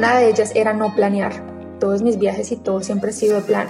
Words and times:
Una 0.00 0.16
de 0.16 0.30
ellas 0.30 0.52
era 0.54 0.72
no 0.72 0.94
planear. 0.94 1.30
Todos 1.78 2.00
mis 2.00 2.18
viajes 2.18 2.50
y 2.52 2.56
todo 2.56 2.80
siempre 2.80 3.10
ha 3.10 3.12
sido 3.12 3.34
de 3.34 3.42
plan. 3.42 3.68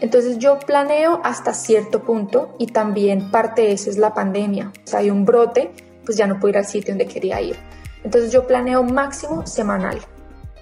Entonces 0.00 0.38
yo 0.38 0.58
planeo 0.58 1.20
hasta 1.22 1.52
cierto 1.52 2.02
punto 2.02 2.56
y 2.58 2.68
también 2.68 3.30
parte 3.30 3.60
de 3.60 3.72
eso 3.72 3.90
es 3.90 3.98
la 3.98 4.14
pandemia. 4.14 4.72
Si 4.84 4.96
hay 4.96 5.10
un 5.10 5.26
brote, 5.26 5.74
pues 6.06 6.16
ya 6.16 6.26
no 6.26 6.40
puedo 6.40 6.48
ir 6.48 6.56
al 6.56 6.64
sitio 6.64 6.94
donde 6.94 7.04
quería 7.04 7.42
ir. 7.42 7.56
Entonces 8.04 8.32
yo 8.32 8.46
planeo 8.46 8.84
máximo 8.84 9.46
semanal 9.46 9.98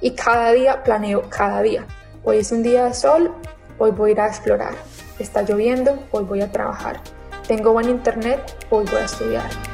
y 0.00 0.16
cada 0.16 0.50
día 0.50 0.82
planeo 0.82 1.22
cada 1.30 1.62
día. 1.62 1.86
Hoy 2.24 2.38
es 2.38 2.50
un 2.50 2.64
día 2.64 2.86
de 2.86 2.94
sol, 2.94 3.32
hoy 3.78 3.92
voy 3.92 4.10
a 4.10 4.12
ir 4.14 4.20
a 4.20 4.26
explorar. 4.26 4.74
Está 5.20 5.42
lloviendo, 5.42 5.96
hoy 6.10 6.24
voy 6.24 6.40
a 6.40 6.50
trabajar. 6.50 7.00
Tengo 7.46 7.72
buen 7.72 7.88
internet, 7.88 8.66
hoy 8.68 8.84
voy 8.90 8.98
a 8.98 9.04
estudiar. 9.04 9.73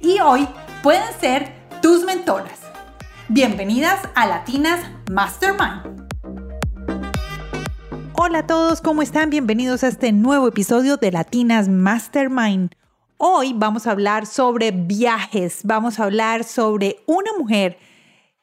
y 0.00 0.20
hoy 0.20 0.48
pueden 0.82 1.12
ser 1.20 1.52
tus 1.82 2.04
mentoras. 2.04 2.60
Bienvenidas 3.28 4.00
a 4.14 4.26
Latinas 4.26 4.80
Mastermind. 5.10 6.08
Hola 8.14 8.40
a 8.40 8.46
todos, 8.46 8.80
¿cómo 8.80 9.02
están? 9.02 9.30
Bienvenidos 9.30 9.84
a 9.84 9.88
este 9.88 10.12
nuevo 10.12 10.48
episodio 10.48 10.96
de 10.96 11.12
Latinas 11.12 11.68
Mastermind. 11.68 12.74
Hoy 13.16 13.52
vamos 13.54 13.86
a 13.86 13.92
hablar 13.92 14.26
sobre 14.26 14.70
viajes, 14.70 15.60
vamos 15.64 15.98
a 15.98 16.04
hablar 16.04 16.44
sobre 16.44 17.02
una 17.06 17.32
mujer 17.38 17.78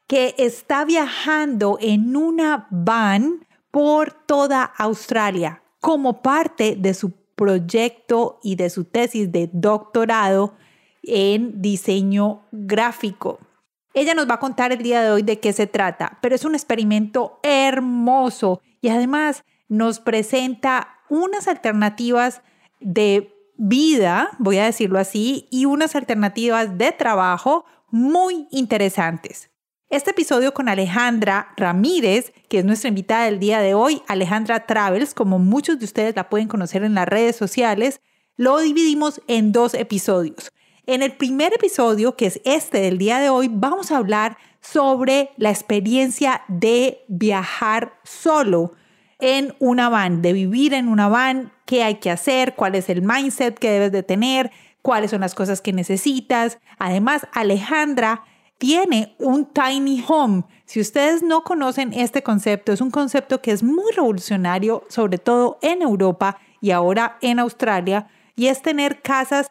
que 0.08 0.36
está 0.38 0.86
viajando 0.86 1.78
en 1.82 2.16
una 2.16 2.68
van 2.70 3.46
por 3.72 4.12
toda 4.12 4.64
Australia 4.64 5.62
como 5.80 6.22
parte 6.22 6.76
de 6.78 6.94
su 6.94 7.12
proyecto 7.36 8.40
y 8.44 8.56
de 8.56 8.70
su 8.70 8.86
tesis 8.86 9.32
de 9.32 9.50
doctorado 9.52 10.56
en 11.08 11.62
diseño 11.62 12.48
gráfico. 12.52 13.40
Ella 13.94 14.14
nos 14.14 14.30
va 14.30 14.36
a 14.36 14.40
contar 14.40 14.72
el 14.72 14.84
día 14.84 15.02
de 15.02 15.12
hoy 15.12 15.22
de 15.22 15.40
qué 15.40 15.54
se 15.54 15.68
trata, 15.68 16.18
pero 16.22 16.36
es 16.36 16.44
un 16.44 16.54
experimento 16.54 17.40
hermoso 17.44 18.62
y 18.82 18.90
además 18.90 19.46
nos 19.70 20.00
presenta 20.00 21.00
unas 21.10 21.48
alternativas 21.48 22.42
de 22.80 23.34
vida, 23.58 24.32
voy 24.38 24.58
a 24.58 24.66
decirlo 24.66 25.00
así, 25.00 25.48
y 25.50 25.66
unas 25.66 25.96
alternativas 25.96 26.78
de 26.78 26.92
trabajo 26.92 27.66
muy 27.90 28.48
interesantes. 28.52 29.50
Este 29.90 30.12
episodio 30.12 30.54
con 30.54 30.68
Alejandra 30.68 31.54
Ramírez, 31.56 32.34
que 32.50 32.60
es 32.60 32.66
nuestra 32.66 32.90
invitada 32.90 33.26
del 33.26 33.40
día 33.40 33.60
de 33.60 33.76
hoy, 33.76 34.02
Alejandra 34.08 34.66
Travels, 34.66 35.14
como 35.14 35.40
muchos 35.40 35.80
de 35.80 35.86
ustedes 35.86 36.16
la 36.16 36.28
pueden 36.28 36.48
conocer 36.48 36.84
en 36.84 36.96
las 36.96 37.08
redes 37.08 37.36
sociales, 37.36 38.02
lo 38.36 38.60
dividimos 38.60 39.22
en 39.28 39.52
dos 39.52 39.74
episodios. 39.74 40.52
En 40.88 41.02
el 41.02 41.14
primer 41.14 41.52
episodio, 41.52 42.16
que 42.16 42.28
es 42.28 42.40
este 42.46 42.80
del 42.80 43.00
día 43.00 43.18
de 43.18 43.30
hoy, 43.30 43.50
vamos 43.52 43.92
a 43.92 43.98
hablar 43.98 44.38
sobre 44.62 45.32
la 45.36 45.50
experiencia 45.50 46.44
de 46.48 47.04
viajar 47.08 47.94
solo 48.04 48.74
en 49.18 49.56
una 49.58 49.90
van, 49.90 50.22
de 50.22 50.34
vivir 50.34 50.76
en 50.76 50.88
una 50.88 51.08
van, 51.08 51.52
qué 51.66 51.84
hay 51.84 51.96
que 51.96 52.12
hacer, 52.12 52.54
cuál 52.54 52.76
es 52.76 52.88
el 52.90 53.02
mindset 53.02 53.58
que 53.58 53.72
debes 53.72 53.92
de 53.92 54.04
tener, 54.04 54.52
cuáles 54.84 55.10
son 55.10 55.22
las 55.22 55.34
cosas 55.34 55.60
que 55.60 55.74
necesitas. 55.74 56.60
Además, 56.78 57.26
Alejandra 57.34 58.24
tiene 58.60 59.16
un 59.18 59.52
tiny 59.52 60.06
home. 60.08 60.44
Si 60.66 60.80
ustedes 60.80 61.24
no 61.24 61.44
conocen 61.44 61.94
este 61.94 62.22
concepto, 62.22 62.72
es 62.72 62.82
un 62.82 62.92
concepto 62.92 63.42
que 63.42 63.52
es 63.52 63.64
muy 63.64 63.92
revolucionario, 63.92 64.84
sobre 64.90 65.18
todo 65.18 65.58
en 65.64 65.82
Europa 65.82 66.38
y 66.62 66.70
ahora 66.70 67.18
en 67.22 67.40
Australia, 67.40 68.08
y 68.36 68.48
es 68.48 68.62
tener 68.62 69.02
casas 69.02 69.50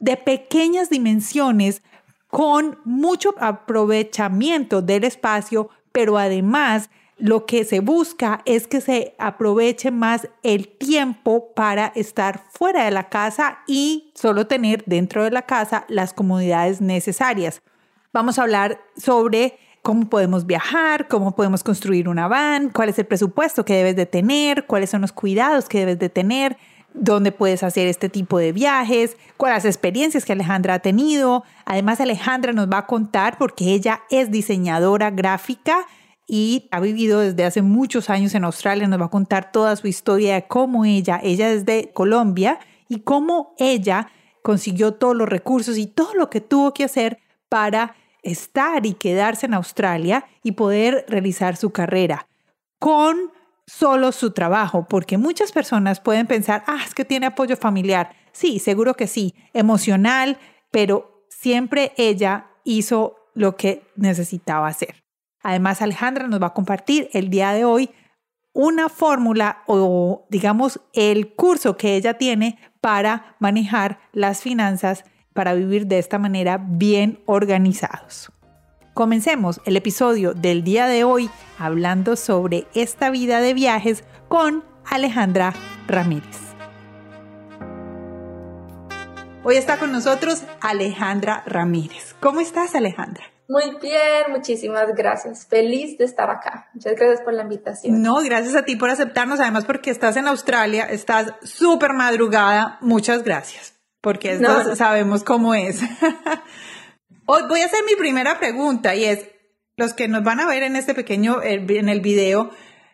de 0.00 0.16
pequeñas 0.16 0.90
dimensiones 0.90 1.82
con 2.28 2.78
mucho 2.84 3.34
aprovechamiento 3.38 4.82
del 4.82 5.04
espacio, 5.04 5.68
pero 5.92 6.18
además 6.18 6.90
lo 7.20 7.44
que 7.44 7.64
se 7.64 7.80
busca 7.80 8.40
es 8.46 8.66
que 8.66 8.80
se 8.80 9.14
aproveche 9.18 9.90
más 9.90 10.28
el 10.42 10.68
tiempo 10.68 11.52
para 11.54 11.88
estar 11.94 12.42
fuera 12.50 12.84
de 12.84 12.90
la 12.90 13.08
casa 13.10 13.58
y 13.66 14.10
solo 14.14 14.46
tener 14.46 14.82
dentro 14.86 15.24
de 15.24 15.30
la 15.30 15.42
casa 15.42 15.84
las 15.88 16.14
comodidades 16.14 16.80
necesarias. 16.80 17.62
Vamos 18.12 18.38
a 18.38 18.42
hablar 18.42 18.80
sobre 18.96 19.58
cómo 19.82 20.08
podemos 20.08 20.46
viajar, 20.46 21.08
cómo 21.08 21.36
podemos 21.36 21.62
construir 21.62 22.08
una 22.08 22.26
van, 22.26 22.70
cuál 22.70 22.88
es 22.88 22.98
el 22.98 23.06
presupuesto 23.06 23.64
que 23.64 23.74
debes 23.74 23.96
de 23.96 24.06
tener, 24.06 24.66
cuáles 24.66 24.90
son 24.90 25.02
los 25.02 25.12
cuidados 25.12 25.68
que 25.68 25.80
debes 25.80 25.98
de 25.98 26.08
tener, 26.08 26.56
dónde 26.94 27.32
puedes 27.32 27.62
hacer 27.62 27.86
este 27.86 28.08
tipo 28.08 28.38
de 28.38 28.52
viajes, 28.52 29.16
cuáles 29.36 29.64
experiencias 29.64 30.24
que 30.24 30.32
Alejandra 30.32 30.74
ha 30.74 30.78
tenido. 30.80 31.44
Además, 31.64 32.00
Alejandra 32.00 32.52
nos 32.52 32.68
va 32.68 32.78
a 32.78 32.86
contar 32.86 33.38
porque 33.38 33.72
ella 33.72 34.02
es 34.10 34.30
diseñadora 34.30 35.10
gráfica 35.10 35.86
y 36.26 36.68
ha 36.70 36.80
vivido 36.80 37.20
desde 37.20 37.44
hace 37.44 37.62
muchos 37.62 38.10
años 38.10 38.34
en 38.34 38.44
Australia. 38.44 38.86
Nos 38.86 39.00
va 39.00 39.06
a 39.06 39.10
contar 39.10 39.52
toda 39.52 39.76
su 39.76 39.88
historia 39.88 40.34
de 40.34 40.46
cómo 40.46 40.84
ella, 40.84 41.20
ella 41.22 41.50
es 41.50 41.64
de 41.64 41.90
Colombia 41.92 42.58
y 42.88 43.00
cómo 43.00 43.54
ella 43.58 44.08
consiguió 44.42 44.94
todos 44.94 45.16
los 45.16 45.28
recursos 45.28 45.78
y 45.78 45.86
todo 45.86 46.14
lo 46.14 46.30
que 46.30 46.40
tuvo 46.40 46.72
que 46.72 46.84
hacer 46.84 47.18
para 47.48 47.96
estar 48.22 48.86
y 48.86 48.94
quedarse 48.94 49.46
en 49.46 49.54
Australia 49.54 50.26
y 50.42 50.52
poder 50.52 51.04
realizar 51.08 51.56
su 51.56 51.70
carrera 51.70 52.26
con 52.78 53.30
solo 53.70 54.12
su 54.12 54.32
trabajo, 54.32 54.86
porque 54.88 55.16
muchas 55.16 55.52
personas 55.52 56.00
pueden 56.00 56.26
pensar, 56.26 56.64
ah, 56.66 56.80
es 56.84 56.94
que 56.94 57.04
tiene 57.04 57.26
apoyo 57.26 57.56
familiar. 57.56 58.10
Sí, 58.32 58.58
seguro 58.58 58.94
que 58.94 59.06
sí, 59.06 59.34
emocional, 59.52 60.38
pero 60.70 61.24
siempre 61.28 61.92
ella 61.96 62.48
hizo 62.64 63.16
lo 63.34 63.56
que 63.56 63.86
necesitaba 63.96 64.66
hacer. 64.66 65.04
Además, 65.42 65.80
Alejandra 65.82 66.26
nos 66.26 66.42
va 66.42 66.48
a 66.48 66.54
compartir 66.54 67.08
el 67.12 67.30
día 67.30 67.52
de 67.52 67.64
hoy 67.64 67.90
una 68.52 68.88
fórmula 68.88 69.62
o 69.66 70.26
digamos 70.28 70.80
el 70.92 71.34
curso 71.34 71.76
que 71.76 71.94
ella 71.94 72.14
tiene 72.18 72.58
para 72.80 73.36
manejar 73.38 74.00
las 74.12 74.42
finanzas 74.42 75.04
para 75.32 75.54
vivir 75.54 75.86
de 75.86 75.98
esta 75.98 76.18
manera 76.18 76.58
bien 76.60 77.22
organizados. 77.26 78.32
Comencemos 79.00 79.62
el 79.64 79.78
episodio 79.78 80.34
del 80.34 80.62
día 80.62 80.86
de 80.86 81.04
hoy 81.04 81.30
hablando 81.58 82.16
sobre 82.16 82.66
esta 82.74 83.08
vida 83.08 83.40
de 83.40 83.54
viajes 83.54 84.04
con 84.28 84.62
Alejandra 84.84 85.54
Ramírez. 85.88 86.36
Hoy 89.42 89.56
está 89.56 89.78
con 89.78 89.90
nosotros 89.90 90.42
Alejandra 90.60 91.42
Ramírez. 91.46 92.14
¿Cómo 92.20 92.40
estás, 92.40 92.74
Alejandra? 92.74 93.24
Muy 93.48 93.74
bien, 93.80 94.32
muchísimas 94.32 94.94
gracias. 94.94 95.46
Feliz 95.46 95.96
de 95.96 96.04
estar 96.04 96.28
acá. 96.28 96.68
Muchas 96.74 96.94
gracias 96.94 97.22
por 97.22 97.32
la 97.32 97.44
invitación. 97.44 98.02
No, 98.02 98.16
gracias 98.16 98.54
a 98.54 98.66
ti 98.66 98.76
por 98.76 98.90
aceptarnos, 98.90 99.40
además 99.40 99.64
porque 99.64 99.90
estás 99.90 100.18
en 100.18 100.28
Australia, 100.28 100.84
estás 100.84 101.32
súper 101.42 101.94
madrugada. 101.94 102.76
Muchas 102.82 103.22
gracias, 103.22 103.72
porque 104.02 104.38
sabemos 104.76 105.24
cómo 105.24 105.54
es. 105.54 105.80
Hoy 107.32 107.42
voy 107.48 107.60
a 107.60 107.66
hacer 107.66 107.84
mi 107.86 107.94
primera 107.94 108.40
pregunta 108.40 108.96
y 108.96 109.04
es, 109.04 109.24
los 109.76 109.94
que 109.94 110.08
nos 110.08 110.24
van 110.24 110.40
a 110.40 110.48
ver 110.48 110.64
en 110.64 110.74
este 110.74 110.94
pequeño, 110.94 111.40
en 111.44 111.88
el 111.88 112.00
video, 112.00 112.50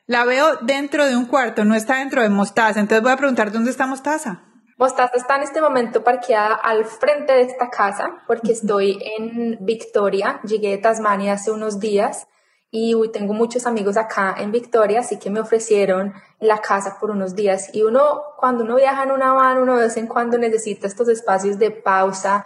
la 0.07 0.27
veo 0.27 0.57
dentro 0.61 1.07
de 1.07 1.17
un 1.17 1.25
cuarto, 1.25 1.65
no 1.65 1.75
está 1.75 2.01
dentro 2.01 2.21
de 2.21 2.29
Mostaza. 2.29 2.81
Entonces 2.81 3.03
voy 3.03 3.13
a 3.13 3.17
preguntar, 3.17 3.51
¿dónde 3.51 3.71
está 3.71 3.87
Mostaza? 3.87 4.43
Mostaza 4.77 5.13
está 5.15 5.37
en 5.37 5.45
este 5.45 5.63
momento 5.63 6.05
parqueada 6.05 6.55
al 6.55 6.85
frente 6.85 7.33
de 7.33 7.45
esta 7.45 7.71
casa 7.71 8.11
porque 8.27 8.53
estoy 8.53 8.99
en 9.17 9.57
Victoria. 9.65 10.39
Llegué 10.45 10.69
de 10.69 10.79
Tasmania 10.83 11.33
hace 11.33 11.51
unos 11.51 11.81
días 11.81 12.27
y 12.71 12.95
tengo 13.15 13.33
muchos 13.33 13.67
amigos 13.67 13.97
acá 13.97 14.35
en 14.37 14.53
Victoria, 14.53 15.01
así 15.01 15.19
que 15.19 15.31
me 15.31 15.41
ofrecieron 15.41 16.13
la 16.41 16.59
casa 16.59 16.99
por 17.01 17.11
unos 17.11 17.35
días. 17.35 17.71
Y 17.73 17.85
uno, 17.85 18.21
cuando 18.39 18.65
uno 18.65 18.77
viaja 18.77 19.05
en 19.05 19.13
una 19.13 19.33
van, 19.33 19.57
uno 19.57 19.79
de 19.79 19.85
vez 19.85 19.97
en 19.97 20.07
cuando 20.07 20.37
necesita 20.37 20.87
estos 20.87 21.09
espacios 21.09 21.59
de 21.59 21.71
pausa, 21.71 22.45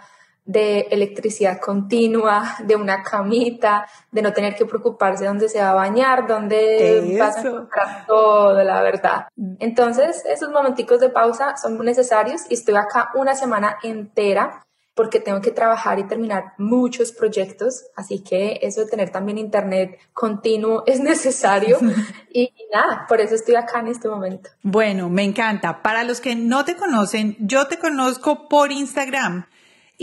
de 0.51 0.87
electricidad 0.91 1.59
continua, 1.59 2.57
de 2.59 2.75
una 2.75 3.01
camita, 3.03 3.87
de 4.11 4.21
no 4.21 4.33
tener 4.33 4.55
que 4.55 4.65
preocuparse 4.65 5.25
dónde 5.25 5.47
se 5.47 5.61
va 5.61 5.71
a 5.71 5.73
bañar, 5.73 6.27
dónde 6.27 7.15
vas 7.17 7.37
a 7.37 7.41
encontrar 7.41 8.05
todo, 8.05 8.61
la 8.63 8.81
verdad. 8.81 9.27
Entonces, 9.59 10.23
esos 10.25 10.49
momenticos 10.49 10.99
de 10.99 11.09
pausa 11.09 11.55
son 11.55 11.77
muy 11.77 11.85
necesarios 11.85 12.41
y 12.49 12.55
estoy 12.55 12.75
acá 12.75 13.11
una 13.15 13.35
semana 13.35 13.77
entera 13.81 14.65
porque 14.93 15.21
tengo 15.21 15.39
que 15.39 15.51
trabajar 15.51 15.99
y 15.99 16.03
terminar 16.03 16.53
muchos 16.57 17.13
proyectos, 17.13 17.85
así 17.95 18.21
que 18.21 18.59
eso 18.61 18.81
de 18.81 18.87
tener 18.87 19.09
también 19.09 19.37
internet 19.37 19.97
continuo 20.11 20.83
es 20.85 20.99
necesario 20.99 21.77
y, 22.29 22.41
y 22.57 22.65
nada, 22.73 23.05
por 23.07 23.21
eso 23.21 23.35
estoy 23.35 23.55
acá 23.55 23.79
en 23.79 23.87
este 23.87 24.09
momento. 24.09 24.49
Bueno, 24.63 25.09
me 25.09 25.23
encanta. 25.23 25.81
Para 25.81 26.03
los 26.03 26.19
que 26.19 26.35
no 26.35 26.65
te 26.65 26.75
conocen, 26.75 27.37
yo 27.39 27.67
te 27.67 27.79
conozco 27.79 28.49
por 28.49 28.73
Instagram 28.73 29.45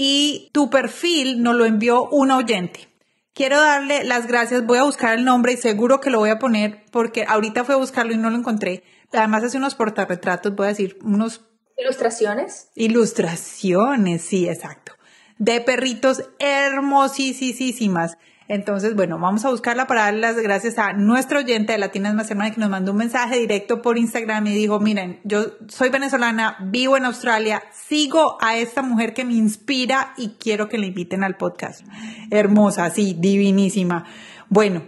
y 0.00 0.50
tu 0.53 0.71
perfil 0.71 1.43
nos 1.43 1.56
lo 1.56 1.65
envió 1.65 2.09
un 2.09 2.31
oyente. 2.31 2.89
Quiero 3.35 3.61
darle 3.61 4.05
las 4.05 4.29
gracias, 4.29 4.65
voy 4.65 4.79
a 4.79 4.85
buscar 4.85 5.19
el 5.19 5.25
nombre 5.25 5.55
y 5.55 5.56
seguro 5.56 6.00
que 6.00 6.09
lo 6.09 6.21
voy 6.21 6.31
a 6.31 6.39
poner 6.39 6.85
porque 6.93 7.25
ahorita 7.27 7.65
fui 7.65 7.75
a 7.75 7.79
buscarlo 7.79 8.12
y 8.12 8.17
no 8.17 8.31
lo 8.31 8.37
encontré. 8.37 8.85
Además 9.12 9.43
hace 9.43 9.56
unos 9.56 9.75
portarretratos, 9.75 10.55
voy 10.55 10.67
a 10.67 10.69
decir, 10.69 10.99
unos... 11.03 11.41
¿Ilustraciones? 11.77 12.69
Ilustraciones, 12.77 14.23
sí, 14.23 14.49
exacto. 14.49 14.93
De 15.39 15.61
perritos 15.61 16.23
hermosísimas. 16.39 18.19
Entonces, 18.49 18.97
bueno, 18.97 19.19
vamos 19.19 19.45
a 19.45 19.50
buscarla 19.50 19.87
para 19.87 20.05
dar 20.05 20.15
las 20.15 20.37
gracias 20.37 20.79
a 20.79 20.95
nuestro 20.95 21.41
oyente 21.41 21.73
de 21.73 21.79
Latinas 21.79 22.15
Mastermind 22.15 22.55
que 22.55 22.61
nos 22.61 22.71
mandó 22.71 22.93
un 22.93 22.99
mensaje 22.99 23.39
directo 23.39 23.83
por 23.83 23.99
Instagram 23.99 24.47
y 24.47 24.55
dijo, 24.55 24.81
miren, 24.81 25.21
yo 25.23 25.45
soy 25.69 25.91
venezolana, 25.91 26.56
vivo 26.61 26.97
en 26.97 27.05
Australia, 27.05 27.62
sigo 27.73 28.39
a 28.41 28.56
esta 28.56 28.81
mujer 28.81 29.12
que 29.12 29.27
me 29.27 29.35
inspira 29.35 30.15
y 30.17 30.31
quiero 30.41 30.67
que 30.69 30.79
la 30.79 30.87
inviten 30.87 31.25
al 31.25 31.37
podcast. 31.37 31.87
Hermosa, 32.31 32.89
sí, 32.89 33.15
divinísima. 33.19 34.06
Bueno, 34.49 34.83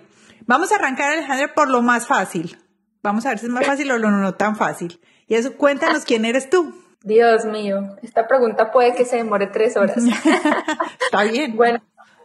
vamos 0.46 0.72
a 0.72 0.76
arrancar, 0.76 1.12
Alejandra, 1.12 1.52
por 1.54 1.68
lo 1.68 1.82
más 1.82 2.06
fácil. 2.06 2.56
Vamos 3.02 3.26
a 3.26 3.30
ver 3.30 3.38
si 3.40 3.46
es 3.46 3.52
más 3.52 3.66
fácil 3.66 3.90
o 3.90 3.98
no, 3.98 4.10
no 4.10 4.34
tan 4.34 4.56
fácil. 4.56 5.00
Y 5.26 5.34
eso, 5.34 5.54
cuéntanos 5.56 6.06
quién 6.06 6.24
eres 6.24 6.48
tú. 6.48 6.74
Dios 7.02 7.46
mío, 7.46 7.96
esta 8.02 8.26
pregunta 8.26 8.70
puede 8.70 8.94
que 8.94 9.04
se 9.04 9.16
demore 9.16 9.46
tres 9.46 9.76
horas. 9.76 9.96
Está 11.00 11.24
bien. 11.24 11.56
Bueno, 11.56 11.80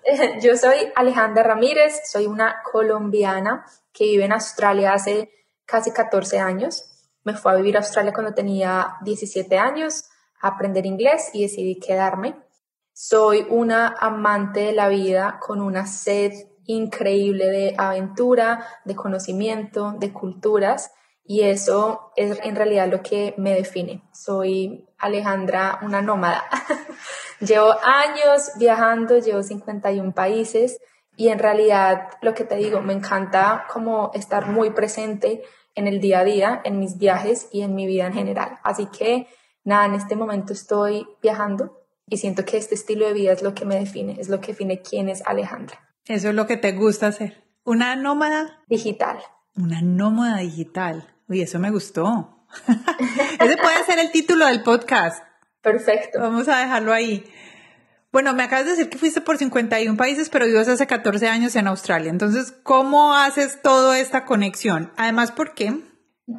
Yo 0.42 0.56
soy 0.56 0.78
Alejandra 0.96 1.44
Ramírez, 1.44 2.02
soy 2.06 2.28
una 2.28 2.62
colombiana 2.64 3.66
que 3.92 4.06
vive 4.06 4.26
en 4.26 4.34
Australia 4.34 4.94
hace 4.94 5.32
casi 5.66 5.92
14 5.92 6.40
años. 6.40 6.84
Me 7.24 7.34
fui 7.34 7.52
a 7.52 7.56
vivir 7.56 7.76
a 7.76 7.80
Australia 7.80 8.14
cuando 8.14 8.34
tenía 8.34 8.98
17 9.02 9.58
años, 9.58 10.06
a 10.42 10.50
aprender 10.50 10.86
inglés 10.86 11.32
y 11.34 11.42
decidí 11.42 11.80
quedarme. 11.80 12.36
Soy 12.94 13.48
una 13.50 13.96
amante 14.00 14.62
de 14.62 14.74
la 14.74 14.90
vida 14.90 15.40
con 15.42 15.60
una 15.60 15.88
sed 15.88 16.34
increíble 16.66 17.48
de 17.48 17.76
aventura, 17.78 18.66
de 18.86 18.96
conocimiento, 18.96 19.96
de 19.98 20.14
culturas 20.14 20.92
y 21.24 21.42
eso 21.42 22.12
es 22.16 22.40
en 22.44 22.56
realidad 22.56 22.88
lo 22.90 23.02
que 23.02 23.34
me 23.38 23.56
define. 23.56 24.04
Soy 24.14 24.85
Alejandra, 24.98 25.80
una 25.82 26.02
nómada. 26.02 26.44
llevo 27.40 27.74
años 27.84 28.52
viajando, 28.58 29.18
llevo 29.20 29.44
51 29.44 30.14
países 30.14 30.80
y 31.18 31.30
en 31.30 31.40
realidad 31.40 32.10
lo 32.22 32.34
que 32.34 32.44
te 32.44 32.56
digo, 32.56 32.82
me 32.82 32.94
encanta 32.94 33.66
como 33.72 34.12
estar 34.14 34.48
muy 34.48 34.72
presente 34.72 35.44
en 35.76 35.88
el 35.88 36.00
día 36.00 36.20
a 36.20 36.24
día, 36.24 36.62
en 36.64 36.80
mis 36.80 36.98
viajes 36.98 37.48
y 37.52 37.62
en 37.62 37.76
mi 37.76 37.86
vida 37.86 38.08
en 38.08 38.14
general. 38.14 38.60
Así 38.64 38.88
que 38.88 39.28
nada, 39.64 39.86
en 39.86 39.94
este 39.94 40.16
momento 40.16 40.54
estoy 40.54 41.08
viajando 41.22 41.82
y 42.08 42.18
siento 42.18 42.46
que 42.46 42.58
este 42.58 42.76
estilo 42.76 43.06
de 43.06 43.14
vida 43.14 43.32
es 43.32 43.42
lo 43.42 43.54
que 43.54 43.66
me 43.66 43.80
define, 43.80 44.18
es 44.20 44.30
lo 44.30 44.40
que 44.40 44.48
define 44.48 44.82
quién 44.82 45.10
es 45.10 45.22
Alejandra. 45.26 45.80
Eso 46.06 46.30
es 46.30 46.36
lo 46.36 46.48
que 46.48 46.58
te 46.58 46.74
gusta 46.74 47.08
hacer. 47.08 47.44
¿Una 47.64 47.96
nómada? 47.96 48.64
Digital. 48.68 49.18
Una 49.56 49.82
nómada 49.82 50.40
digital. 50.40 51.16
Uy, 51.28 51.42
eso 51.42 51.58
me 51.60 51.72
gustó. 51.72 52.35
Ese 53.40 53.58
puede 53.58 53.84
ser 53.86 54.00
el 54.00 54.12
título 54.12 54.46
del 54.46 54.64
podcast. 54.64 55.24
Perfecto. 55.62 56.20
Vamos 56.20 56.48
a 56.48 56.58
dejarlo 56.58 56.94
ahí. 56.94 57.26
Bueno, 58.12 58.34
me 58.34 58.44
acabas 58.44 58.66
de 58.66 58.72
decir 58.72 58.90
que 58.90 58.98
fuiste 58.98 59.20
por 59.20 59.38
51 59.38 59.98
países, 59.98 60.30
pero 60.30 60.46
vives 60.46 60.70
hace 60.70 60.88
14 60.88 61.28
años 61.28 61.56
en 61.56 61.68
Australia. 61.68 62.10
Entonces, 62.10 62.54
¿cómo 62.64 63.14
haces 63.14 63.62
toda 63.62 64.00
esta 64.00 64.24
conexión? 64.24 64.94
Además, 64.96 65.32
¿por 65.32 65.54
qué? 65.54 65.82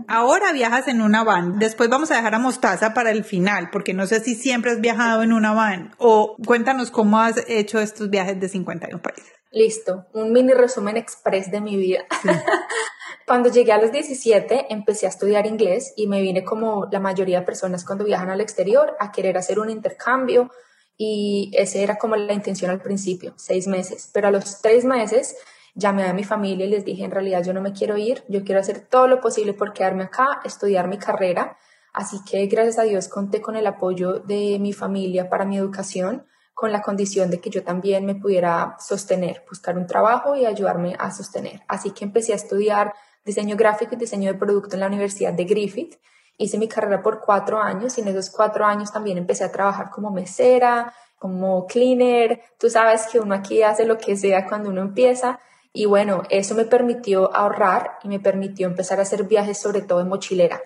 Ahora 0.08 0.52
viajas 0.52 0.88
en 0.88 1.00
una 1.00 1.22
van. 1.22 1.58
Después 1.58 1.88
vamos 1.88 2.10
a 2.10 2.16
dejar 2.16 2.34
a 2.34 2.38
Mostaza 2.38 2.94
para 2.94 3.10
el 3.10 3.24
final, 3.24 3.68
porque 3.70 3.94
no 3.94 4.06
sé 4.06 4.20
si 4.20 4.34
siempre 4.34 4.72
has 4.72 4.80
viajado 4.80 5.22
en 5.22 5.32
una 5.32 5.52
van. 5.52 5.94
O 5.98 6.36
cuéntanos 6.44 6.90
cómo 6.90 7.20
has 7.20 7.44
hecho 7.46 7.78
estos 7.78 8.10
viajes 8.10 8.40
de 8.40 8.48
51 8.48 9.02
países. 9.02 9.32
Listo, 9.52 10.06
un 10.12 10.32
mini 10.32 10.54
resumen 10.54 10.96
express 10.96 11.50
de 11.50 11.60
mi 11.60 11.76
vida. 11.76 12.04
Cuando 13.26 13.50
llegué 13.50 13.72
a 13.72 13.80
los 13.80 13.90
17 13.90 14.66
empecé 14.70 15.06
a 15.06 15.08
estudiar 15.08 15.46
inglés 15.46 15.92
y 15.96 16.06
me 16.06 16.22
vine 16.22 16.44
como 16.44 16.86
la 16.92 17.00
mayoría 17.00 17.40
de 17.40 17.46
personas 17.46 17.84
cuando 17.84 18.04
viajan 18.04 18.30
al 18.30 18.40
exterior 18.40 18.94
a 19.00 19.10
querer 19.10 19.36
hacer 19.36 19.58
un 19.58 19.68
intercambio 19.68 20.52
y 20.96 21.50
esa 21.52 21.78
era 21.78 21.98
como 21.98 22.14
la 22.14 22.32
intención 22.32 22.70
al 22.70 22.80
principio, 22.80 23.34
seis 23.36 23.66
meses. 23.66 24.10
Pero 24.14 24.28
a 24.28 24.30
los 24.30 24.62
tres 24.62 24.84
meses 24.84 25.36
llamé 25.74 26.04
a 26.04 26.12
mi 26.12 26.22
familia 26.22 26.66
y 26.66 26.70
les 26.70 26.84
dije, 26.84 27.02
en 27.02 27.10
realidad 27.10 27.42
yo 27.42 27.52
no 27.52 27.60
me 27.60 27.72
quiero 27.72 27.96
ir, 27.96 28.22
yo 28.28 28.44
quiero 28.44 28.60
hacer 28.60 28.80
todo 28.80 29.08
lo 29.08 29.20
posible 29.20 29.54
por 29.54 29.72
quedarme 29.72 30.04
acá, 30.04 30.40
estudiar 30.44 30.86
mi 30.86 30.96
carrera. 30.96 31.58
Así 31.92 32.18
que 32.30 32.46
gracias 32.46 32.78
a 32.78 32.84
Dios 32.84 33.08
conté 33.08 33.40
con 33.42 33.56
el 33.56 33.66
apoyo 33.66 34.20
de 34.20 34.58
mi 34.60 34.72
familia 34.72 35.28
para 35.28 35.44
mi 35.44 35.58
educación 35.58 36.26
con 36.54 36.72
la 36.72 36.80
condición 36.80 37.28
de 37.30 37.38
que 37.38 37.50
yo 37.50 37.62
también 37.64 38.06
me 38.06 38.14
pudiera 38.14 38.76
sostener, 38.78 39.44
buscar 39.46 39.76
un 39.76 39.86
trabajo 39.86 40.36
y 40.36 40.46
ayudarme 40.46 40.96
a 40.98 41.10
sostener. 41.10 41.60
Así 41.68 41.90
que 41.90 42.04
empecé 42.04 42.32
a 42.32 42.36
estudiar 42.36 42.94
diseño 43.26 43.56
gráfico 43.56 43.94
y 43.94 43.98
diseño 43.98 44.32
de 44.32 44.38
producto 44.38 44.76
en 44.76 44.80
la 44.80 44.86
Universidad 44.86 45.32
de 45.32 45.44
Griffith. 45.44 45.98
Hice 46.38 46.58
mi 46.58 46.68
carrera 46.68 47.02
por 47.02 47.20
cuatro 47.20 47.58
años 47.58 47.98
y 47.98 48.00
en 48.00 48.08
esos 48.08 48.30
cuatro 48.30 48.64
años 48.64 48.92
también 48.92 49.18
empecé 49.18 49.44
a 49.44 49.50
trabajar 49.50 49.90
como 49.90 50.10
mesera, 50.10 50.94
como 51.18 51.66
cleaner. 51.66 52.40
Tú 52.58 52.70
sabes 52.70 53.08
que 53.10 53.18
uno 53.18 53.34
aquí 53.34 53.62
hace 53.62 53.84
lo 53.84 53.98
que 53.98 54.16
sea 54.16 54.46
cuando 54.46 54.70
uno 54.70 54.80
empieza. 54.80 55.40
Y 55.72 55.86
bueno, 55.86 56.22
eso 56.30 56.54
me 56.54 56.64
permitió 56.64 57.34
ahorrar 57.34 57.98
y 58.02 58.08
me 58.08 58.20
permitió 58.20 58.66
empezar 58.66 58.98
a 58.98 59.02
hacer 59.02 59.24
viajes 59.24 59.58
sobre 59.58 59.82
todo 59.82 60.00
en 60.00 60.08
mochilera. 60.08 60.62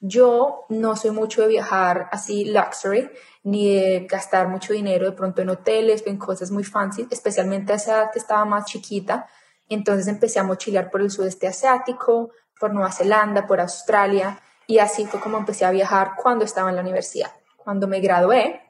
Yo 0.00 0.66
no 0.68 0.96
soy 0.96 1.12
mucho 1.12 1.42
de 1.42 1.48
viajar 1.48 2.08
así 2.10 2.44
luxury, 2.44 3.08
ni 3.44 3.74
de 3.74 4.06
gastar 4.10 4.48
mucho 4.48 4.72
dinero 4.72 5.06
de 5.06 5.12
pronto 5.12 5.42
en 5.42 5.48
hoteles 5.48 6.02
o 6.06 6.10
en 6.10 6.18
cosas 6.18 6.50
muy 6.50 6.64
fancy, 6.64 7.06
especialmente 7.10 7.72
a 7.72 7.76
esa 7.76 7.92
edad 7.92 8.10
que 8.12 8.18
estaba 8.18 8.44
más 8.44 8.66
chiquita. 8.66 9.28
Entonces 9.74 10.08
empecé 10.08 10.38
a 10.38 10.44
mochilear 10.44 10.90
por 10.90 11.00
el 11.00 11.10
sudeste 11.10 11.46
asiático, 11.46 12.30
por 12.58 12.72
Nueva 12.72 12.92
Zelanda, 12.92 13.46
por 13.46 13.60
Australia, 13.60 14.40
y 14.66 14.78
así 14.78 15.06
fue 15.06 15.20
como 15.20 15.38
empecé 15.38 15.64
a 15.64 15.70
viajar 15.70 16.12
cuando 16.16 16.44
estaba 16.44 16.70
en 16.70 16.76
la 16.76 16.82
universidad. 16.82 17.32
Cuando 17.56 17.86
me 17.88 18.00
gradué, 18.00 18.60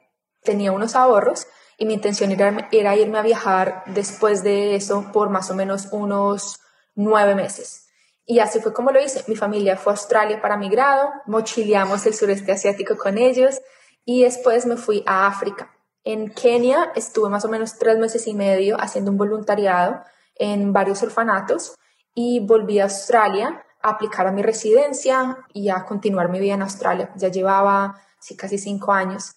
tenía 0.43 0.71
unos 0.71 0.95
ahorros 0.95 1.47
y 1.77 1.85
mi 1.85 1.93
intención 1.93 2.31
era, 2.31 2.95
irme 2.95 3.19
a 3.19 3.21
viajar 3.21 3.83
después 3.87 4.43
de 4.43 4.75
eso 4.75 5.11
por 5.11 5.29
más 5.29 5.49
o 5.49 5.55
menos 5.55 5.89
unos 5.91 6.59
nueve 6.95 7.35
meses. 7.35 7.87
Y 8.25 8.39
así 8.39 8.59
fue 8.59 8.73
como 8.73 8.91
lo 8.91 9.01
hice. 9.01 9.23
Mi 9.27 9.35
familia 9.35 9.77
fue 9.77 9.93
a 9.93 9.95
Australia 9.95 10.41
para 10.41 10.57
mi 10.57 10.69
grado, 10.69 11.09
mochileamos 11.25 12.05
el 12.05 12.13
sureste 12.13 12.51
asiático 12.51 12.97
con 12.97 13.17
ellos 13.17 13.61
y 14.05 14.23
después 14.23 14.65
me 14.65 14.77
fui 14.77 15.03
a 15.05 15.27
África. 15.27 15.71
En 16.03 16.33
Kenia 16.33 16.91
estuve 16.95 17.29
más 17.29 17.45
o 17.45 17.49
menos 17.49 17.77
tres 17.77 17.97
meses 17.97 18.27
y 18.27 18.33
medio 18.33 18.77
haciendo 18.79 19.11
un 19.11 19.17
voluntariado 19.17 20.03
en 20.35 20.73
varios 20.73 21.03
orfanatos 21.03 21.75
y 22.15 22.39
volví 22.39 22.79
a 22.79 22.83
Australia 22.83 23.65
a 23.81 23.89
aplicar 23.91 24.27
a 24.27 24.31
mi 24.31 24.41
residencia 24.41 25.37
y 25.53 25.69
a 25.69 25.85
continuar 25.85 26.29
mi 26.29 26.39
vida 26.39 26.53
en 26.53 26.61
Australia. 26.61 27.11
Ya 27.15 27.29
llevaba 27.29 28.01
sí, 28.19 28.35
casi 28.35 28.57
cinco 28.57 28.93
años. 28.93 29.35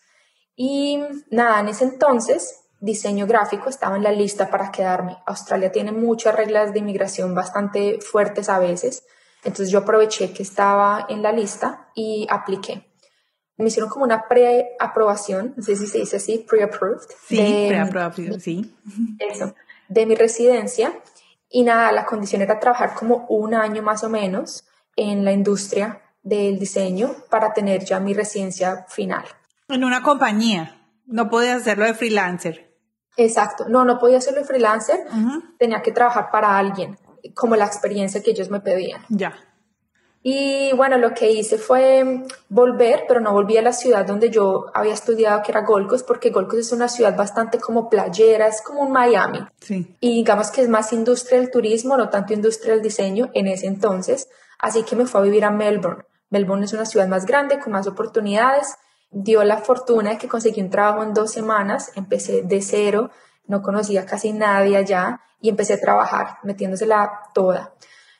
Y 0.54 1.02
nada, 1.30 1.60
en 1.60 1.68
ese 1.68 1.84
entonces 1.84 2.62
diseño 2.80 3.26
gráfico 3.26 3.68
estaba 3.68 3.96
en 3.96 4.02
la 4.02 4.12
lista 4.12 4.50
para 4.50 4.70
quedarme. 4.70 5.18
Australia 5.26 5.72
tiene 5.72 5.92
muchas 5.92 6.34
reglas 6.34 6.72
de 6.72 6.78
inmigración 6.78 7.34
bastante 7.34 7.98
fuertes 8.00 8.48
a 8.48 8.58
veces. 8.58 9.04
Entonces 9.38 9.70
yo 9.70 9.80
aproveché 9.80 10.32
que 10.32 10.42
estaba 10.42 11.06
en 11.08 11.22
la 11.22 11.32
lista 11.32 11.90
y 11.94 12.26
apliqué. 12.30 12.86
Me 13.58 13.68
hicieron 13.68 13.88
como 13.88 14.04
una 14.04 14.28
pre-aprobación, 14.28 15.54
no 15.56 15.62
sé 15.62 15.76
si 15.76 15.86
se 15.86 15.98
dice 15.98 16.16
así, 16.16 16.44
pre-approved. 16.48 17.08
Sí, 17.26 17.66
pre-aprobación, 17.68 18.38
sí. 18.38 18.76
Eso 19.18 19.54
de 19.88 20.06
mi 20.06 20.14
residencia 20.14 20.92
y 21.48 21.62
nada, 21.62 21.92
la 21.92 22.04
condición 22.04 22.42
era 22.42 22.58
trabajar 22.58 22.94
como 22.94 23.26
un 23.28 23.54
año 23.54 23.82
más 23.82 24.04
o 24.04 24.08
menos 24.08 24.64
en 24.96 25.24
la 25.24 25.32
industria 25.32 26.02
del 26.22 26.58
diseño 26.58 27.14
para 27.30 27.52
tener 27.52 27.84
ya 27.84 28.00
mi 28.00 28.12
residencia 28.14 28.84
final. 28.88 29.24
En 29.68 29.84
una 29.84 30.02
compañía, 30.02 30.82
no 31.06 31.28
podía 31.30 31.56
hacerlo 31.56 31.84
de 31.84 31.94
freelancer. 31.94 32.74
Exacto, 33.16 33.66
no, 33.68 33.84
no 33.84 33.98
podía 33.98 34.18
hacerlo 34.18 34.40
de 34.40 34.46
freelancer, 34.46 35.06
tenía 35.58 35.80
que 35.82 35.92
trabajar 35.92 36.30
para 36.30 36.58
alguien, 36.58 36.98
como 37.34 37.56
la 37.56 37.64
experiencia 37.64 38.22
que 38.22 38.32
ellos 38.32 38.50
me 38.50 38.60
pedían. 38.60 39.04
Ya. 39.08 39.34
Y 40.28 40.72
bueno, 40.72 40.98
lo 40.98 41.14
que 41.14 41.30
hice 41.30 41.56
fue 41.56 42.24
volver, 42.48 43.04
pero 43.06 43.20
no 43.20 43.32
volví 43.32 43.58
a 43.58 43.62
la 43.62 43.72
ciudad 43.72 44.04
donde 44.04 44.28
yo 44.28 44.66
había 44.74 44.92
estudiado, 44.92 45.40
que 45.40 45.52
era 45.52 45.62
Gold 45.62 46.02
porque 46.04 46.30
Gold 46.30 46.52
es 46.54 46.72
una 46.72 46.88
ciudad 46.88 47.16
bastante 47.16 47.60
como 47.60 47.88
playera, 47.88 48.48
es 48.48 48.60
como 48.60 48.80
un 48.80 48.90
Miami. 48.90 49.38
Sí. 49.60 49.94
Y 50.00 50.14
digamos 50.16 50.50
que 50.50 50.62
es 50.62 50.68
más 50.68 50.92
industria 50.92 51.38
del 51.38 51.52
turismo, 51.52 51.96
no 51.96 52.08
tanto 52.08 52.32
industria 52.32 52.74
del 52.74 52.82
diseño 52.82 53.30
en 53.34 53.46
ese 53.46 53.68
entonces. 53.68 54.28
Así 54.58 54.82
que 54.82 54.96
me 54.96 55.06
fui 55.06 55.20
a 55.20 55.22
vivir 55.22 55.44
a 55.44 55.52
Melbourne. 55.52 56.02
Melbourne 56.30 56.64
es 56.64 56.72
una 56.72 56.86
ciudad 56.86 57.06
más 57.06 57.24
grande, 57.24 57.60
con 57.60 57.72
más 57.72 57.86
oportunidades. 57.86 58.74
dio 59.12 59.44
la 59.44 59.58
fortuna 59.58 60.10
de 60.10 60.18
que 60.18 60.26
conseguí 60.26 60.60
un 60.60 60.70
trabajo 60.70 61.04
en 61.04 61.14
dos 61.14 61.30
semanas, 61.30 61.92
empecé 61.94 62.42
de 62.42 62.62
cero, 62.62 63.10
no 63.46 63.62
conocía 63.62 64.04
casi 64.06 64.32
nadie 64.32 64.76
allá 64.76 65.20
y 65.40 65.50
empecé 65.50 65.74
a 65.74 65.80
trabajar 65.80 66.38
metiéndosela 66.42 67.30
toda. 67.32 67.74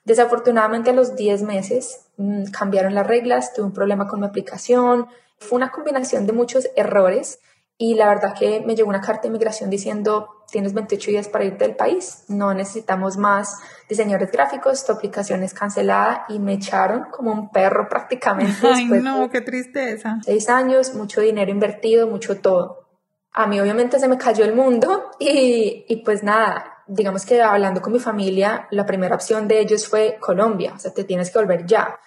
Desafortunadamente 0.06 0.90
a 0.90 0.92
los 0.92 1.16
10 1.16 1.42
meses 1.42 2.06
mmm, 2.16 2.44
cambiaron 2.44 2.94
las 2.94 3.06
reglas, 3.06 3.52
tuve 3.52 3.66
un 3.66 3.72
problema 3.72 4.06
con 4.06 4.20
mi 4.20 4.26
aplicación, 4.26 5.08
fue 5.38 5.56
una 5.56 5.72
combinación 5.72 6.26
de 6.26 6.32
muchos 6.32 6.68
errores 6.76 7.40
y 7.76 7.94
la 7.94 8.08
verdad 8.08 8.32
que 8.38 8.60
me 8.60 8.76
llegó 8.76 8.88
una 8.88 9.00
carta 9.00 9.22
de 9.22 9.28
inmigración 9.28 9.68
diciendo 9.68 10.44
tienes 10.50 10.74
28 10.74 11.10
días 11.10 11.28
para 11.28 11.44
irte 11.44 11.66
del 11.66 11.74
país, 11.74 12.24
no 12.28 12.54
necesitamos 12.54 13.16
más 13.16 13.58
diseñadores 13.88 14.30
gráficos, 14.30 14.86
tu 14.86 14.92
aplicación 14.92 15.42
es 15.42 15.52
cancelada 15.52 16.24
y 16.28 16.38
me 16.38 16.54
echaron 16.54 17.06
como 17.10 17.32
un 17.32 17.50
perro 17.50 17.88
prácticamente. 17.90 18.64
Ay, 18.64 18.86
no, 18.86 19.28
qué 19.28 19.40
tristeza. 19.40 20.20
Seis 20.24 20.48
años, 20.48 20.94
mucho 20.94 21.20
dinero 21.20 21.50
invertido, 21.50 22.06
mucho 22.06 22.40
todo. 22.40 22.86
A 23.32 23.48
mí 23.48 23.60
obviamente 23.60 23.98
se 23.98 24.06
me 24.06 24.18
cayó 24.18 24.44
el 24.44 24.54
mundo 24.54 25.10
y, 25.18 25.84
y 25.88 25.96
pues 26.04 26.22
nada, 26.22 26.75
digamos 26.86 27.26
que 27.26 27.42
hablando 27.42 27.80
con 27.80 27.92
mi 27.92 27.98
familia, 27.98 28.68
la 28.70 28.86
primera 28.86 29.14
opción 29.14 29.48
de 29.48 29.60
ellos 29.60 29.88
fue 29.88 30.18
Colombia, 30.20 30.72
o 30.74 30.78
sea, 30.78 30.92
te 30.92 31.04
tienes 31.04 31.30
que 31.30 31.38
volver 31.38 31.66
ya. 31.66 31.98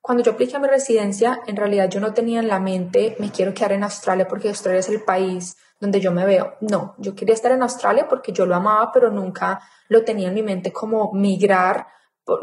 Cuando 0.00 0.22
yo 0.24 0.32
apliqué 0.32 0.56
a 0.56 0.60
mi 0.60 0.68
residencia, 0.68 1.40
en 1.46 1.56
realidad 1.56 1.88
yo 1.88 2.00
no 2.00 2.14
tenía 2.14 2.40
en 2.40 2.48
la 2.48 2.58
mente, 2.58 3.16
me 3.18 3.30
quiero 3.30 3.52
quedar 3.52 3.72
en 3.72 3.84
Australia 3.84 4.26
porque 4.26 4.48
Australia 4.48 4.80
es 4.80 4.88
el 4.88 5.02
país 5.02 5.56
donde 5.78 6.00
yo 6.00 6.12
me 6.12 6.24
veo. 6.24 6.54
No, 6.60 6.94
yo 6.98 7.14
quería 7.14 7.34
estar 7.34 7.52
en 7.52 7.62
Australia 7.62 8.06
porque 8.08 8.32
yo 8.32 8.46
lo 8.46 8.54
amaba, 8.54 8.90
pero 8.92 9.10
nunca 9.10 9.60
lo 9.88 10.02
tenía 10.04 10.28
en 10.28 10.34
mi 10.34 10.42
mente 10.42 10.72
como 10.72 11.12
migrar, 11.12 11.86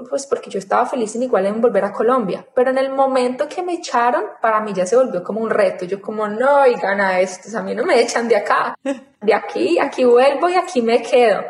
pues 0.09 0.27
porque 0.27 0.49
yo 0.49 0.59
estaba 0.59 0.85
feliz 0.85 1.15
en 1.15 1.23
igual 1.23 1.45
en 1.45 1.61
volver 1.61 1.85
a 1.85 1.91
Colombia. 1.91 2.45
Pero 2.53 2.71
en 2.71 2.77
el 2.77 2.89
momento 2.89 3.47
que 3.47 3.63
me 3.63 3.73
echaron, 3.73 4.23
para 4.41 4.59
mí 4.61 4.73
ya 4.73 4.85
se 4.85 4.95
volvió 4.95 5.23
como 5.23 5.41
un 5.41 5.49
reto. 5.49 5.85
Yo 5.85 6.01
como, 6.01 6.27
no, 6.27 6.65
y 6.65 6.75
gana 6.75 7.19
esto, 7.19 7.57
a 7.57 7.61
mí 7.61 7.75
no 7.75 7.85
me 7.85 7.99
echan 8.01 8.27
de 8.27 8.37
acá, 8.37 8.75
de 9.21 9.33
aquí, 9.33 9.79
aquí 9.79 10.03
vuelvo 10.03 10.49
y 10.49 10.55
aquí 10.55 10.81
me 10.81 11.01
quedo. 11.01 11.43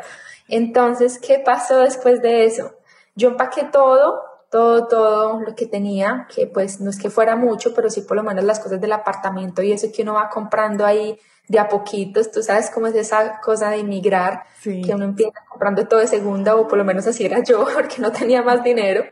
Entonces, 0.48 1.18
¿qué 1.18 1.38
pasó 1.38 1.80
después 1.80 2.22
de 2.22 2.44
eso? 2.44 2.74
Yo 3.14 3.28
empaqué 3.28 3.64
todo, 3.64 4.22
todo, 4.50 4.86
todo 4.86 5.40
lo 5.40 5.54
que 5.54 5.66
tenía, 5.66 6.26
que 6.34 6.46
pues 6.46 6.80
no 6.80 6.90
es 6.90 6.98
que 6.98 7.10
fuera 7.10 7.36
mucho, 7.36 7.74
pero 7.74 7.90
sí 7.90 8.02
por 8.02 8.16
lo 8.16 8.22
menos 8.22 8.44
las 8.44 8.60
cosas 8.60 8.80
del 8.80 8.92
apartamento 8.92 9.62
y 9.62 9.72
eso 9.72 9.88
que 9.94 10.02
uno 10.02 10.14
va 10.14 10.28
comprando 10.30 10.86
ahí 10.86 11.18
de 11.48 11.58
a 11.58 11.68
poquitos, 11.68 12.30
tú 12.30 12.42
sabes 12.42 12.70
cómo 12.70 12.86
es 12.86 12.94
esa 12.94 13.40
cosa 13.40 13.70
de 13.70 13.78
emigrar, 13.78 14.44
que 14.62 14.92
uno 14.94 15.04
empieza 15.04 15.40
comprando 15.48 15.86
todo 15.86 16.00
de 16.00 16.06
segunda 16.06 16.56
o 16.56 16.68
por 16.68 16.78
lo 16.78 16.84
menos 16.84 17.06
así 17.06 17.24
era 17.24 17.42
yo 17.42 17.66
porque 17.74 18.00
no 18.00 18.12
tenía 18.12 18.42
más 18.42 18.62
dinero. 18.62 19.04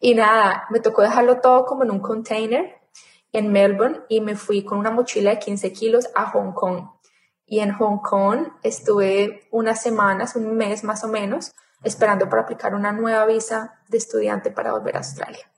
Y 0.00 0.14
nada, 0.14 0.64
me 0.70 0.80
tocó 0.80 1.02
dejarlo 1.02 1.40
todo 1.40 1.64
como 1.64 1.84
en 1.84 1.90
un 1.90 2.00
container 2.00 2.80
en 3.32 3.52
Melbourne 3.52 4.00
y 4.08 4.20
me 4.20 4.36
fui 4.36 4.64
con 4.64 4.78
una 4.78 4.90
mochila 4.90 5.30
de 5.30 5.38
15 5.38 5.72
kilos 5.72 6.08
a 6.14 6.30
Hong 6.30 6.52
Kong. 6.52 6.88
Y 7.46 7.60
en 7.60 7.72
Hong 7.72 7.98
Kong 7.98 8.48
estuve 8.62 9.48
unas 9.50 9.82
semanas, 9.82 10.34
un 10.34 10.56
mes 10.56 10.84
más 10.84 11.04
o 11.04 11.08
menos, 11.08 11.52
esperando 11.84 12.28
para 12.28 12.42
aplicar 12.42 12.74
una 12.74 12.92
nueva 12.92 13.26
visa 13.26 13.80
de 13.88 13.98
estudiante 13.98 14.50
para 14.50 14.72
volver 14.72 14.96
a 14.96 15.00
Australia. 15.00 15.50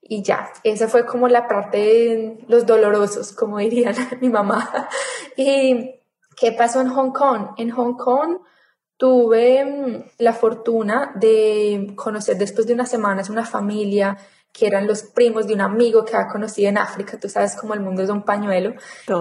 Y 0.00 0.22
ya, 0.22 0.52
esa 0.64 0.88
fue 0.88 1.06
como 1.06 1.28
la 1.28 1.46
parte 1.46 1.78
de 1.78 2.44
los 2.48 2.66
dolorosos, 2.66 3.32
como 3.32 3.58
dirían 3.58 3.94
mi 4.20 4.28
mamá. 4.28 4.88
¿Y 5.36 6.00
qué 6.36 6.52
pasó 6.52 6.80
en 6.80 6.88
Hong 6.88 7.12
Kong? 7.12 7.50
En 7.56 7.70
Hong 7.70 7.94
Kong 7.94 8.38
tuve 8.96 9.64
mm, 9.64 10.04
la 10.18 10.32
fortuna 10.32 11.12
de 11.14 11.92
conocer 11.96 12.36
después 12.36 12.66
de 12.66 12.74
unas 12.74 12.90
semanas 12.90 13.30
una 13.30 13.44
familia 13.44 14.16
que 14.52 14.66
eran 14.66 14.86
los 14.86 15.02
primos 15.02 15.46
de 15.46 15.54
un 15.54 15.60
amigo 15.60 16.04
que 16.04 16.14
había 16.14 16.30
conocido 16.30 16.68
en 16.68 16.78
África, 16.78 17.18
tú 17.18 17.28
sabes 17.28 17.56
cómo 17.56 17.74
el 17.74 17.80
mundo 17.80 18.02
es 18.02 18.10
un 18.10 18.22
pañuelo, 18.22 18.74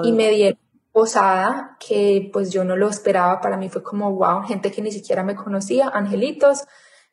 y 0.04 0.12
me 0.12 0.30
dieron 0.30 0.60
posada 0.92 1.78
que 1.80 2.30
pues 2.34 2.52
yo 2.52 2.64
no 2.64 2.76
lo 2.76 2.90
esperaba, 2.90 3.40
para 3.42 3.58
mí 3.58 3.70
fue 3.70 3.84
como 3.84 4.12
wow, 4.14 4.44
gente 4.44 4.72
que 4.72 4.82
ni 4.82 4.92
siquiera 4.92 5.24
me 5.24 5.36
conocía, 5.36 5.90
angelitos, 5.90 6.66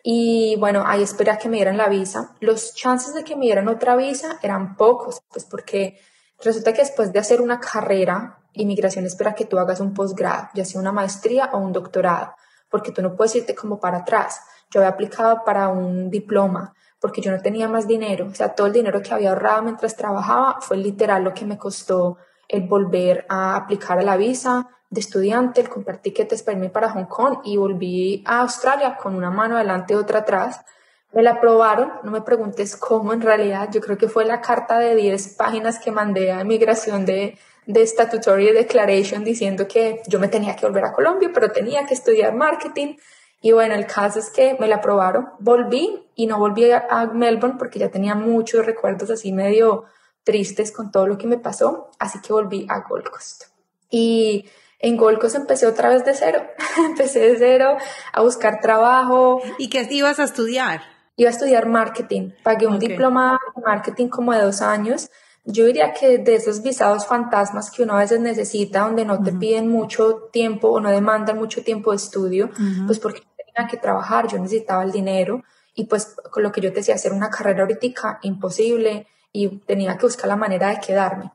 y 0.03 0.57
bueno, 0.59 0.85
ahí 0.87 1.03
esperé 1.03 1.33
a 1.33 1.39
que 1.39 1.49
me 1.49 1.57
dieran 1.57 1.77
la 1.77 1.89
visa. 1.89 2.35
Los 2.41 2.75
chances 2.75 3.15
de 3.15 3.25
que 3.25 3.37
me 3.37 3.47
dieran 3.47 3.69
otra 3.69 3.97
visa 3.97 4.39
eran 4.43 4.77
pocos, 4.77 5.23
pues 5.31 5.45
porque 5.45 5.99
resulta 6.43 6.73
que 6.73 6.83
después 6.83 7.13
de 7.13 7.19
hacer 7.19 7.41
una 7.41 7.61
carrera, 7.61 8.39
inmigración 8.53 9.05
espera 9.07 9.35
que 9.35 9.45
tú 9.45 9.59
hagas 9.59 9.81
un 9.81 9.95
posgrado, 9.95 10.49
ya 10.55 10.65
sea 10.65 10.81
una 10.81 10.93
maestría 10.93 11.51
o 11.53 11.59
un 11.59 11.73
doctorado, 11.73 12.35
porque 12.71 12.93
tú 12.93 13.03
no 13.03 13.17
puedes 13.17 13.35
irte 13.37 13.55
como 13.55 13.81
para 13.81 13.99
atrás. 13.99 14.41
Yo 14.71 14.81
había 14.81 14.91
aplicado 14.91 15.43
para 15.45 15.69
un 15.69 16.11
diploma 16.11 16.75
porque 17.01 17.21
yo 17.21 17.31
no 17.31 17.41
tenía 17.41 17.69
más 17.69 17.87
dinero, 17.87 18.27
o 18.27 18.35
sea, 18.35 18.55
todo 18.55 18.67
el 18.67 18.73
dinero 18.73 19.01
que 19.03 19.15
había 19.15 19.31
ahorrado 19.31 19.63
mientras 19.63 19.95
trabajaba 19.97 20.61
fue 20.61 20.77
literal 20.77 21.23
lo 21.23 21.33
que 21.33 21.47
me 21.47 21.57
costó 21.57 22.19
el 22.49 22.63
volver 22.63 23.27
a 23.29 23.57
aplicar 23.57 23.99
a 23.99 24.03
la 24.03 24.17
visa 24.17 24.69
de 24.91 25.01
estudiante, 25.01 25.61
el 25.61 25.69
comprar 25.69 25.99
tiquetes 25.99 26.43
para 26.43 26.57
irme 26.57 26.71
para 26.71 26.91
Hong 26.91 27.05
Kong 27.05 27.41
y 27.45 27.59
volví 27.59 28.25
a 28.27 28.41
Australia 28.41 28.97
con 28.97 29.15
una 29.15 29.31
mano 29.31 29.57
adelante 29.57 29.93
y 29.93 29.97
otra 29.97 30.21
atrás. 30.21 30.65
Me 31.13 31.23
la 31.23 31.33
aprobaron, 31.33 31.93
no 32.03 32.11
me 32.11 32.23
preguntes 32.23 32.77
cómo 32.77 33.13
en 33.13 33.21
realidad, 33.21 33.69
yo 33.71 33.81
creo 33.81 33.99
que 33.99 34.09
fue 34.09 34.25
la 34.25 34.41
carta 34.41 34.79
de 34.79 34.95
10 34.95 35.37
páginas 35.37 35.79
que 35.79 35.91
mandé 35.91 36.33
a 36.33 36.45
migración 36.45 37.05
de, 37.05 37.39
de 37.67 37.87
Statutory 37.87 38.53
Declaration 38.53 39.25
diciendo 39.25 39.69
que 39.69 40.03
yo 40.07 40.19
me 40.19 40.29
tenía 40.29 40.57
que 40.57 40.67
volver 40.67 40.85
a 40.85 40.93
Colombia, 40.93 41.31
pero 41.33 41.51
tenía 41.51 41.87
que 41.87 41.95
estudiar 41.95 42.35
marketing. 42.35 42.97
Y 43.41 43.53
bueno, 43.53 43.75
el 43.75 43.87
caso 43.87 44.19
es 44.19 44.31
que 44.31 44.57
me 44.59 44.69
la 44.69 44.77
aprobaron, 44.77 45.29
volví 45.39 46.07
y 46.15 46.27
no 46.27 46.39
volví 46.39 46.71
a 46.73 47.11
Melbourne 47.13 47.57
porque 47.59 47.79
ya 47.79 47.91
tenía 47.91 48.15
muchos 48.15 48.67
recuerdos 48.67 49.11
así 49.11 49.33
medio 49.33 49.85
tristes 50.29 50.73
con 50.73 50.93
todo 50.93 51.07
lo 51.07 51.17
que 51.17 51.27
me 51.27 51.39
pasó, 51.39 51.91
así 51.99 52.21
que 52.21 52.35
volví 52.35 52.67
a 52.69 52.81
Gold 52.87 53.09
Coast. 53.09 53.45
Y 53.89 54.45
en 54.79 54.99
Gold 54.99 55.19
Coast 55.19 55.37
empecé 55.37 55.67
otra 55.67 55.89
vez 55.89 56.05
de 56.05 56.13
cero, 56.13 56.43
empecé 56.87 57.21
de 57.21 57.39
cero 57.39 57.79
a 58.13 58.21
buscar 58.21 58.61
trabajo. 58.61 59.41
¿Y 59.57 59.71
qué 59.71 59.89
ibas 59.91 60.19
a 60.19 60.25
estudiar? 60.25 60.83
Iba 61.17 61.31
a 61.31 61.33
estudiar 61.33 61.67
marketing, 61.67 62.33
pagué 62.43 62.67
un 62.67 62.79
diploma 62.79 63.41
de 63.57 63.63
marketing 63.63 64.09
como 64.09 64.35
de 64.35 64.43
dos 64.43 64.61
años. 64.61 65.09
Yo 65.47 65.65
diría 65.65 65.95
que 65.95 66.19
de 66.19 66.35
esos 66.35 66.63
visados 66.63 67.07
fantasmas 67.07 67.71
que 67.71 67.83
uno 67.83 67.95
a 67.95 68.01
veces 68.01 68.21
necesita, 68.21 68.81
donde 68.81 69.07
no 69.07 69.23
te 69.23 69.33
piden 69.33 69.69
mucho 69.69 70.29
tiempo 70.31 70.69
o 70.69 70.79
no 70.79 70.91
demandan 70.91 71.39
mucho 71.39 71.65
tiempo 71.65 71.93
de 71.93 71.97
estudio, 71.97 72.51
pues 72.87 72.99
porque 72.99 73.23
tenía 73.55 73.67
que 73.67 73.79
trabajar, 73.79 74.29
yo 74.29 74.39
necesitaba 74.39 74.85
el 74.85 74.93
dinero 74.93 75.43
y 75.75 75.85
pues 75.85 76.15
con 76.31 76.43
lo 76.43 76.53
que 76.53 76.61
yo 76.61 76.69
te 76.69 76.81
decía, 76.81 76.97
hacer 76.97 77.15
una 77.15 77.31
carrera 77.31 77.63
ahorita 77.63 78.19
imposible, 78.25 79.07
y 79.33 79.59
tenía 79.61 79.97
que 79.97 80.07
buscar 80.07 80.29
la 80.29 80.37
manera 80.37 80.69
de 80.69 80.81
quedarme. 80.81 81.33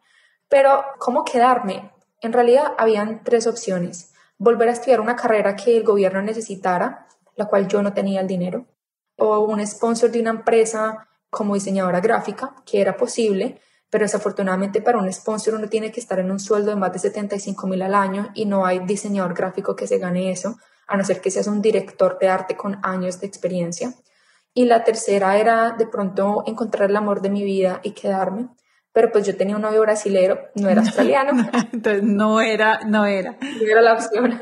Pero, 0.49 0.83
¿cómo 0.99 1.23
quedarme? 1.23 1.91
En 2.21 2.33
realidad, 2.33 2.73
habían 2.77 3.23
tres 3.23 3.47
opciones. 3.47 4.13
Volver 4.37 4.69
a 4.69 4.73
estudiar 4.73 5.01
una 5.01 5.15
carrera 5.15 5.55
que 5.55 5.77
el 5.77 5.83
gobierno 5.83 6.21
necesitara, 6.21 7.07
la 7.35 7.45
cual 7.45 7.67
yo 7.67 7.81
no 7.81 7.93
tenía 7.93 8.21
el 8.21 8.27
dinero, 8.27 8.65
o 9.17 9.39
un 9.39 9.65
sponsor 9.65 10.11
de 10.11 10.19
una 10.19 10.31
empresa 10.31 11.07
como 11.29 11.55
diseñadora 11.55 11.99
gráfica, 11.99 12.55
que 12.65 12.79
era 12.81 12.95
posible, 12.95 13.59
pero 13.89 14.05
desafortunadamente 14.05 14.81
para 14.81 14.97
un 14.97 15.11
sponsor 15.13 15.53
uno 15.53 15.69
tiene 15.69 15.91
que 15.91 15.99
estar 15.99 16.19
en 16.19 16.31
un 16.31 16.39
sueldo 16.39 16.71
de 16.71 16.77
más 16.77 16.93
de 16.93 16.99
75 16.99 17.67
mil 17.67 17.81
al 17.81 17.93
año 17.93 18.31
y 18.33 18.45
no 18.45 18.65
hay 18.65 18.79
diseñador 18.79 19.35
gráfico 19.35 19.75
que 19.75 19.85
se 19.85 19.99
gane 19.99 20.31
eso, 20.31 20.57
a 20.87 20.97
no 20.97 21.03
ser 21.03 21.21
que 21.21 21.31
seas 21.31 21.47
un 21.47 21.61
director 21.61 22.17
de 22.19 22.27
arte 22.27 22.55
con 22.55 22.79
años 22.83 23.19
de 23.19 23.27
experiencia. 23.27 23.93
Y 24.53 24.65
la 24.65 24.83
tercera 24.83 25.37
era 25.37 25.71
de 25.71 25.87
pronto 25.87 26.43
encontrar 26.45 26.89
el 26.89 26.95
amor 26.95 27.21
de 27.21 27.29
mi 27.29 27.43
vida 27.43 27.79
y 27.83 27.91
quedarme. 27.91 28.49
Pero 28.91 29.11
pues 29.11 29.25
yo 29.25 29.35
tenía 29.35 29.55
un 29.55 29.63
novio 29.63 29.81
brasilero, 29.81 30.39
no 30.55 30.69
era 30.69 30.81
australiano. 30.85 31.49
Entonces 31.71 32.03
no 32.03 32.41
era, 32.41 32.81
no 32.85 33.05
era. 33.05 33.37
No 33.41 33.67
era 33.67 33.81
la 33.81 33.93
opción. 33.93 34.39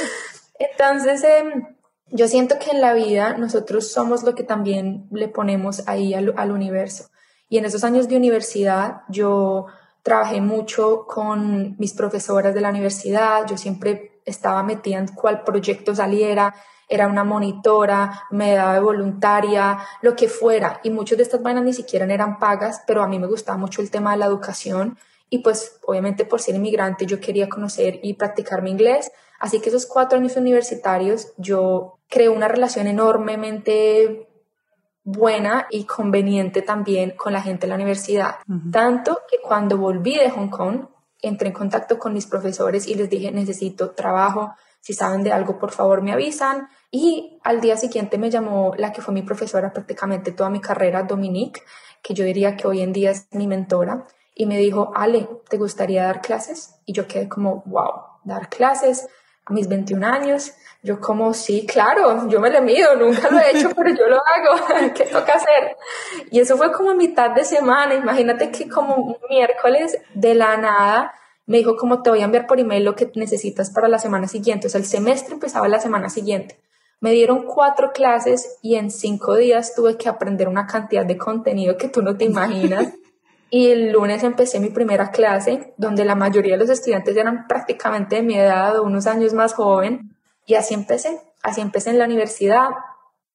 Entonces, 0.58 1.22
em, 1.24 1.76
yo 2.08 2.28
siento 2.28 2.56
que 2.58 2.70
en 2.70 2.80
la 2.80 2.94
vida 2.94 3.36
nosotros 3.36 3.92
somos 3.92 4.24
lo 4.24 4.34
que 4.34 4.42
también 4.42 5.06
le 5.10 5.28
ponemos 5.28 5.86
ahí 5.86 6.14
al, 6.14 6.34
al 6.36 6.50
universo. 6.50 7.10
Y 7.48 7.58
en 7.58 7.64
esos 7.64 7.84
años 7.84 8.08
de 8.08 8.16
universidad 8.16 9.02
yo 9.08 9.66
trabajé 10.02 10.40
mucho 10.40 11.06
con 11.06 11.76
mis 11.78 11.94
profesoras 11.94 12.54
de 12.54 12.60
la 12.60 12.68
universidad, 12.70 13.46
yo 13.46 13.56
siempre 13.56 14.20
estaba 14.26 14.62
metida 14.62 14.98
en 14.98 15.08
cuál 15.08 15.42
proyecto 15.44 15.94
saliera, 15.94 16.54
era 16.88 17.06
una 17.06 17.24
monitora, 17.24 18.24
me 18.30 18.54
daba 18.54 18.74
de 18.74 18.80
voluntaria, 18.80 19.78
lo 20.02 20.14
que 20.14 20.28
fuera. 20.28 20.80
Y 20.82 20.90
muchas 20.90 21.18
de 21.18 21.24
estas 21.24 21.42
vainas 21.42 21.64
ni 21.64 21.72
siquiera 21.72 22.06
eran 22.12 22.38
pagas, 22.38 22.82
pero 22.86 23.02
a 23.02 23.08
mí 23.08 23.18
me 23.18 23.26
gustaba 23.26 23.58
mucho 23.58 23.82
el 23.82 23.90
tema 23.90 24.12
de 24.12 24.18
la 24.18 24.26
educación. 24.26 24.98
Y 25.30 25.38
pues 25.38 25.78
obviamente 25.86 26.24
por 26.24 26.40
ser 26.40 26.54
inmigrante 26.54 27.06
yo 27.06 27.20
quería 27.20 27.48
conocer 27.48 27.98
y 28.02 28.14
practicar 28.14 28.62
mi 28.62 28.70
inglés. 28.70 29.10
Así 29.40 29.60
que 29.60 29.68
esos 29.68 29.86
cuatro 29.86 30.18
años 30.18 30.36
universitarios 30.36 31.32
yo 31.36 31.98
creé 32.08 32.28
una 32.28 32.48
relación 32.48 32.86
enormemente 32.86 34.28
buena 35.02 35.66
y 35.70 35.84
conveniente 35.84 36.62
también 36.62 37.10
con 37.10 37.32
la 37.32 37.42
gente 37.42 37.66
de 37.66 37.68
la 37.68 37.74
universidad. 37.74 38.36
Tanto 38.72 39.20
que 39.30 39.38
cuando 39.42 39.76
volví 39.76 40.16
de 40.16 40.30
Hong 40.30 40.48
Kong, 40.48 40.86
entré 41.20 41.48
en 41.48 41.54
contacto 41.54 41.98
con 41.98 42.14
mis 42.14 42.26
profesores 42.26 42.86
y 42.86 42.94
les 42.94 43.10
dije, 43.10 43.30
necesito 43.30 43.90
trabajo, 43.90 44.54
si 44.84 44.92
saben 44.92 45.22
de 45.22 45.32
algo, 45.32 45.58
por 45.58 45.70
favor 45.70 46.02
me 46.02 46.12
avisan. 46.12 46.68
Y 46.90 47.38
al 47.42 47.62
día 47.62 47.78
siguiente 47.78 48.18
me 48.18 48.28
llamó 48.28 48.74
la 48.76 48.92
que 48.92 49.00
fue 49.00 49.14
mi 49.14 49.22
profesora 49.22 49.72
prácticamente 49.72 50.30
toda 50.30 50.50
mi 50.50 50.60
carrera, 50.60 51.04
Dominique, 51.04 51.62
que 52.02 52.12
yo 52.12 52.22
diría 52.22 52.54
que 52.54 52.68
hoy 52.68 52.82
en 52.82 52.92
día 52.92 53.10
es 53.12 53.26
mi 53.32 53.46
mentora. 53.46 54.06
y 54.34 54.44
me 54.44 54.58
dijo, 54.58 54.92
Ale, 54.94 55.26
¿te 55.48 55.56
gustaría 55.56 56.04
dar 56.04 56.20
clases? 56.20 56.74
Y 56.84 56.92
yo 56.92 57.06
quedé 57.06 57.30
como, 57.30 57.62
wow, 57.64 57.92
dar 58.24 58.50
clases 58.50 59.08
a 59.46 59.54
mis 59.54 59.68
21 59.68 60.06
años. 60.06 60.52
Yo 60.82 61.00
como, 61.00 61.32
sí, 61.32 61.64
claro, 61.66 62.28
yo 62.28 62.38
me 62.38 62.50
le 62.50 62.60
mido, 62.60 62.94
nunca 62.96 63.30
lo 63.30 63.38
he 63.38 63.56
hecho, 63.56 63.70
pero 63.74 63.88
yo 63.88 64.06
lo 64.06 64.16
hago, 64.16 64.92
¿qué 64.94 65.04
toca 65.04 65.34
hacer? 65.34 65.78
Y 66.30 66.40
eso 66.40 66.58
fue 66.58 66.70
como 66.72 66.92
mitad 66.92 67.30
de 67.30 67.44
semana, 67.44 67.94
imagínate 67.94 68.50
que 68.50 68.68
como 68.68 68.96
un 68.96 69.16
miércoles 69.30 69.96
de 70.12 70.34
la 70.34 70.58
nada 70.58 71.14
me 71.46 71.58
dijo 71.58 71.76
como 71.76 72.02
te 72.02 72.10
voy 72.10 72.20
a 72.20 72.24
enviar 72.24 72.46
por 72.46 72.60
email 72.60 72.84
lo 72.84 72.94
que 72.94 73.10
necesitas 73.14 73.70
para 73.70 73.88
la 73.88 73.98
semana 73.98 74.28
siguiente, 74.28 74.66
o 74.66 74.70
sea, 74.70 74.80
el 74.80 74.86
semestre 74.86 75.34
empezaba 75.34 75.68
la 75.68 75.80
semana 75.80 76.08
siguiente. 76.08 76.58
Me 77.00 77.12
dieron 77.12 77.44
cuatro 77.44 77.92
clases 77.92 78.58
y 78.62 78.76
en 78.76 78.90
cinco 78.90 79.36
días 79.36 79.74
tuve 79.74 79.96
que 79.96 80.08
aprender 80.08 80.48
una 80.48 80.66
cantidad 80.66 81.04
de 81.04 81.18
contenido 81.18 81.76
que 81.76 81.88
tú 81.88 82.02
no 82.02 82.16
te 82.16 82.24
imaginas. 82.24 82.94
Y 83.50 83.68
el 83.68 83.92
lunes 83.92 84.24
empecé 84.24 84.58
mi 84.58 84.70
primera 84.70 85.12
clase, 85.12 85.74
donde 85.76 86.04
la 86.04 86.16
mayoría 86.16 86.54
de 86.54 86.58
los 86.58 86.70
estudiantes 86.70 87.16
eran 87.16 87.46
prácticamente 87.46 88.16
de 88.16 88.22
mi 88.22 88.36
edad 88.36 88.76
o 88.76 88.82
unos 88.82 89.06
años 89.06 89.32
más 89.32 89.52
joven. 89.52 90.16
Y 90.44 90.54
así 90.54 90.74
empecé, 90.74 91.20
así 91.40 91.60
empecé 91.60 91.90
en 91.90 92.00
la 92.00 92.06
universidad 92.06 92.70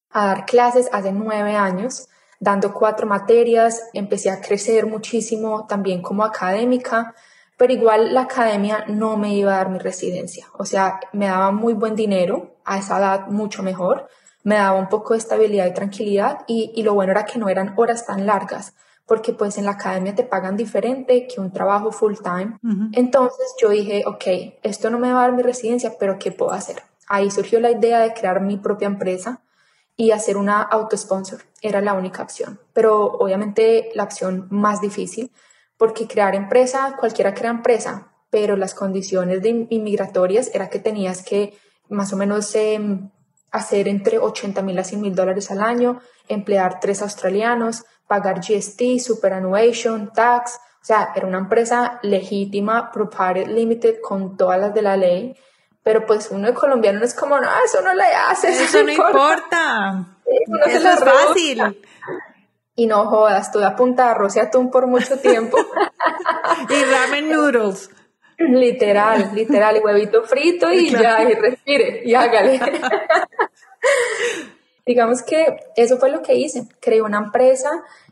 a 0.09 0.25
dar 0.25 0.45
clases 0.45 0.89
hace 0.91 1.13
nueve 1.13 1.55
años, 1.55 2.09
dando 2.39 2.73
cuatro 2.73 3.07
materias, 3.07 3.83
empecé 3.93 4.29
a 4.29 4.41
crecer 4.41 4.87
muchísimo 4.87 5.67
también 5.67 6.01
como 6.01 6.25
académica, 6.25 7.15
pero 7.59 7.73
igual 7.73 8.13
la 8.13 8.21
academia 8.21 8.85
no 8.87 9.17
me 9.17 9.35
iba 9.35 9.53
a 9.53 9.57
dar 9.57 9.69
mi 9.69 9.77
residencia, 9.77 10.47
o 10.57 10.65
sea, 10.65 10.99
me 11.13 11.27
daba 11.27 11.51
muy 11.51 11.73
buen 11.73 11.95
dinero, 11.95 12.55
a 12.65 12.77
esa 12.79 12.97
edad 12.97 13.27
mucho 13.27 13.61
mejor, 13.63 14.07
me 14.43 14.55
daba 14.55 14.79
un 14.79 14.87
poco 14.87 15.13
de 15.13 15.19
estabilidad 15.19 15.67
y 15.67 15.73
tranquilidad 15.73 16.39
y, 16.47 16.71
y 16.73 16.83
lo 16.83 16.93
bueno 16.93 17.11
era 17.11 17.25
que 17.25 17.37
no 17.37 17.49
eran 17.49 17.73
horas 17.75 18.05
tan 18.05 18.25
largas 18.25 18.73
porque 19.09 19.33
pues 19.33 19.57
en 19.57 19.65
la 19.65 19.71
academia 19.71 20.13
te 20.13 20.23
pagan 20.23 20.55
diferente 20.55 21.27
que 21.27 21.41
un 21.41 21.51
trabajo 21.51 21.91
full 21.91 22.13
time. 22.23 22.59
Entonces 22.91 23.55
yo 23.59 23.69
dije, 23.69 24.03
ok, 24.05 24.59
esto 24.61 24.91
no 24.91 24.99
me 24.99 25.11
va 25.11 25.23
a 25.23 25.27
dar 25.27 25.33
mi 25.33 25.41
residencia, 25.41 25.93
pero 25.99 26.19
¿qué 26.19 26.31
puedo 26.31 26.51
hacer? 26.51 26.83
Ahí 27.07 27.31
surgió 27.31 27.59
la 27.59 27.71
idea 27.71 28.01
de 28.01 28.13
crear 28.13 28.39
mi 28.39 28.57
propia 28.57 28.85
empresa 28.85 29.41
y 29.97 30.11
hacer 30.11 30.37
una 30.37 30.61
auto-sponsor. 30.61 31.41
Era 31.63 31.81
la 31.81 31.95
única 31.95 32.21
opción, 32.21 32.59
pero 32.71 33.03
obviamente 33.03 33.89
la 33.95 34.03
opción 34.03 34.47
más 34.51 34.79
difícil, 34.79 35.31
porque 35.79 36.07
crear 36.07 36.35
empresa, 36.35 36.97
cualquiera 36.99 37.33
crea 37.33 37.51
empresa, 37.51 38.11
pero 38.29 38.57
las 38.57 38.75
condiciones 38.75 39.41
de 39.41 39.65
inmigratorias 39.69 40.51
era 40.53 40.69
que 40.69 40.77
tenías 40.77 41.23
que 41.23 41.57
más 41.87 42.11
o 42.11 42.17
menos 42.17 42.53
em, 42.53 43.09
hacer 43.49 43.87
entre 43.87 44.19
80 44.19 44.61
mil 44.61 44.77
a 44.77 44.83
100 44.83 45.01
mil 45.01 45.15
dólares 45.15 45.49
al 45.51 45.61
año, 45.61 46.01
emplear 46.27 46.81
tres 46.81 47.01
australianos, 47.01 47.85
pagar 48.07 48.41
GST, 48.41 48.99
superannuation, 48.99 50.11
tax, 50.13 50.59
o 50.81 50.85
sea, 50.85 51.13
era 51.15 51.25
una 51.25 51.39
empresa 51.39 51.99
legítima, 52.03 52.91
proprietary 52.91 53.45
limited, 53.45 54.01
con 54.01 54.35
todas 54.35 54.59
las 54.59 54.73
de 54.73 54.81
la 54.81 54.97
ley, 54.97 55.35
pero 55.81 56.05
pues 56.05 56.29
uno 56.29 56.47
de 56.47 56.53
colombiano 56.53 57.03
es 57.05 57.13
como, 57.13 57.39
no, 57.39 57.47
eso 57.63 57.81
no 57.81 57.93
le 57.93 58.03
hace. 58.03 58.49
Eso, 58.49 58.83
no 58.83 58.91
importa. 58.91 60.05
eso 60.65 60.89
es 60.89 60.99
fácil. 60.99 61.81
Y 62.79 62.87
no 62.87 63.07
jodas, 63.07 63.47
estuve 63.47 63.65
a 63.65 63.75
punta 63.75 64.05
de 64.05 64.11
arroz 64.11 64.37
y 64.37 64.39
atún 64.39 64.71
por 64.71 64.87
mucho 64.87 65.19
tiempo. 65.19 65.57
y 66.69 66.83
ramen 66.85 67.29
noodles. 67.29 67.89
Literal, 68.37 69.31
literal, 69.33 69.75
y 69.75 69.79
huevito 69.81 70.23
frito 70.23 70.71
y 70.71 70.89
ya, 70.89 71.29
y 71.29 71.33
respire, 71.33 72.03
y 72.05 72.13
hágale. 72.13 72.57
Digamos 74.85 75.23
que 75.23 75.59
eso 75.75 75.97
fue 75.97 76.09
lo 76.09 76.21
que 76.21 76.35
hice. 76.35 76.69
Creé 76.79 77.01
una 77.01 77.17
empresa 77.17 77.69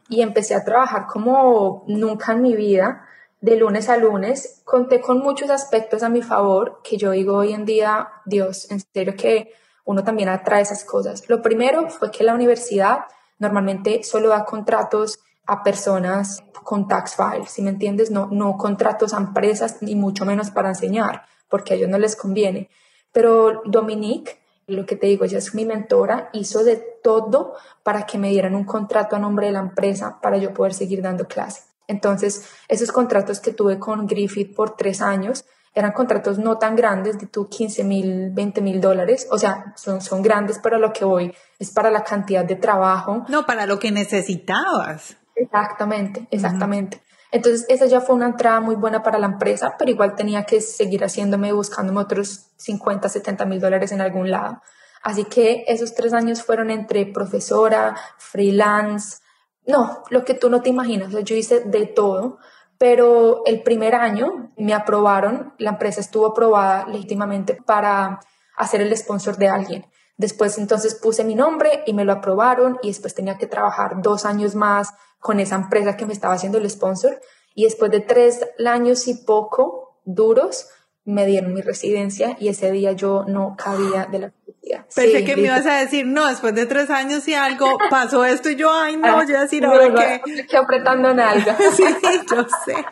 y 0.10 0.22
empecé 0.22 0.54
a 0.54 0.66
trabajar 0.66 1.06
como 1.08 1.86
nunca 1.88 2.34
en 2.34 2.42
mi 2.42 2.54
vida, 2.54 3.08
de 3.40 3.56
lunes 3.56 3.88
a 3.88 3.96
lunes. 3.96 4.64
Conté 4.66 5.00
con 5.00 5.20
muchos 5.20 5.50
aspectos 5.50 6.04
a 6.04 6.10
mi 6.10 6.22
favor 6.22 6.82
que 6.84 6.98
yo 6.98 7.12
digo 7.12 7.38
hoy 7.38 7.54
en 7.54 7.64
día, 7.64 8.10
Dios, 8.26 8.70
en 8.70 8.82
serio 8.82 9.16
que 9.16 9.54
uno 9.86 10.04
también 10.04 10.28
atrae 10.28 10.64
esas 10.64 10.84
cosas. 10.84 11.30
Lo 11.30 11.42
primero 11.42 11.90
fue 11.90 12.12
que 12.12 12.26
la 12.26 12.34
universidad 12.34 13.06
normalmente 13.40 14.04
solo 14.04 14.30
da 14.30 14.46
contratos 14.46 15.20
a 15.46 15.64
personas 15.64 16.44
con 16.64 16.88
tax 16.88 17.16
files, 17.16 17.52
si 17.52 17.62
me 17.62 17.70
entiendes, 17.70 18.12
no, 18.12 18.28
no 18.32 18.58
contratos 18.58 19.14
a 19.14 19.18
empresas 19.18 19.82
ni 19.82 19.96
mucho 19.96 20.26
menos 20.26 20.52
para 20.52 20.70
enseñar, 20.70 21.24
porque 21.48 21.74
a 21.74 21.78
ellos 21.78 21.90
no 21.90 21.98
les 21.98 22.16
conviene. 22.16 22.70
Pero 23.14 23.62
Dominique 23.66 24.40
lo 24.68 24.86
que 24.86 24.98
te 24.98 25.08
digo, 25.08 25.24
ella 25.24 25.38
es 25.38 25.56
mi 25.56 25.66
mentora, 25.66 26.30
hizo 26.34 26.64
de 26.64 26.76
todo 26.76 27.56
para 27.84 28.06
que 28.06 28.18
me 28.18 28.30
dieran 28.30 28.54
un 28.54 28.66
contrato 28.66 29.16
a 29.16 29.20
nombre 29.20 29.48
de 29.48 29.54
la 29.54 29.60
empresa 29.60 30.20
para 30.22 30.38
yo 30.38 30.54
poder 30.54 30.74
seguir 30.74 31.02
dando 31.02 31.26
clase. 31.26 31.62
Entonces, 31.88 32.46
esos 32.68 32.92
contratos 32.92 33.40
que 33.40 33.54
tuve 33.54 33.80
con 33.80 34.08
Griffith 34.08 34.54
por 34.54 34.76
tres 34.76 35.02
años 35.02 35.46
eran 35.78 35.92
contratos 35.92 36.40
no 36.40 36.58
tan 36.58 36.76
grandes, 36.76 37.20
de 37.20 37.28
tu 37.28 37.48
15 37.48 37.84
mil, 37.84 38.32
20 38.32 38.62
mil 38.62 38.82
dólares, 38.82 39.28
o 39.30 39.38
sea, 39.38 39.74
son, 39.76 40.02
son 40.02 40.24
grandes 40.24 40.58
para 40.58 40.80
lo 40.80 40.92
que 40.92 41.06
voy, 41.06 41.32
es 41.60 41.70
para 41.70 41.92
la 41.92 42.04
cantidad 42.04 42.44
de 42.44 42.56
trabajo. 42.56 43.26
No, 43.30 43.46
para 43.46 43.68
lo 43.68 43.78
que 43.78 43.92
necesitabas. 43.92 45.18
Exactamente, 45.36 46.28
exactamente. 46.32 47.04
Entonces, 47.32 47.68
esa 47.70 47.86
ya 47.86 48.02
fue 48.02 48.16
una 48.16 48.26
entrada 48.26 48.60
muy 48.60 48.74
buena 48.74 49.04
para 49.04 49.20
la 49.20 49.28
empresa, 49.28 49.76
pero 49.78 49.92
igual 49.92 50.16
tenía 50.16 50.46
que 50.46 50.62
seguir 50.62 51.04
haciéndome, 51.04 51.54
buscándome 51.54 52.00
otros 52.00 52.48
50, 52.56 53.08
70 53.08 53.46
mil 53.46 53.60
dólares 53.60 53.92
en 53.92 54.02
algún 54.02 54.32
lado. 54.32 54.64
Así 55.04 55.26
que 55.26 55.64
esos 55.68 55.94
tres 55.94 56.12
años 56.12 56.42
fueron 56.42 56.72
entre 56.72 57.06
profesora, 57.06 57.96
freelance, 58.18 59.20
no, 59.68 60.02
lo 60.10 60.26
que 60.26 60.34
tú 60.34 60.50
no 60.50 60.62
te 60.62 60.70
imaginas. 60.70 61.14
yo 61.24 61.36
hice 61.36 61.60
de 61.60 61.86
todo, 61.86 62.40
pero 62.78 63.44
el 63.46 63.64
primer 63.64 63.96
año 63.96 64.52
me 64.58 64.74
aprobaron, 64.74 65.54
la 65.58 65.72
empresa 65.72 66.02
estuvo 66.02 66.28
aprobada 66.28 66.88
legítimamente 66.88 67.56
para 67.56 68.20
hacer 68.56 68.82
el 68.82 68.96
sponsor 68.96 69.38
de 69.38 69.50
alguien. 69.50 69.86
Después 70.18 70.58
entonces 70.58 70.96
puse 70.96 71.24
mi 71.24 71.36
nombre 71.36 71.84
y 71.86 71.94
me 71.94 72.06
lo 72.06 72.14
aprobaron 72.14 72.80
y 72.82 72.88
después 72.88 73.14
tenía 73.14 73.38
que 73.38 73.48
trabajar 73.48 74.02
dos 74.02 74.26
años 74.26 74.56
más 74.56 74.94
con 75.20 75.40
esa 75.40 75.56
empresa 75.56 75.96
que 75.96 76.06
me 76.06 76.14
estaba 76.14 76.34
haciendo 76.34 76.58
el 76.58 76.70
sponsor 76.70 77.20
y 77.54 77.64
después 77.64 77.92
de 77.92 78.02
tres 78.02 78.46
años 78.66 79.08
y 79.08 79.16
poco 79.16 80.00
duros 80.06 80.68
me 81.08 81.26
dieron 81.26 81.54
mi 81.54 81.62
residencia 81.62 82.36
y 82.38 82.50
ese 82.50 82.70
día 82.70 82.92
yo 82.92 83.24
no 83.28 83.56
cabía 83.58 84.08
de 84.12 84.20
la 84.20 84.32
felicidad. 84.32 84.86
Pensé 84.94 85.24
que 85.24 85.38
me 85.38 85.44
ibas 85.44 85.66
a 85.66 85.78
decir, 85.78 86.06
no, 86.06 86.28
después 86.28 86.54
de 86.54 86.66
tres 86.66 86.90
años 86.90 87.26
y 87.30 87.34
algo 87.34 87.78
pasó 87.90 88.26
esto 88.26 88.50
y 88.50 88.58
yo, 88.58 88.70
ay 88.74 88.98
no, 88.98 89.26
yo 89.26 89.40
decir, 89.40 89.66
ahora 89.66 89.94
qué. 89.96 90.42
Estoy 90.42 90.60
apretando 90.60 91.14
nalga. 91.14 91.58
sí, 91.76 91.86
yo 92.30 92.46
sé. 92.66 92.86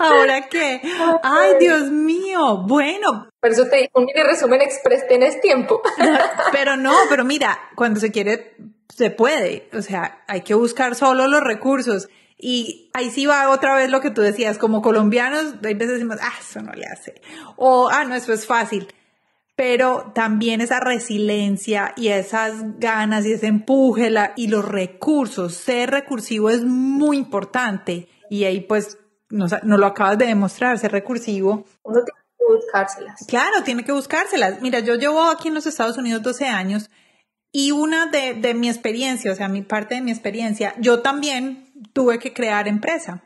¿Ahora 0.00 0.48
qué? 0.48 0.82
Ay, 1.22 1.52
Dios 1.60 1.90
mío. 1.92 2.64
Bueno. 2.66 3.28
Por 3.38 3.50
eso 3.52 3.66
te 3.68 3.76
digo, 3.76 3.90
un 3.94 4.06
mini 4.06 4.22
resumen 4.24 4.60
express, 4.60 5.06
tienes 5.06 5.40
tiempo. 5.40 5.80
pero 6.52 6.76
no, 6.76 6.92
pero 7.08 7.24
mira, 7.24 7.56
cuando 7.76 8.00
se 8.00 8.10
quiere, 8.10 8.56
se 8.88 9.10
puede. 9.10 9.68
O 9.72 9.80
sea, 9.80 10.24
hay 10.26 10.40
que 10.40 10.54
buscar 10.54 10.96
solo 10.96 11.28
los 11.28 11.40
recursos. 11.40 12.08
Y 12.44 12.90
ahí 12.92 13.08
sí 13.12 13.24
va 13.24 13.48
otra 13.50 13.76
vez 13.76 13.88
lo 13.88 14.00
que 14.00 14.10
tú 14.10 14.20
decías, 14.20 14.58
como 14.58 14.82
colombianos, 14.82 15.54
hay 15.62 15.74
veces 15.74 15.94
decimos, 15.94 16.16
ah, 16.20 16.32
eso 16.40 16.60
no 16.60 16.72
le 16.72 16.86
hace. 16.86 17.22
O, 17.54 17.88
ah, 17.88 18.04
no, 18.04 18.16
eso 18.16 18.32
es 18.32 18.46
fácil. 18.46 18.92
Pero 19.54 20.10
también 20.12 20.60
esa 20.60 20.80
resiliencia 20.80 21.94
y 21.96 22.08
esas 22.08 22.80
ganas 22.80 23.26
y 23.26 23.34
ese 23.34 23.46
empuje 23.46 24.12
y 24.34 24.48
los 24.48 24.64
recursos, 24.64 25.54
ser 25.54 25.92
recursivo 25.92 26.50
es 26.50 26.64
muy 26.64 27.16
importante. 27.16 28.08
Y 28.28 28.42
ahí 28.42 28.58
pues 28.58 28.98
no, 29.30 29.46
lo 29.62 29.86
acabas 29.86 30.18
de 30.18 30.26
demostrar, 30.26 30.76
ser 30.80 30.90
recursivo. 30.90 31.64
Uno 31.84 32.00
tiene 32.02 32.20
que 32.36 32.56
buscárselas. 32.56 33.24
Claro, 33.28 33.62
tiene 33.62 33.84
que 33.84 33.92
buscárselas. 33.92 34.60
Mira, 34.60 34.80
yo 34.80 34.96
llevo 34.96 35.22
aquí 35.30 35.46
en 35.46 35.54
los 35.54 35.66
Estados 35.66 35.96
Unidos 35.96 36.24
12 36.24 36.46
años 36.46 36.90
y 37.52 37.70
una 37.70 38.06
de, 38.06 38.34
de 38.34 38.52
mi 38.54 38.68
experiencia, 38.68 39.30
o 39.30 39.36
sea, 39.36 39.46
mi 39.46 39.62
parte 39.62 39.94
de 39.94 40.00
mi 40.00 40.10
experiencia, 40.10 40.74
yo 40.80 41.02
también 41.02 41.70
tuve 41.92 42.18
que 42.18 42.32
crear 42.32 42.68
empresa. 42.68 43.22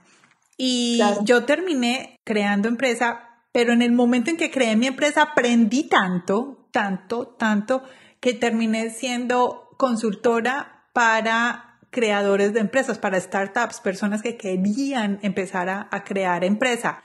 Y 0.56 1.00
yo 1.24 1.44
terminé 1.44 2.18
creando 2.24 2.68
empresa, 2.68 3.40
pero 3.52 3.72
en 3.72 3.82
el 3.82 3.92
momento 3.92 4.30
en 4.30 4.36
que 4.36 4.50
creé 4.50 4.76
mi 4.76 4.86
empresa 4.86 5.22
aprendí 5.22 5.84
tanto, 5.88 6.68
tanto, 6.70 7.26
tanto, 7.38 7.82
que 8.20 8.32
terminé 8.32 8.90
siendo 8.90 9.68
consultora 9.76 10.88
para 10.92 11.78
creadores 11.90 12.52
de 12.52 12.60
empresas, 12.60 12.98
para 12.98 13.20
startups, 13.20 13.80
personas 13.80 14.22
que 14.22 14.36
querían 14.36 15.18
empezar 15.22 15.68
a, 15.68 16.04
crear 16.04 16.44
empresa. 16.44 17.02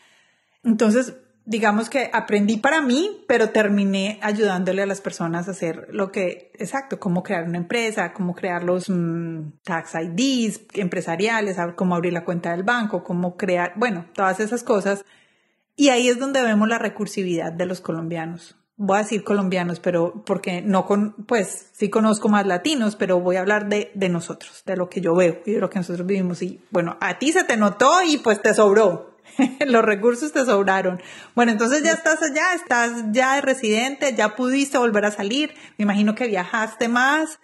Entonces, 0.63 1.15
digamos 1.45 1.89
que 1.89 2.09
aprendí 2.13 2.57
para 2.57 2.81
mí, 2.81 3.23
pero 3.27 3.49
terminé 3.49 4.19
ayudándole 4.21 4.83
a 4.83 4.85
las 4.85 5.01
personas 5.01 5.47
a 5.47 5.51
hacer 5.51 5.87
lo 5.91 6.11
que, 6.11 6.51
exacto, 6.55 6.99
cómo 6.99 7.23
crear 7.23 7.45
una 7.45 7.57
empresa, 7.57 8.13
cómo 8.13 8.35
crear 8.35 8.63
los 8.63 8.89
mm, 8.89 9.59
tax 9.63 9.95
IDs 9.95 10.61
empresariales, 10.73 11.57
cómo 11.75 11.95
abrir 11.95 12.13
la 12.13 12.25
cuenta 12.25 12.51
del 12.51 12.63
banco, 12.63 13.03
cómo 13.03 13.37
crear, 13.37 13.73
bueno, 13.75 14.05
todas 14.13 14.39
esas 14.39 14.63
cosas. 14.63 15.03
Y 15.75 15.89
ahí 15.89 16.09
es 16.09 16.19
donde 16.19 16.41
vemos 16.43 16.67
la 16.67 16.77
recursividad 16.77 17.51
de 17.51 17.65
los 17.65 17.81
colombianos. 17.81 18.55
voy 18.77 18.97
a 18.97 19.01
decir 19.01 19.23
colombianos, 19.23 19.79
pero 19.79 20.23
porque 20.25 20.61
no 20.61 20.85
con, 20.85 21.13
pues 21.25 21.69
sí 21.73 21.89
conozco 21.89 22.29
más 22.29 22.45
latinos, 22.45 22.95
pero 22.95 23.19
voy 23.19 23.37
a 23.37 23.41
hablar 23.41 23.67
de, 23.67 23.91
de 23.95 24.09
nosotros, 24.09 24.63
de 24.65 24.75
lo 24.77 24.89
que 24.89 25.01
yo 25.01 25.15
veo 25.15 25.41
y 25.45 25.53
de 25.53 25.59
lo 25.59 25.69
que 25.69 25.79
nosotros 25.79 26.05
vivimos. 26.05 26.41
Y 26.43 26.61
bueno, 26.69 26.97
a 27.01 27.17
ti 27.17 27.31
se 27.31 27.43
te 27.43 27.57
notó 27.57 28.03
y 28.03 28.17
pues 28.17 28.41
te 28.41 28.53
sobró. 28.53 29.10
Los 29.65 29.83
recursos 29.83 30.31
te 30.31 30.45
sobraron. 30.45 31.01
Bueno, 31.35 31.51
entonces 31.51 31.83
ya 31.83 31.91
estás 31.91 32.21
allá, 32.21 32.53
estás 32.53 32.91
ya 33.11 33.35
de 33.35 33.41
residente, 33.41 34.13
ya 34.15 34.35
pudiste 34.35 34.77
volver 34.77 35.05
a 35.05 35.11
salir. 35.11 35.53
Me 35.77 35.83
imagino 35.83 36.15
que 36.15 36.27
viajaste 36.27 36.87
más 36.87 37.39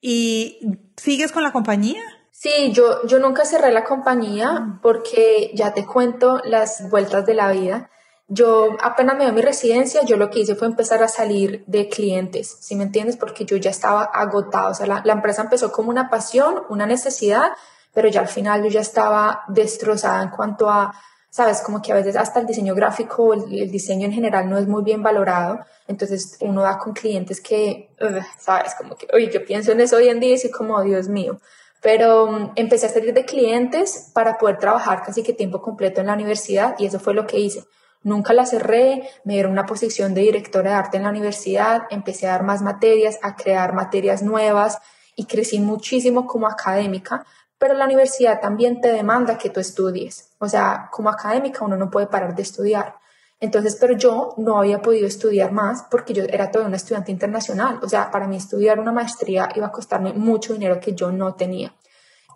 y 0.00 0.58
sigues 0.96 1.32
con 1.32 1.42
la 1.42 1.52
compañía. 1.52 2.02
Sí, 2.30 2.72
yo, 2.72 3.04
yo 3.06 3.18
nunca 3.18 3.44
cerré 3.44 3.72
la 3.72 3.82
compañía 3.82 4.78
porque 4.80 5.50
ya 5.54 5.74
te 5.74 5.84
cuento 5.84 6.40
las 6.44 6.88
vueltas 6.88 7.26
de 7.26 7.34
la 7.34 7.50
vida. 7.50 7.90
Yo 8.28 8.76
apenas 8.80 9.16
me 9.16 9.24
dio 9.24 9.32
mi 9.32 9.40
residencia, 9.40 10.02
yo 10.04 10.18
lo 10.18 10.28
que 10.28 10.40
hice 10.40 10.54
fue 10.54 10.68
empezar 10.68 11.02
a 11.02 11.08
salir 11.08 11.64
de 11.66 11.88
clientes, 11.88 12.58
¿sí 12.60 12.76
me 12.76 12.84
entiendes? 12.84 13.16
Porque 13.16 13.46
yo 13.46 13.56
ya 13.56 13.70
estaba 13.70 14.04
agotado, 14.04 14.70
o 14.70 14.74
sea, 14.74 14.86
la, 14.86 15.12
empresa 15.12 15.40
empezó 15.40 15.72
como 15.72 15.88
una 15.88 16.10
pasión, 16.10 16.62
una 16.68 16.84
necesidad, 16.84 17.52
pero 17.98 18.10
ya 18.10 18.20
al 18.20 18.28
final 18.28 18.62
yo 18.62 18.68
ya 18.68 18.80
estaba 18.80 19.42
destrozada 19.48 20.22
en 20.22 20.30
cuanto 20.30 20.70
a, 20.70 20.94
sabes, 21.30 21.62
como 21.62 21.82
que 21.82 21.90
a 21.90 21.96
veces 21.96 22.14
hasta 22.14 22.38
el 22.38 22.46
diseño 22.46 22.72
gráfico, 22.72 23.34
el, 23.34 23.42
el 23.60 23.72
diseño 23.72 24.06
en 24.06 24.12
general 24.12 24.48
no 24.48 24.56
es 24.56 24.68
muy 24.68 24.84
bien 24.84 25.02
valorado, 25.02 25.58
entonces 25.88 26.36
uno 26.40 26.62
da 26.62 26.78
con 26.78 26.92
clientes 26.92 27.40
que, 27.40 27.90
sabes, 28.38 28.76
como 28.76 28.94
que, 28.94 29.08
oye, 29.12 29.32
yo 29.32 29.44
pienso 29.44 29.72
en 29.72 29.80
eso 29.80 29.96
hoy 29.96 30.10
en 30.10 30.20
día 30.20 30.34
y 30.34 30.38
soy 30.38 30.52
como, 30.52 30.80
Dios 30.84 31.08
mío. 31.08 31.40
Pero 31.82 32.26
um, 32.26 32.52
empecé 32.54 32.86
a 32.86 32.88
salir 32.88 33.12
de 33.12 33.24
clientes 33.24 34.12
para 34.14 34.38
poder 34.38 34.58
trabajar 34.58 35.02
casi 35.02 35.24
que 35.24 35.32
tiempo 35.32 35.60
completo 35.60 36.00
en 36.00 36.06
la 36.06 36.14
universidad 36.14 36.76
y 36.78 36.86
eso 36.86 37.00
fue 37.00 37.14
lo 37.14 37.26
que 37.26 37.40
hice. 37.40 37.64
Nunca 38.04 38.32
la 38.32 38.46
cerré, 38.46 39.10
me 39.24 39.32
dieron 39.32 39.50
una 39.50 39.66
posición 39.66 40.14
de 40.14 40.20
directora 40.20 40.70
de 40.70 40.76
arte 40.76 40.96
en 40.98 41.02
la 41.02 41.10
universidad, 41.10 41.82
empecé 41.90 42.28
a 42.28 42.30
dar 42.30 42.44
más 42.44 42.62
materias, 42.62 43.18
a 43.22 43.34
crear 43.34 43.74
materias 43.74 44.22
nuevas 44.22 44.78
y 45.16 45.24
crecí 45.24 45.58
muchísimo 45.58 46.28
como 46.28 46.46
académica, 46.46 47.26
pero 47.58 47.74
la 47.74 47.84
universidad 47.84 48.40
también 48.40 48.80
te 48.80 48.92
demanda 48.92 49.38
que 49.38 49.50
tú 49.50 49.60
estudies. 49.60 50.30
O 50.38 50.48
sea, 50.48 50.88
como 50.92 51.10
académica 51.10 51.64
uno 51.64 51.76
no 51.76 51.90
puede 51.90 52.06
parar 52.06 52.34
de 52.34 52.42
estudiar. 52.42 52.94
Entonces, 53.40 53.76
pero 53.80 53.96
yo 53.96 54.34
no 54.36 54.58
había 54.58 54.82
podido 54.82 55.06
estudiar 55.06 55.52
más 55.52 55.84
porque 55.90 56.12
yo 56.12 56.24
era 56.24 56.50
todavía 56.50 56.68
una 56.68 56.76
estudiante 56.76 57.12
internacional. 57.12 57.78
O 57.82 57.88
sea, 57.88 58.10
para 58.10 58.26
mí 58.26 58.36
estudiar 58.36 58.80
una 58.80 58.92
maestría 58.92 59.48
iba 59.54 59.66
a 59.66 59.72
costarme 59.72 60.12
mucho 60.12 60.54
dinero 60.54 60.80
que 60.80 60.94
yo 60.94 61.12
no 61.12 61.34
tenía. 61.34 61.72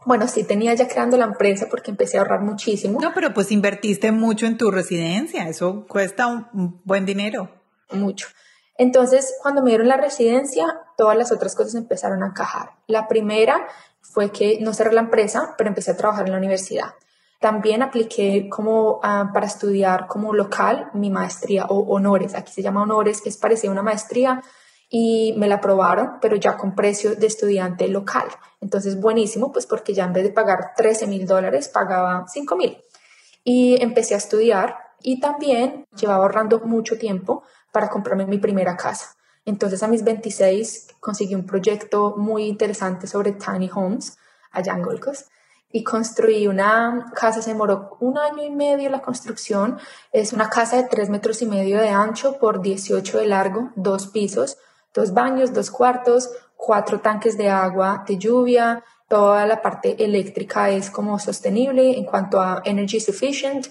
Bueno, 0.04 0.26
sí 0.26 0.44
tenía 0.44 0.74
ya 0.74 0.88
creando 0.88 1.16
la 1.16 1.24
empresa 1.24 1.66
porque 1.70 1.90
empecé 1.90 2.18
a 2.18 2.22
ahorrar 2.22 2.42
muchísimo. 2.42 3.00
No, 3.00 3.12
pero 3.14 3.32
pues 3.32 3.52
invertiste 3.52 4.10
mucho 4.10 4.46
en 4.46 4.58
tu 4.58 4.70
residencia, 4.70 5.48
eso 5.48 5.86
cuesta 5.88 6.26
un 6.26 6.80
buen 6.84 7.06
dinero. 7.06 7.50
Mucho. 7.92 8.28
Entonces, 8.78 9.34
cuando 9.42 9.62
me 9.62 9.70
dieron 9.70 9.86
la 9.86 9.96
residencia, 9.96 10.66
todas 10.96 11.16
las 11.16 11.30
otras 11.30 11.54
cosas 11.54 11.74
empezaron 11.74 12.22
a 12.22 12.28
encajar. 12.28 12.70
La 12.88 13.06
primera 13.06 13.68
fue 14.02 14.30
que 14.30 14.58
no 14.60 14.74
cerré 14.74 14.92
la 14.92 15.00
empresa, 15.00 15.54
pero 15.56 15.68
empecé 15.68 15.92
a 15.92 15.96
trabajar 15.96 16.26
en 16.26 16.32
la 16.32 16.38
universidad. 16.38 16.94
También 17.40 17.82
apliqué 17.82 18.48
como 18.48 19.00
ah, 19.02 19.30
para 19.32 19.46
estudiar 19.46 20.06
como 20.06 20.32
local 20.32 20.90
mi 20.94 21.10
maestría 21.10 21.66
o 21.66 21.80
honores. 21.94 22.34
Aquí 22.34 22.52
se 22.52 22.62
llama 22.62 22.82
honores, 22.82 23.20
que 23.20 23.30
es 23.30 23.36
parecida 23.36 23.70
a 23.70 23.72
una 23.72 23.82
maestría, 23.82 24.42
y 24.88 25.34
me 25.38 25.48
la 25.48 25.56
aprobaron, 25.56 26.18
pero 26.20 26.36
ya 26.36 26.56
con 26.56 26.74
precio 26.74 27.16
de 27.16 27.26
estudiante 27.26 27.88
local. 27.88 28.28
Entonces, 28.60 29.00
buenísimo, 29.00 29.50
pues 29.50 29.66
porque 29.66 29.94
ya 29.94 30.04
en 30.04 30.12
vez 30.12 30.24
de 30.24 30.30
pagar 30.30 30.74
13 30.76 31.06
mil 31.06 31.26
dólares, 31.26 31.68
pagaba 31.68 32.26
5 32.28 32.56
mil. 32.56 32.78
Y 33.42 33.82
empecé 33.82 34.14
a 34.14 34.18
estudiar 34.18 34.76
y 35.02 35.18
también 35.18 35.86
llevaba 35.98 36.24
ahorrando 36.24 36.60
mucho 36.60 36.98
tiempo 36.98 37.42
para 37.72 37.88
comprarme 37.88 38.26
mi 38.26 38.38
primera 38.38 38.76
casa. 38.76 39.16
Entonces, 39.44 39.82
a 39.82 39.88
mis 39.88 40.04
26 40.04 40.88
conseguí 41.00 41.34
un 41.34 41.46
proyecto 41.46 42.14
muy 42.16 42.44
interesante 42.44 43.06
sobre 43.06 43.32
tiny 43.32 43.70
homes 43.74 44.16
allá 44.50 44.74
en 44.74 44.82
Gold 44.82 45.02
y 45.74 45.82
construí 45.84 46.46
una 46.46 47.10
casa, 47.14 47.40
se 47.40 47.50
demoró 47.50 47.96
un 48.00 48.18
año 48.18 48.42
y 48.42 48.50
medio 48.50 48.90
la 48.90 49.00
construcción. 49.00 49.78
Es 50.12 50.32
una 50.32 50.50
casa 50.50 50.76
de 50.76 50.84
3 50.84 51.08
metros 51.08 51.40
y 51.40 51.46
medio 51.46 51.78
de 51.78 51.88
ancho 51.88 52.38
por 52.38 52.60
18 52.60 53.18
de 53.18 53.26
largo, 53.26 53.70
dos 53.74 54.06
pisos 54.08 54.58
dos 54.94 55.12
baños, 55.12 55.52
dos 55.52 55.70
cuartos, 55.70 56.30
cuatro 56.56 57.00
tanques 57.00 57.36
de 57.36 57.48
agua 57.48 58.04
de 58.06 58.18
lluvia, 58.18 58.84
toda 59.08 59.46
la 59.46 59.60
parte 59.60 60.02
eléctrica 60.02 60.70
es 60.70 60.90
como 60.90 61.18
sostenible 61.18 61.96
en 61.96 62.04
cuanto 62.04 62.40
a 62.40 62.62
energy 62.64 63.00
sufficient. 63.00 63.68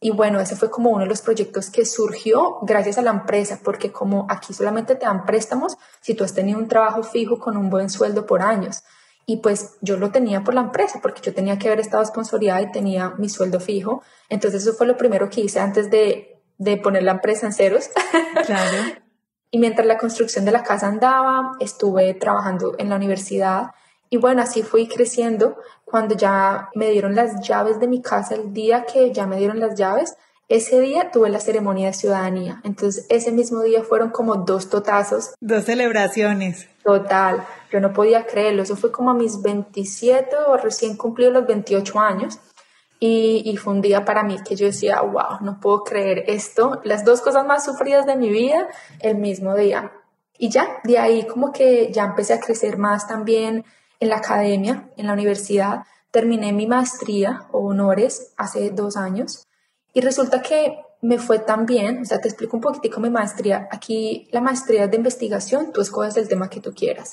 Y 0.00 0.10
bueno, 0.10 0.40
ese 0.40 0.54
fue 0.54 0.70
como 0.70 0.90
uno 0.90 1.00
de 1.00 1.08
los 1.08 1.22
proyectos 1.22 1.70
que 1.70 1.84
surgió 1.84 2.58
gracias 2.62 2.98
a 2.98 3.02
la 3.02 3.10
empresa, 3.10 3.58
porque 3.64 3.90
como 3.90 4.26
aquí 4.28 4.54
solamente 4.54 4.94
te 4.94 5.06
dan 5.06 5.26
préstamos 5.26 5.76
si 6.00 6.14
tú 6.14 6.22
has 6.22 6.34
tenido 6.34 6.58
un 6.58 6.68
trabajo 6.68 7.02
fijo 7.02 7.38
con 7.38 7.56
un 7.56 7.68
buen 7.68 7.90
sueldo 7.90 8.24
por 8.24 8.42
años. 8.42 8.84
Y 9.26 9.38
pues 9.38 9.76
yo 9.80 9.96
lo 9.98 10.10
tenía 10.10 10.44
por 10.44 10.54
la 10.54 10.60
empresa, 10.60 11.00
porque 11.02 11.20
yo 11.20 11.34
tenía 11.34 11.58
que 11.58 11.66
haber 11.66 11.80
estado 11.80 12.04
sponsoreada 12.04 12.62
y 12.62 12.70
tenía 12.70 13.10
mi 13.18 13.28
sueldo 13.28 13.58
fijo. 13.58 14.02
Entonces 14.28 14.62
eso 14.62 14.74
fue 14.74 14.86
lo 14.86 14.96
primero 14.96 15.28
que 15.28 15.40
hice 15.40 15.58
antes 15.58 15.90
de, 15.90 16.40
de 16.58 16.76
poner 16.76 17.02
la 17.02 17.12
empresa 17.12 17.46
en 17.46 17.52
ceros. 17.52 17.90
Claro. 18.46 18.76
Y 19.50 19.58
mientras 19.58 19.86
la 19.86 19.98
construcción 19.98 20.44
de 20.44 20.52
la 20.52 20.62
casa 20.62 20.86
andaba, 20.86 21.52
estuve 21.58 22.14
trabajando 22.14 22.74
en 22.78 22.90
la 22.90 22.96
universidad 22.96 23.70
y 24.10 24.16
bueno, 24.16 24.42
así 24.42 24.62
fui 24.62 24.88
creciendo. 24.88 25.56
Cuando 25.90 26.14
ya 26.14 26.68
me 26.74 26.90
dieron 26.90 27.14
las 27.14 27.40
llaves 27.46 27.80
de 27.80 27.88
mi 27.88 28.02
casa, 28.02 28.34
el 28.34 28.52
día 28.52 28.84
que 28.84 29.12
ya 29.12 29.26
me 29.26 29.38
dieron 29.38 29.58
las 29.58 29.74
llaves, 29.74 30.16
ese 30.48 30.80
día 30.80 31.10
tuve 31.10 31.30
la 31.30 31.40
ceremonia 31.40 31.88
de 31.88 31.92
ciudadanía. 31.94 32.60
Entonces, 32.64 33.06
ese 33.08 33.32
mismo 33.32 33.62
día 33.62 33.82
fueron 33.82 34.10
como 34.10 34.36
dos 34.36 34.70
totazos. 34.70 35.34
Dos 35.40 35.64
celebraciones. 35.64 36.68
Total. 36.82 37.46
Yo 37.70 37.80
no 37.80 37.92
podía 37.92 38.26
creerlo. 38.26 38.62
Eso 38.62 38.76
fue 38.76 38.90
como 38.90 39.10
a 39.10 39.14
mis 39.14 39.42
27 39.42 40.36
o 40.46 40.56
recién 40.56 40.96
cumplido 40.96 41.30
los 41.30 41.46
28 41.46 41.98
años. 42.00 42.38
Y, 43.00 43.56
fue 43.62 43.74
un 43.74 43.80
día 43.80 44.04
para 44.04 44.24
mí 44.24 44.38
que 44.42 44.56
yo 44.56 44.66
decía, 44.66 45.00
wow, 45.00 45.38
no 45.40 45.60
puedo 45.60 45.84
creer 45.84 46.24
esto, 46.26 46.80
las 46.82 47.04
dos 47.04 47.20
cosas 47.20 47.46
más 47.46 47.64
sufridas 47.64 48.06
de 48.06 48.16
mi 48.16 48.28
vida 48.28 48.68
el 49.00 49.16
mismo 49.18 49.54
día. 49.54 49.92
Y 50.36 50.50
ya, 50.50 50.80
de 50.82 50.98
ahí 50.98 51.24
como 51.24 51.52
que 51.52 51.92
ya 51.92 52.04
empecé 52.04 52.34
a 52.34 52.40
crecer 52.40 52.76
más 52.76 53.06
también 53.06 53.64
en 54.00 54.08
la 54.08 54.16
academia, 54.16 54.90
en 54.96 55.06
la 55.06 55.12
universidad. 55.12 55.84
Terminé 56.10 56.52
mi 56.52 56.66
maestría 56.66 57.46
o 57.52 57.66
honores 57.66 58.32
hace 58.36 58.70
dos 58.70 58.96
años 58.96 59.46
y 59.92 60.00
resulta 60.00 60.42
que 60.42 60.78
me 61.00 61.18
fue 61.18 61.38
tan 61.38 61.66
bien, 61.66 62.02
o 62.02 62.04
sea, 62.04 62.20
te 62.20 62.28
explico 62.28 62.56
un 62.56 62.62
poquitico 62.62 63.00
mi 63.00 63.10
maestría. 63.10 63.68
Aquí 63.70 64.28
la 64.32 64.40
maestría 64.40 64.84
es 64.84 64.90
de 64.90 64.96
investigación, 64.96 65.72
tú 65.72 65.80
escoges 65.80 66.16
el 66.16 66.28
tema 66.28 66.50
que 66.50 66.60
tú 66.60 66.74
quieras 66.74 67.12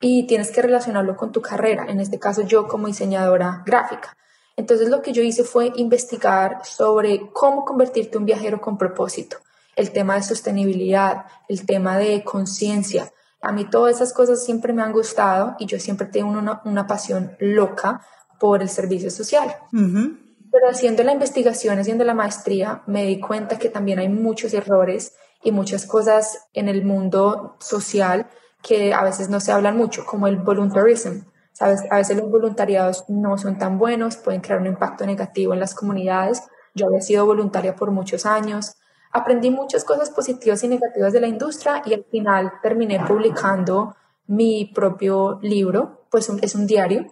y 0.00 0.26
tienes 0.26 0.50
que 0.50 0.62
relacionarlo 0.62 1.16
con 1.16 1.30
tu 1.30 1.42
carrera, 1.42 1.86
en 1.88 2.00
este 2.00 2.18
caso 2.18 2.42
yo 2.42 2.66
como 2.66 2.86
diseñadora 2.86 3.62
gráfica. 3.66 4.16
Entonces 4.56 4.88
lo 4.88 5.02
que 5.02 5.12
yo 5.12 5.22
hice 5.22 5.44
fue 5.44 5.72
investigar 5.76 6.64
sobre 6.64 7.30
cómo 7.32 7.64
convertirte 7.64 8.16
en 8.16 8.22
un 8.22 8.26
viajero 8.26 8.60
con 8.60 8.78
propósito, 8.78 9.38
el 9.76 9.92
tema 9.92 10.14
de 10.14 10.22
sostenibilidad, 10.22 11.26
el 11.48 11.66
tema 11.66 11.98
de 11.98 12.24
conciencia. 12.24 13.12
A 13.42 13.52
mí 13.52 13.64
todas 13.64 13.96
esas 13.96 14.12
cosas 14.12 14.44
siempre 14.44 14.72
me 14.72 14.82
han 14.82 14.92
gustado 14.92 15.56
y 15.58 15.66
yo 15.66 15.78
siempre 15.78 16.06
tengo 16.06 16.30
una, 16.30 16.86
pasión 16.86 17.36
loca 17.38 18.02
por 18.38 18.62
el 18.62 18.68
servicio 18.68 19.10
social. 19.10 19.54
Pero 19.72 20.68
haciendo 20.68 21.02
la 21.02 21.12
investigación, 21.12 21.78
haciendo 21.78 22.04
la 22.04 22.14
maestría, 22.14 22.82
me 22.86 23.04
di 23.04 23.20
cuenta 23.20 23.58
que 23.58 23.68
también 23.68 23.98
hay 23.98 24.08
muchos 24.08 24.52
errores 24.52 25.14
y 25.42 25.52
muchas 25.52 25.86
cosas 25.86 26.48
en 26.52 26.68
el 26.68 26.84
mundo 26.84 27.56
social 27.60 28.26
que 28.62 28.92
a 28.92 29.04
veces 29.04 29.30
no 29.30 29.40
se 29.40 29.52
hablan 29.52 29.76
mucho, 29.76 30.04
como 30.04 30.26
el 30.26 30.36
voluntarism, 30.36 31.22
Sabes, 31.52 31.82
a 31.90 31.96
veces 31.96 32.16
los 32.16 32.30
voluntariados 32.30 33.04
no 33.08 33.36
son 33.36 33.58
tan 33.58 33.78
buenos, 33.78 34.16
pueden 34.16 34.40
crear 34.40 34.60
un 34.60 34.66
impacto 34.66 35.04
negativo 35.04 35.52
en 35.52 35.60
las 35.60 35.74
comunidades. 35.74 36.42
Yo 36.74 36.86
había 36.86 37.02
sido 37.02 37.26
voluntaria 37.26 37.76
por 37.76 37.90
muchos 37.90 38.24
años, 38.24 38.76
aprendí 39.12 39.50
muchas 39.50 39.84
cosas 39.84 40.10
positivas 40.10 40.62
y 40.64 40.68
negativas 40.68 41.12
de 41.12 41.20
la 41.20 41.26
industria 41.26 41.82
y 41.84 41.94
al 41.94 42.04
final 42.04 42.52
terminé 42.62 43.00
publicando 43.06 43.96
mi 44.26 44.70
propio 44.72 45.38
libro, 45.42 46.06
pues 46.10 46.30
es 46.42 46.54
un 46.54 46.66
diario, 46.66 47.06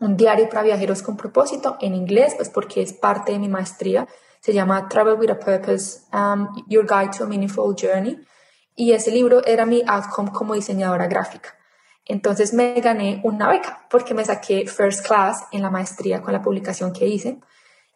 un 0.00 0.16
diario 0.16 0.48
para 0.48 0.62
viajeros 0.62 1.02
con 1.02 1.16
propósito 1.16 1.76
en 1.80 1.94
inglés, 1.94 2.34
pues 2.36 2.50
porque 2.50 2.82
es 2.82 2.92
parte 2.92 3.32
de 3.32 3.38
mi 3.38 3.48
maestría. 3.48 4.06
Se 4.40 4.52
llama 4.52 4.88
Travel 4.88 5.14
with 5.14 5.30
a 5.30 5.38
Purpose, 5.38 6.00
um, 6.12 6.48
Your 6.68 6.86
Guide 6.86 7.16
to 7.16 7.24
a 7.24 7.26
Meaningful 7.26 7.74
Journey. 7.76 8.18
Y 8.74 8.92
ese 8.92 9.10
libro 9.10 9.44
era 9.46 9.64
mi 9.64 9.82
outcome 9.86 10.30
como 10.32 10.54
diseñadora 10.54 11.06
gráfica. 11.06 11.56
Entonces 12.04 12.52
me 12.52 12.80
gané 12.80 13.20
una 13.24 13.48
beca 13.48 13.86
porque 13.90 14.14
me 14.14 14.24
saqué 14.24 14.66
first 14.66 15.06
class 15.06 15.44
en 15.50 15.62
la 15.62 15.70
maestría 15.70 16.20
con 16.22 16.32
la 16.32 16.42
publicación 16.42 16.92
que 16.92 17.06
hice. 17.06 17.40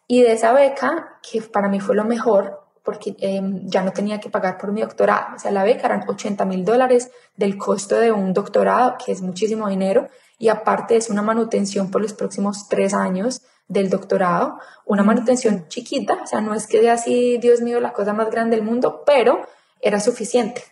Y 0.07 0.21
de 0.21 0.33
esa 0.33 0.51
beca, 0.53 1.19
que 1.21 1.41
para 1.41 1.69
mí 1.69 1.79
fue 1.79 1.95
lo 1.95 2.03
mejor, 2.03 2.60
porque 2.83 3.15
em, 3.19 3.67
ya 3.67 3.83
no 3.83 3.91
tenía 3.91 4.19
que 4.19 4.29
pagar 4.29 4.57
por 4.57 4.71
mi 4.71 4.81
doctorado. 4.81 5.35
O 5.35 5.39
sea, 5.39 5.51
la 5.51 5.63
beca 5.63 5.87
eran 5.87 6.03
80 6.07 6.45
mil 6.45 6.65
dólares 6.65 7.11
del 7.35 7.57
costo 7.57 7.95
de 7.95 8.11
un 8.11 8.33
doctorado, 8.33 8.95
que 9.03 9.11
es 9.11 9.21
muchísimo 9.21 9.67
dinero, 9.69 10.07
y 10.37 10.49
aparte 10.49 10.95
es 10.95 11.09
una 11.09 11.21
manutención 11.21 11.91
por 11.91 12.01
los 12.01 12.13
próximos 12.13 12.67
tres 12.67 12.93
años 12.93 13.41
del 13.67 13.89
doctorado, 13.89 14.59
una 14.85 15.03
manutención 15.03 15.67
chiquita, 15.67 16.19
o 16.23 16.27
sea, 16.27 16.41
no 16.41 16.53
es 16.53 16.67
que 16.67 16.81
sea 16.81 16.93
así, 16.93 17.37
Dios 17.37 17.61
mío, 17.61 17.79
la 17.79 17.93
cosa 17.93 18.13
más 18.13 18.29
grande 18.29 18.57
del 18.57 18.65
mundo, 18.65 19.03
pero 19.05 19.47
era 19.79 19.99
suficiente. 19.99 20.63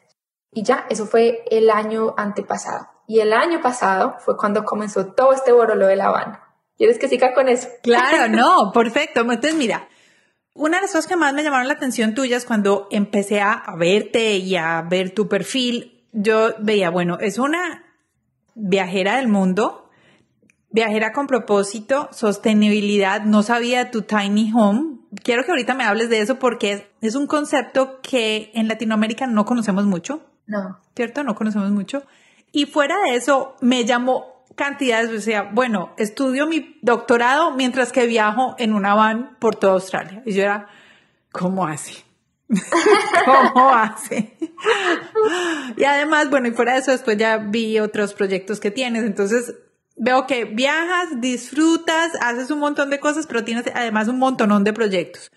Y 0.52 0.64
ya, 0.64 0.86
eso 0.90 1.06
fue 1.06 1.44
el 1.52 1.70
año 1.70 2.16
antepasado. 2.18 2.88
Y 3.08 3.20
el 3.22 3.34
año 3.34 3.62
pasado 3.62 4.16
fue 4.20 4.36
cuando 4.36 4.66
comenzó 4.66 5.14
todo 5.14 5.34
este 5.34 5.52
borolo 5.52 5.88
de 5.88 5.96
La 5.96 6.08
Habana. 6.08 6.44
¿Quieres 6.78 6.98
que 6.98 7.08
siga 7.08 7.34
con 7.34 7.48
eso? 7.50 7.68
Claro, 7.84 8.28
no, 8.28 8.72
perfecto. 8.74 9.22
Entonces, 9.22 9.56
mira, 9.56 9.88
una 10.54 10.78
de 10.78 10.82
las 10.82 10.92
cosas 10.92 11.08
que 11.08 11.16
más 11.16 11.34
me 11.34 11.44
llamaron 11.44 11.68
la 11.68 11.74
atención 11.74 12.14
tuya 12.14 12.38
es 12.38 12.46
cuando 12.46 12.88
empecé 12.92 13.42
a, 13.42 13.64
verte 13.78 14.38
y 14.38 14.56
a 14.56 14.82
ver 14.82 15.12
tu 15.12 15.28
perfil. 15.28 16.06
Yo 16.12 16.54
veía, 16.60 16.90
bueno, 16.90 17.18
es 17.20 17.38
una 17.38 17.86
viajera 18.56 19.18
del 19.18 19.28
mundo, 19.28 19.90
viajera 20.70 21.14
con 21.14 21.28
propósito, 21.28 22.10
sostenibilidad, 22.12 23.22
no 23.22 23.44
sabía 23.44 23.92
tu 23.92 24.02
tiny 24.02 24.52
home. 24.54 24.98
Quiero 25.24 25.44
que 25.44 25.52
ahorita 25.52 25.76
me 25.76 25.86
hables 25.86 26.10
de 26.10 26.20
eso 26.20 26.40
porque 26.40 26.92
es 27.02 27.16
un 27.16 27.28
concepto 27.28 28.00
que 28.02 28.52
en 28.54 28.68
Latinoamérica 28.68 29.28
no 29.28 29.46
conocemos 29.46 29.86
mucho. 29.86 30.26
No. 30.46 30.80
¿Cierto? 30.96 31.24
No 31.24 31.36
conocemos 31.36 31.72
mucho. 31.72 32.04
Y 32.52 32.66
fuera 32.66 32.96
de 33.06 33.16
eso, 33.16 33.56
me 33.62 33.86
llamó 33.86 34.39
cantidades, 34.60 35.24
sea, 35.24 35.44
bueno, 35.54 35.94
estudio 35.98 36.46
mi 36.46 36.78
doctorado 36.82 37.52
mientras 37.56 37.94
que 37.94 38.06
viajo 38.06 38.56
en 38.58 38.74
una 38.74 38.94
van 38.94 39.38
por 39.40 39.56
toda 39.56 39.74
Australia. 39.74 40.22
Y 40.26 40.34
yo 40.34 40.44
era, 40.44 40.68
¿cómo 41.32 41.66
hace? 41.66 42.04
¿Cómo 43.26 43.70
hace? 43.70 44.38
y 45.78 45.84
además, 45.86 46.30
bueno, 46.30 46.50
y 46.50 46.52
fuera 46.52 46.74
de 46.74 46.80
eso, 46.80 46.92
después 46.92 47.16
ya 47.16 47.38
vi 47.38 47.80
otros 47.80 48.14
proyectos 48.14 48.60
que 48.60 48.70
tienes. 48.70 49.06
Entonces, 49.06 49.56
veo 49.96 50.28
que 50.28 50.44
viajas, 50.44 51.22
disfrutas, 51.22 52.12
haces 52.20 52.52
un 52.52 52.60
montón 52.60 52.90
de 52.90 53.00
cosas, 53.00 53.28
pero 53.28 53.46
tienes 53.46 53.64
además 53.74 54.10
un 54.10 54.20
montonón 54.20 54.66
de 54.66 54.74
proyectos. 54.74 55.32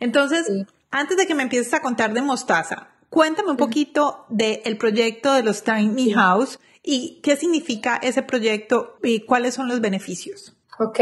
Entonces, 0.00 0.50
antes 0.90 1.18
de 1.18 1.26
que 1.26 1.34
me 1.34 1.42
empieces 1.42 1.74
a 1.74 1.82
contar 1.82 2.14
de 2.14 2.22
Mostaza, 2.22 2.88
cuéntame 3.10 3.50
un 3.50 3.58
poquito 3.58 4.24
del 4.30 4.78
proyecto 4.78 5.34
de 5.34 5.42
los 5.42 5.62
Tiny 5.62 6.12
House 6.14 6.58
y 6.82 7.20
qué 7.22 7.36
significa 7.36 7.96
ese 7.96 8.22
proyecto 8.22 8.96
y 9.02 9.24
cuáles 9.24 9.54
son 9.54 9.68
los 9.68 9.80
beneficios. 9.80 10.56
Ok, 10.78 11.00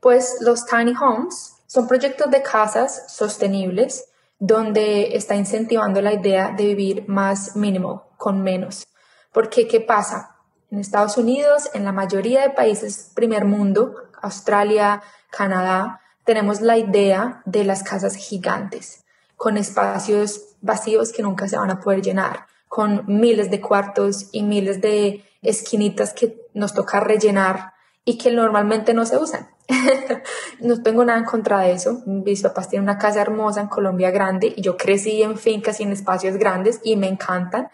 pues 0.00 0.38
los 0.40 0.66
Tiny 0.66 0.94
Homes 1.00 1.54
son 1.66 1.86
proyectos 1.86 2.30
de 2.30 2.42
casas 2.42 3.04
sostenibles 3.08 4.06
donde 4.38 5.16
está 5.16 5.36
incentivando 5.36 6.02
la 6.02 6.12
idea 6.12 6.50
de 6.50 6.66
vivir 6.66 7.08
más 7.08 7.56
mínimo, 7.56 8.10
con 8.16 8.42
menos. 8.42 8.86
Porque, 9.32 9.66
¿qué 9.68 9.80
pasa? 9.80 10.36
En 10.70 10.78
Estados 10.78 11.16
Unidos, 11.16 11.70
en 11.72 11.84
la 11.84 11.92
mayoría 11.92 12.42
de 12.42 12.50
países 12.50 13.10
primer 13.14 13.44
mundo, 13.44 13.94
Australia, 14.20 15.02
Canadá, 15.30 16.00
tenemos 16.24 16.60
la 16.60 16.76
idea 16.78 17.42
de 17.44 17.64
las 17.64 17.82
casas 17.82 18.16
gigantes, 18.16 19.04
con 19.36 19.56
espacios 19.56 20.56
vacíos 20.60 21.12
que 21.12 21.22
nunca 21.22 21.48
se 21.48 21.56
van 21.56 21.70
a 21.70 21.80
poder 21.80 22.02
llenar, 22.02 22.46
con 22.74 23.04
miles 23.06 23.52
de 23.52 23.60
cuartos 23.60 24.30
y 24.32 24.42
miles 24.42 24.80
de 24.80 25.24
esquinitas 25.42 26.12
que 26.12 26.40
nos 26.54 26.74
toca 26.74 26.98
rellenar 26.98 27.72
y 28.04 28.18
que 28.18 28.32
normalmente 28.32 28.94
no 28.94 29.06
se 29.06 29.16
usan. 29.16 29.48
no 30.58 30.82
tengo 30.82 31.04
nada 31.04 31.20
en 31.20 31.24
contra 31.24 31.60
de 31.60 31.70
eso. 31.70 32.02
Mis 32.04 32.42
papás 32.42 32.68
tienen 32.68 32.88
una 32.88 32.98
casa 32.98 33.20
hermosa 33.20 33.60
en 33.60 33.68
Colombia 33.68 34.10
grande 34.10 34.52
y 34.56 34.60
yo 34.60 34.76
crecí 34.76 35.22
en 35.22 35.38
fincas 35.38 35.78
y 35.78 35.84
en 35.84 35.92
espacios 35.92 36.36
grandes 36.36 36.80
y 36.82 36.96
me 36.96 37.06
encantan. 37.06 37.68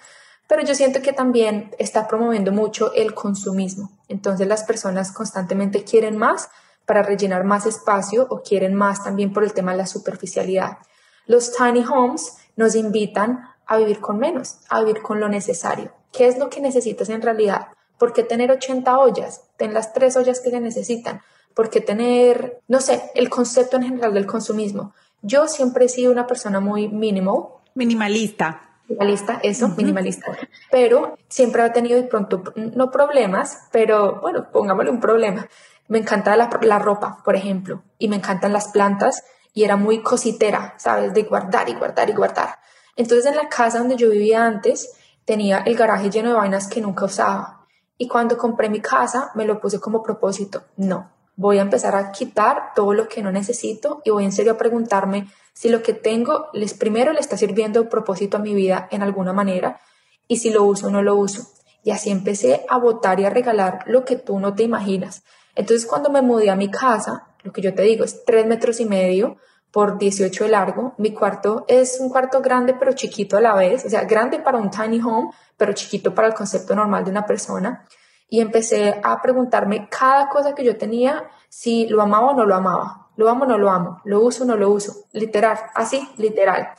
Pero 0.47 0.65
yo 0.65 0.75
siento 0.75 1.01
que 1.01 1.15
también 1.15 1.75
está 1.79 2.07
promoviendo 2.07 2.53
mucho 2.53 2.93
el 2.93 3.15
consumismo. 3.15 3.91
Entonces 4.09 4.47
las 4.47 4.65
personas 4.65 5.13
constantemente 5.13 5.83
quieren 5.83 6.19
más 6.19 6.51
para 6.85 7.03
rellenar 7.03 7.45
más 7.45 7.65
espacio 7.65 8.27
o 8.29 8.43
quieren 8.43 8.75
más 8.75 9.03
también 9.03 9.33
por 9.33 9.45
el 9.45 9.55
tema 9.55 9.71
de 9.73 9.79
la 9.79 9.87
superficialidad. 9.87 10.77
Los 11.25 11.57
tiny 11.57 11.87
homes 11.87 12.37
nos 12.57 12.75
invitan 12.75 13.50
a 13.71 13.77
vivir 13.77 14.01
con 14.01 14.19
menos, 14.19 14.59
a 14.69 14.81
vivir 14.81 15.01
con 15.01 15.21
lo 15.21 15.29
necesario. 15.29 15.93
¿Qué 16.13 16.27
es 16.27 16.39
lo 16.39 16.51
que 16.51 16.61
necesitas 16.61 17.09
en 17.09 17.23
realidad? 17.23 17.69
¿Por 18.01 18.13
qué 18.13 18.25
tener 18.25 18.51
80 18.51 18.99
ollas? 18.99 19.45
Ten 19.57 19.73
las 19.73 19.93
tres 19.93 20.17
ollas 20.17 20.41
que 20.41 20.51
se 20.51 20.59
necesitan. 20.59 21.23
¿Por 21.55 21.71
qué 21.71 21.81
tener, 21.81 22.59
no 22.67 22.81
sé, 22.81 23.13
el 23.15 23.31
concepto 23.31 23.77
en 23.77 23.85
general 23.85 24.13
del 24.13 24.27
consumismo? 24.27 24.93
Yo 25.23 25.47
siempre 25.47 25.85
he 25.85 25.89
sido 25.89 26.11
una 26.11 26.27
persona 26.27 26.59
muy 26.59 26.89
minimal. 26.89 27.45
Minimalista. 27.77 28.61
Minimalista, 28.89 29.39
eso, 29.45 29.69
minimalista. 29.69 30.37
Pero 30.73 31.17
siempre 31.29 31.65
he 31.65 31.71
tenido 31.71 31.95
de 31.95 32.09
pronto, 32.09 32.43
no 32.57 32.91
problemas, 32.91 33.69
pero 33.71 34.21
bueno, 34.21 34.51
pongámosle 34.51 34.91
un 34.91 35.01
problema. 35.01 35.47
Me 35.87 35.99
encanta 35.99 36.37
la, 36.37 36.51
la 36.63 36.81
ropa, 36.81 37.23
por 37.25 37.37
ejemplo, 37.37 37.85
y 38.01 38.09
me 38.09 38.17
encantan 38.17 38.53
las 38.53 38.67
plantas 38.69 39.23
y 39.55 39.63
era 39.63 39.77
muy 39.77 40.03
cositera, 40.03 40.75
¿sabes? 40.77 41.15
De 41.15 41.23
guardar 41.23 41.69
y 41.69 41.75
guardar 41.75 42.11
y 42.11 42.15
guardar. 42.15 42.59
Entonces 42.97 43.27
en 43.27 43.37
la 43.37 43.49
casa 43.49 43.79
donde 43.79 43.97
yo 43.97 44.11
vivía 44.11 44.45
antes 44.45 44.93
tenía 45.25 45.59
el 45.59 45.77
garaje 45.77 46.11
lleno 46.11 46.31
de 46.31 46.37
vainas 46.37 46.69
que 46.69 46.81
nunca 46.81 47.05
usaba. 47.05 47.67
Y 47.97 48.09
cuando 48.09 48.39
compré 48.39 48.69
mi 48.69 48.81
casa 48.81 49.31
me 49.35 49.45
lo 49.45 49.61
puse 49.61 49.79
como 49.79 50.03
propósito. 50.03 50.65
No, 50.77 51.11
voy 51.37 51.59
a 51.59 51.63
empezar 51.63 51.95
a 51.95 52.13
quitar 52.13 52.75
todo 52.75 52.93
lo 52.95 53.09
que 53.09 53.23
no 53.23 53.33
necesito 53.33 54.03
y 54.05 54.11
voy 54.11 54.25
en 54.25 54.33
serio 54.33 54.53
a 54.53 54.59
preguntarme 54.59 55.29
si 55.53 55.69
lo 55.69 55.83
que 55.83 55.95
tengo 55.95 56.49
les 56.53 56.75
primero 56.75 57.13
le 57.13 57.21
está 57.21 57.37
sirviendo 57.37 57.89
propósito 57.89 58.37
a 58.37 58.41
mi 58.41 58.55
vida 58.55 58.89
en 58.91 59.03
alguna 59.03 59.33
manera 59.33 59.81
y 60.29 60.37
si 60.37 60.51
lo 60.51 60.65
uso 60.65 60.89
o 60.89 60.91
no 60.91 61.03
lo 61.03 61.17
uso. 61.17 61.47
Y 61.83 61.93
así 61.93 62.11
empecé 62.11 62.65
a 62.69 62.79
votar 62.79 63.21
y 63.21 63.25
a 63.25 63.31
regalar 63.31 63.85
lo 63.87 64.05
que 64.05 64.17
tú 64.17 64.39
no 64.39 64.55
te 64.55 64.65
imaginas. 64.65 65.23
Entonces 65.55 65.87
cuando 65.87 66.11
me 66.11 66.23
mudé 66.23 66.51
a 66.51 66.57
mi 66.57 66.71
casa, 66.71 67.29
lo 67.43 67.53
que 67.53 67.63
yo 67.63 67.75
te 67.75 67.83
digo 67.83 68.05
es 68.05 68.25
tres 68.25 68.47
metros 68.47 68.81
y 68.81 68.85
medio, 68.85 69.39
por 69.71 69.99
18 69.99 70.45
de 70.45 70.51
largo. 70.51 70.95
Mi 70.99 71.13
cuarto 71.13 71.65
es 71.69 71.99
un 72.01 72.09
cuarto 72.09 72.41
grande 72.41 72.75
pero 72.75 72.93
chiquito 72.93 73.37
a 73.37 73.41
la 73.41 73.55
vez, 73.55 73.85
o 73.85 73.89
sea, 73.89 74.05
grande 74.05 74.39
para 74.39 74.59
un 74.59 74.71
tiny 74.71 75.01
home, 75.01 75.31
pero 75.57 75.73
chiquito 75.73 76.15
para 76.15 76.29
el 76.29 76.35
concepto 76.35 76.75
normal 76.75 77.05
de 77.05 77.11
una 77.11 77.27
persona. 77.27 77.87
Y 78.29 78.41
empecé 78.41 79.01
a 79.03 79.21
preguntarme 79.21 79.89
cada 79.91 80.29
cosa 80.29 80.55
que 80.55 80.65
yo 80.65 80.77
tenía, 80.77 81.25
si 81.49 81.89
lo 81.89 82.01
amaba 82.03 82.31
o 82.31 82.37
no 82.37 82.45
lo 82.45 82.55
amaba. 82.55 83.09
Lo 83.17 83.29
amo 83.29 83.45
o 83.45 83.47
no 83.47 83.59
lo 83.59 83.71
amo, 83.71 84.01
lo 84.05 84.21
uso 84.21 84.45
o 84.45 84.47
no 84.47 84.57
lo 84.57 84.71
uso. 84.71 85.05
Literal, 85.13 85.59
así, 85.75 86.09
literal. 86.17 86.71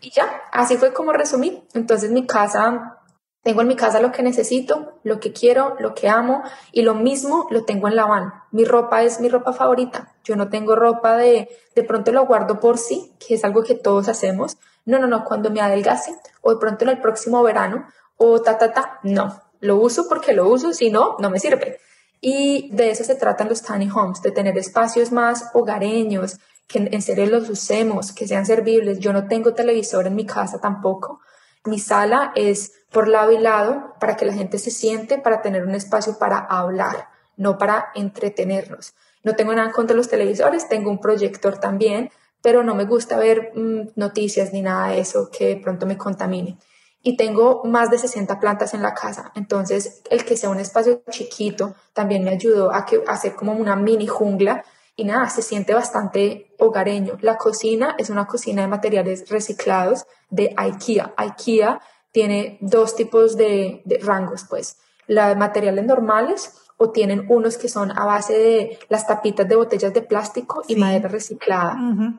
Y 0.00 0.10
ya, 0.10 0.42
así 0.52 0.76
fue 0.76 0.92
como 0.92 1.12
resumí. 1.12 1.66
Entonces 1.74 2.10
mi 2.10 2.26
casa 2.26 2.99
tengo 3.42 3.62
en 3.62 3.68
mi 3.68 3.76
casa 3.76 4.00
lo 4.00 4.12
que 4.12 4.22
necesito, 4.22 4.98
lo 5.02 5.18
que 5.18 5.32
quiero, 5.32 5.76
lo 5.78 5.94
que 5.94 6.08
amo 6.08 6.42
y 6.72 6.82
lo 6.82 6.94
mismo 6.94 7.46
lo 7.50 7.64
tengo 7.64 7.88
en 7.88 7.96
la 7.96 8.06
van. 8.06 8.34
Mi 8.50 8.64
ropa 8.64 9.02
es 9.02 9.20
mi 9.20 9.28
ropa 9.28 9.52
favorita. 9.52 10.14
Yo 10.24 10.36
no 10.36 10.50
tengo 10.50 10.76
ropa 10.76 11.16
de 11.16 11.48
de 11.74 11.82
pronto 11.82 12.12
lo 12.12 12.26
guardo 12.26 12.60
por 12.60 12.76
sí, 12.76 13.12
que 13.18 13.34
es 13.34 13.44
algo 13.44 13.62
que 13.62 13.74
todos 13.74 14.08
hacemos. 14.08 14.58
No, 14.84 14.98
no, 14.98 15.06
no, 15.06 15.24
cuando 15.24 15.50
me 15.50 15.60
adelgase 15.60 16.14
o 16.42 16.50
de 16.52 16.60
pronto 16.60 16.84
en 16.84 16.90
el 16.90 17.00
próximo 17.00 17.42
verano 17.42 17.86
o 18.16 18.42
ta, 18.42 18.58
ta, 18.58 18.72
ta, 18.72 18.98
no. 19.02 19.40
Lo 19.60 19.76
uso 19.76 20.08
porque 20.08 20.32
lo 20.32 20.48
uso, 20.48 20.72
si 20.72 20.90
no, 20.90 21.16
no 21.18 21.30
me 21.30 21.38
sirve. 21.38 21.78
Y 22.20 22.70
de 22.74 22.90
eso 22.90 23.04
se 23.04 23.14
tratan 23.14 23.48
los 23.48 23.62
tiny 23.62 23.88
homes, 23.90 24.20
de 24.20 24.30
tener 24.30 24.58
espacios 24.58 25.12
más 25.12 25.46
hogareños, 25.54 26.38
que 26.66 26.78
en 26.78 27.02
serio 27.02 27.26
los 27.26 27.48
usemos, 27.48 28.12
que 28.12 28.28
sean 28.28 28.44
servibles. 28.44 28.98
Yo 28.98 29.12
no 29.12 29.26
tengo 29.26 29.54
televisor 29.54 30.06
en 30.06 30.16
mi 30.16 30.26
casa 30.26 30.60
tampoco. 30.60 31.20
Mi 31.64 31.78
sala 31.78 32.32
es 32.34 32.72
por 32.90 33.08
lado 33.08 33.32
y 33.32 33.38
lado 33.38 33.94
para 34.00 34.16
que 34.16 34.24
la 34.24 34.32
gente 34.32 34.58
se 34.58 34.70
siente, 34.70 35.18
para 35.18 35.42
tener 35.42 35.64
un 35.64 35.74
espacio 35.74 36.18
para 36.18 36.38
hablar, 36.38 37.08
no 37.36 37.58
para 37.58 37.90
entretenernos. 37.94 38.94
No 39.22 39.34
tengo 39.34 39.54
nada 39.54 39.70
contra 39.70 39.96
los 39.96 40.08
televisores, 40.08 40.68
tengo 40.68 40.90
un 40.90 41.00
proyector 41.00 41.58
también, 41.58 42.10
pero 42.42 42.62
no 42.62 42.74
me 42.74 42.84
gusta 42.84 43.18
ver 43.18 43.52
mm, 43.54 43.90
noticias 43.96 44.52
ni 44.52 44.62
nada 44.62 44.88
de 44.88 45.00
eso 45.00 45.30
que 45.30 45.56
pronto 45.56 45.86
me 45.86 45.98
contamine. 45.98 46.58
Y 47.02 47.16
tengo 47.16 47.62
más 47.64 47.90
de 47.90 47.98
60 47.98 48.38
plantas 48.40 48.74
en 48.74 48.82
la 48.82 48.92
casa, 48.92 49.32
entonces 49.34 50.02
el 50.10 50.24
que 50.24 50.36
sea 50.36 50.50
un 50.50 50.60
espacio 50.60 51.02
chiquito 51.10 51.74
también 51.94 52.24
me 52.24 52.30
ayudó 52.30 52.72
a, 52.74 52.84
que, 52.84 53.02
a 53.06 53.12
hacer 53.12 53.34
como 53.34 53.52
una 53.52 53.76
mini 53.76 54.06
jungla 54.06 54.64
y 54.96 55.04
nada, 55.04 55.30
se 55.30 55.40
siente 55.40 55.72
bastante 55.72 56.54
hogareño. 56.58 57.16
La 57.22 57.38
cocina 57.38 57.94
es 57.96 58.10
una 58.10 58.26
cocina 58.26 58.60
de 58.60 58.68
materiales 58.68 59.30
reciclados 59.30 60.04
de 60.28 60.52
IKEA. 60.54 61.14
IKEA 61.16 61.80
tiene 62.12 62.58
dos 62.60 62.96
tipos 62.96 63.36
de, 63.36 63.82
rangos, 64.02 64.44
pues, 64.48 64.78
los 65.06 65.36
materiales 65.36 65.84
normales 65.84 66.54
o 66.76 66.90
tienen 66.90 67.26
unos 67.28 67.58
que 67.58 67.68
son 67.68 67.90
a 67.90 68.04
base 68.06 68.38
de 68.38 68.78
las 68.88 69.06
tapitas 69.06 69.46
de 69.48 69.56
botellas 69.56 69.92
de 69.92 70.02
plástico 70.02 70.62
y 70.66 70.76
madera 70.76 71.08
reciclada. 71.08 71.76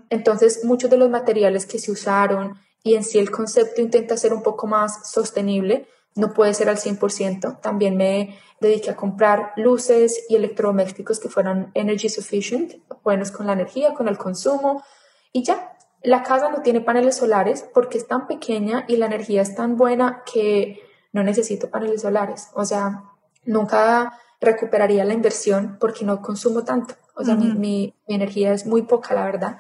Entonces, 0.09 0.63
muchos 0.63 0.89
de 0.89 0.97
los 0.97 1.09
materiales 1.09 1.65
que 1.65 1.79
se 1.79 1.91
usaron 1.91 2.59
y 2.83 2.95
en 2.95 3.03
sí 3.03 3.19
el 3.19 3.31
concepto 3.31 3.81
intenta 3.81 4.17
ser 4.17 4.33
un 4.33 4.43
poco 4.43 4.67
más 4.67 5.09
sostenible, 5.09 5.87
no 6.15 6.33
puede 6.33 6.53
ser 6.53 6.69
al 6.69 6.77
100%. 6.77 7.61
También 7.61 7.95
me 7.95 8.37
dediqué 8.59 8.91
a 8.91 8.95
comprar 8.95 9.53
luces 9.55 10.25
y 10.29 10.35
electrodomésticos 10.35 11.19
que 11.19 11.29
fueran 11.29 11.71
energy 11.73 12.09
sufficient, 12.09 12.75
buenos 13.03 13.31
con 13.31 13.47
la 13.47 13.53
energía, 13.53 13.93
con 13.93 14.07
el 14.07 14.17
consumo 14.17 14.83
y 15.31 15.43
ya. 15.43 15.70
La 16.03 16.23
casa 16.23 16.49
no 16.49 16.61
tiene 16.61 16.81
paneles 16.81 17.17
solares 17.17 17.63
porque 17.73 17.97
es 17.97 18.07
tan 18.07 18.27
pequeña 18.27 18.85
y 18.87 18.97
la 18.97 19.05
energía 19.05 19.41
es 19.41 19.55
tan 19.55 19.77
buena 19.77 20.23
que 20.31 20.81
no 21.11 21.23
necesito 21.23 21.69
paneles 21.69 22.01
solares. 22.01 22.49
O 22.53 22.65
sea, 22.65 23.03
nunca 23.45 24.19
recuperaría 24.39 25.05
la 25.05 25.13
inversión 25.13 25.77
porque 25.79 26.05
no 26.05 26.21
consumo 26.21 26.63
tanto. 26.63 26.95
O 27.15 27.23
sea, 27.23 27.35
mi, 27.35 27.51
mi, 27.51 27.93
energía 28.07 28.53
es 28.53 28.65
muy 28.65 28.81
poca, 28.81 29.13
la 29.13 29.25
verdad. 29.25 29.59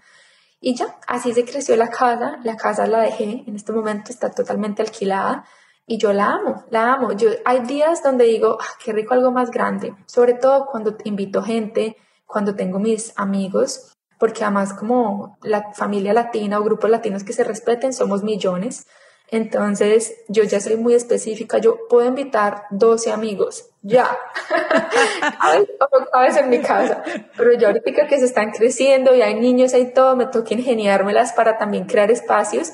Y 0.59 0.75
ya, 0.75 0.97
así 1.07 1.33
se 1.33 1.45
creció 1.45 1.75
la 1.75 1.89
casa, 1.89 2.39
la 2.43 2.55
casa 2.55 2.87
la 2.87 3.01
dejé, 3.01 3.43
en 3.45 3.55
este 3.55 3.71
momento 3.71 4.11
está 4.11 4.31
totalmente 4.31 4.81
alquilada 4.81 5.45
y 5.87 5.97
yo 5.97 6.13
la 6.13 6.33
amo, 6.33 6.65
la 6.69 6.93
amo. 6.93 7.11
Yo, 7.13 7.29
hay 7.45 7.61
días 7.61 8.03
donde 8.03 8.25
digo, 8.25 8.57
ah, 8.61 8.77
qué 8.83 8.93
rico 8.93 9.13
algo 9.13 9.31
más 9.31 9.51
grande, 9.51 9.95
sobre 10.05 10.35
todo 10.35 10.67
cuando 10.67 10.95
invito 11.03 11.41
gente, 11.43 11.97
cuando 12.25 12.55
tengo 12.55 12.79
mis 12.79 13.11
amigos, 13.17 13.91
porque 14.21 14.43
además 14.43 14.75
como 14.75 15.39
la 15.41 15.73
familia 15.73 16.13
latina 16.13 16.59
o 16.59 16.63
grupos 16.63 16.91
latinos 16.91 17.23
que 17.23 17.33
se 17.33 17.43
respeten 17.43 17.91
somos 17.91 18.21
millones. 18.21 18.85
Entonces, 19.31 20.13
yo 20.27 20.43
ya 20.43 20.59
soy 20.59 20.77
muy 20.77 20.93
específica, 20.93 21.57
yo 21.57 21.87
puedo 21.89 22.07
invitar 22.07 22.65
12 22.69 23.11
amigos, 23.11 23.71
ya. 23.81 24.05
a, 25.39 26.21
veces, 26.21 26.43
en 26.43 26.49
mi 26.51 26.59
casa, 26.59 27.01
pero 27.35 27.57
yo 27.57 27.69
ahorita 27.69 28.07
que 28.07 28.19
se 28.19 28.25
están 28.25 28.51
creciendo 28.51 29.15
y 29.15 29.23
hay 29.23 29.39
niños, 29.39 29.73
hay 29.73 29.91
todo, 29.91 30.15
me 30.15 30.27
toca 30.27 30.53
ingeniármelas 30.53 31.33
para 31.33 31.57
también 31.57 31.85
crear 31.85 32.11
espacios. 32.11 32.73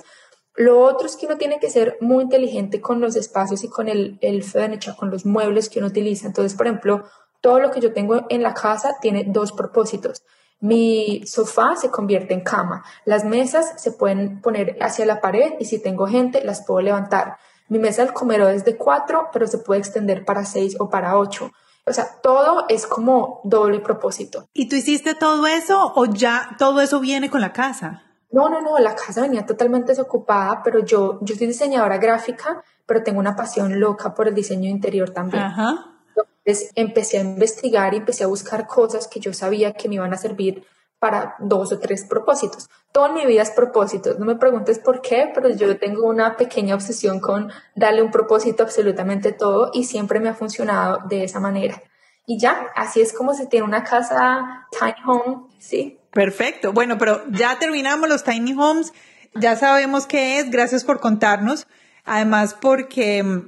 Lo 0.53 0.81
otro 0.81 1.07
es 1.07 1.15
que 1.15 1.27
uno 1.27 1.37
tiene 1.37 1.61
que 1.61 1.69
ser 1.69 1.95
muy 2.01 2.25
inteligente 2.25 2.81
con 2.81 2.99
los 2.99 3.15
espacios 3.15 3.63
y 3.63 3.69
con 3.69 3.87
el, 3.87 4.17
el 4.19 4.43
furniture, 4.43 4.97
con 4.97 5.11
los 5.11 5.25
muebles 5.25 5.69
que 5.69 5.79
uno 5.79 5.87
utiliza. 5.87 6.27
Entonces, 6.27 6.57
por 6.57 6.67
ejemplo, 6.67 7.05
todo 7.39 7.61
lo 7.61 7.71
que 7.71 7.79
yo 7.79 7.93
tengo 7.93 8.25
en 8.27 8.43
la 8.43 8.53
casa 8.53 8.97
tiene 8.99 9.23
dos 9.25 9.53
propósitos. 9.53 10.23
Mi 10.59 11.23
sofá 11.25 11.75
se 11.75 11.91
convierte 11.91 12.33
en 12.33 12.41
cama. 12.41 12.83
Las 13.05 13.23
mesas 13.23 13.73
se 13.77 13.91
pueden 13.91 14.41
poner 14.41 14.77
hacia 14.81 15.05
la 15.05 15.21
pared 15.21 15.53
y 15.59 15.65
si 15.65 15.79
tengo 15.79 16.07
gente 16.07 16.43
las 16.43 16.65
puedo 16.65 16.81
levantar. 16.81 17.37
Mi 17.69 17.79
mesa 17.79 18.03
del 18.03 18.13
comedor 18.13 18.53
es 18.53 18.65
de 18.65 18.77
cuatro, 18.77 19.29
pero 19.31 19.45
se 19.45 19.57
puede 19.59 19.79
extender 19.79 20.25
para 20.25 20.45
seis 20.45 20.75
o 20.79 20.89
para 20.89 21.17
ocho. 21.17 21.51
O 21.85 21.93
sea, 21.93 22.07
todo 22.21 22.65
es 22.69 22.85
como 22.87 23.41
doble 23.43 23.79
propósito. 23.79 24.47
¿Y 24.53 24.67
tú 24.67 24.75
hiciste 24.75 25.15
todo 25.15 25.47
eso 25.47 25.93
o 25.95 26.05
ya 26.05 26.55
todo 26.57 26.81
eso 26.81 26.99
viene 26.99 27.29
con 27.29 27.41
la 27.41 27.53
casa? 27.53 28.03
No, 28.31 28.49
no, 28.49 28.61
no, 28.61 28.77
la 28.79 28.93
casa 28.95 29.21
venía 29.21 29.45
totalmente 29.45 29.93
desocupada, 29.93 30.61
pero 30.63 30.83
yo, 30.83 31.19
yo 31.21 31.35
soy 31.35 31.47
diseñadora 31.47 31.97
gráfica, 31.97 32.61
pero 32.85 33.03
tengo 33.03 33.19
una 33.19 33.35
pasión 33.35 33.79
loca 33.79 34.13
por 34.13 34.27
el 34.27 34.35
diseño 34.35 34.69
interior 34.69 35.11
también. 35.11 35.43
Ajá. 35.43 35.96
Entonces 36.45 36.71
empecé 36.75 37.17
a 37.17 37.21
investigar 37.21 37.93
y 37.93 37.97
empecé 37.97 38.23
a 38.23 38.27
buscar 38.27 38.67
cosas 38.67 39.07
que 39.07 39.19
yo 39.19 39.33
sabía 39.33 39.73
que 39.73 39.89
me 39.89 39.95
iban 39.95 40.13
a 40.13 40.17
servir 40.17 40.63
para 40.99 41.35
dos 41.39 41.71
o 41.71 41.79
tres 41.79 42.05
propósitos. 42.05 42.69
Toda 42.91 43.11
mi 43.11 43.25
vida 43.25 43.43
es 43.43 43.51
propósitos. 43.51 44.17
No 44.17 44.25
me 44.25 44.35
preguntes 44.35 44.79
por 44.79 45.01
qué, 45.01 45.29
pero 45.33 45.49
yo 45.49 45.77
tengo 45.77 46.07
una 46.07 46.37
pequeña 46.37 46.73
obsesión 46.75 47.19
con 47.19 47.51
darle 47.75 48.01
un 48.01 48.11
propósito 48.11 48.63
a 48.63 48.65
absolutamente 48.65 49.31
todo 49.31 49.71
y 49.73 49.83
siempre 49.83 50.19
me 50.19 50.29
ha 50.29 50.33
funcionado 50.33 50.99
de 51.07 51.23
esa 51.23 51.39
manera. 51.39 51.81
Y 52.25 52.39
ya, 52.39 52.67
así 52.75 53.01
es 53.01 53.13
como 53.13 53.33
se 53.33 53.45
tiene 53.45 53.65
una 53.65 53.83
casa 53.83 54.67
tiny 54.71 54.95
home, 55.05 55.47
¿sí? 55.59 55.99
Perfecto. 56.11 56.73
Bueno, 56.73 56.97
pero 56.97 57.21
ya 57.29 57.59
terminamos 57.59 58.09
los 58.09 58.23
tiny 58.23 58.53
homes. 58.53 58.91
Ya 59.35 59.55
sabemos 59.55 60.07
qué 60.07 60.39
es. 60.39 60.49
Gracias 60.49 60.83
por 60.83 60.99
contarnos. 60.99 61.67
Además, 62.03 62.55
porque 62.59 63.43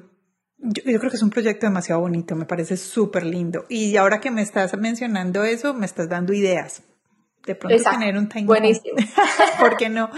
yo, 0.62 1.00
creo 1.00 1.10
que 1.10 1.18
es 1.18 1.24
un 1.24 1.30
proyecto 1.30 1.66
demasiado 1.66 2.02
bonito, 2.02 2.36
me 2.36 2.46
parece 2.46 2.78
súper 2.78 3.26
lindo. 3.26 3.66
Y 3.70 3.96
ahora 3.98 4.20
que 4.20 4.32
me 4.32 4.42
estás 4.42 4.78
mencionando 4.78 5.44
eso, 5.44 5.74
me 5.74 5.86
estás 5.86 6.10
dando 6.10 6.34
ideas. 6.34 6.84
De 7.46 7.56
pronto 7.56 7.82
tener 7.90 8.18
un 8.18 8.28
tiny 8.28 8.46
Buenísimo. 8.46 8.98
¿Por 9.60 9.78
qué 9.78 9.90
no? 9.90 10.10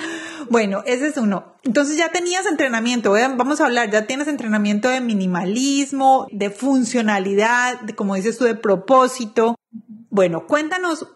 Bueno, 0.50 0.82
ese 0.86 1.08
es 1.08 1.18
uno. 1.18 1.56
Entonces 1.64 1.96
ya 1.96 2.10
tenías 2.12 2.46
entrenamiento, 2.48 3.12
vamos 3.12 3.62
a 3.62 3.66
hablar, 3.66 3.92
ya 3.92 4.08
tienes 4.08 4.28
entrenamiento 4.28 4.90
de 4.90 5.00
minimalismo, 5.02 6.28
de 6.32 6.50
funcionalidad, 6.50 7.80
de, 7.82 7.94
como 7.94 8.16
dices 8.16 8.38
tú, 8.38 8.46
de 8.46 8.56
propósito. 8.56 9.56
Bueno, 10.10 10.48
cuéntanos 10.48 11.08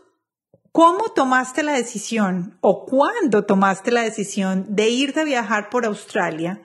¿Cómo 0.76 1.06
tomaste 1.16 1.64
la 1.64 1.72
decisión 1.72 2.58
o 2.60 2.86
cuándo 2.86 3.46
tomaste 3.46 3.92
la 3.92 4.02
decisión 4.02 4.76
de 4.76 4.90
irte 4.90 5.22
a 5.22 5.24
viajar 5.24 5.70
por 5.70 5.86
Australia 5.86 6.62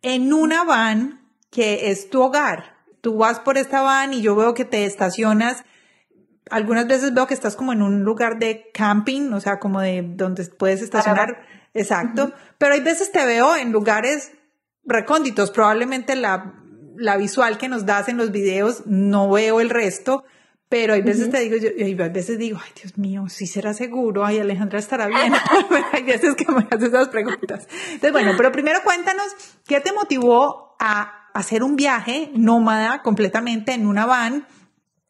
en 0.00 0.32
una 0.32 0.64
van 0.64 1.19
que 1.50 1.90
es 1.90 2.10
tu 2.10 2.22
hogar. 2.22 2.76
Tú 3.00 3.16
vas 3.16 3.40
por 3.40 3.58
esta 3.58 3.82
van 3.82 4.12
y 4.12 4.22
yo 4.22 4.34
veo 4.36 4.54
que 4.54 4.64
te 4.64 4.84
estacionas. 4.84 5.64
Algunas 6.50 6.86
veces 6.86 7.14
veo 7.14 7.26
que 7.26 7.34
estás 7.34 7.56
como 7.56 7.72
en 7.72 7.82
un 7.82 8.02
lugar 8.02 8.38
de 8.38 8.70
camping, 8.74 9.32
o 9.32 9.40
sea, 9.40 9.58
como 9.58 9.80
de 9.80 10.02
donde 10.02 10.44
puedes 10.46 10.82
estacionar. 10.82 11.46
Exacto. 11.74 12.32
Pero 12.58 12.74
hay 12.74 12.80
veces 12.80 13.12
te 13.12 13.24
veo 13.24 13.56
en 13.56 13.72
lugares 13.72 14.32
recónditos. 14.84 15.50
Probablemente 15.50 16.16
la, 16.16 16.54
la 16.96 17.16
visual 17.16 17.58
que 17.58 17.68
nos 17.68 17.86
das 17.86 18.08
en 18.08 18.16
los 18.16 18.32
videos 18.32 18.82
no 18.86 19.30
veo 19.30 19.60
el 19.60 19.70
resto. 19.70 20.24
Pero 20.68 20.94
hay 20.94 21.02
veces 21.02 21.30
te 21.30 21.40
digo, 21.40 21.56
yo, 21.56 21.70
hay 21.84 21.94
veces 21.94 22.38
digo, 22.38 22.60
ay 22.62 22.70
Dios 22.80 22.96
mío, 22.96 23.28
si 23.28 23.48
será 23.48 23.74
seguro, 23.74 24.24
ay 24.24 24.38
Alejandra 24.38 24.78
estará 24.78 25.08
bien. 25.08 25.32
hay 25.92 26.04
veces 26.04 26.36
que 26.36 26.46
me 26.52 26.64
haces 26.70 26.90
esas 26.90 27.08
preguntas. 27.08 27.66
Entonces, 27.86 28.12
bueno, 28.12 28.34
pero 28.36 28.52
primero 28.52 28.78
cuéntanos, 28.84 29.26
¿qué 29.66 29.80
te 29.80 29.92
motivó 29.92 30.76
a 30.78 31.19
hacer 31.34 31.62
un 31.62 31.76
viaje 31.76 32.30
nómada 32.34 33.02
completamente 33.02 33.72
en 33.72 33.86
una 33.86 34.06
van. 34.06 34.46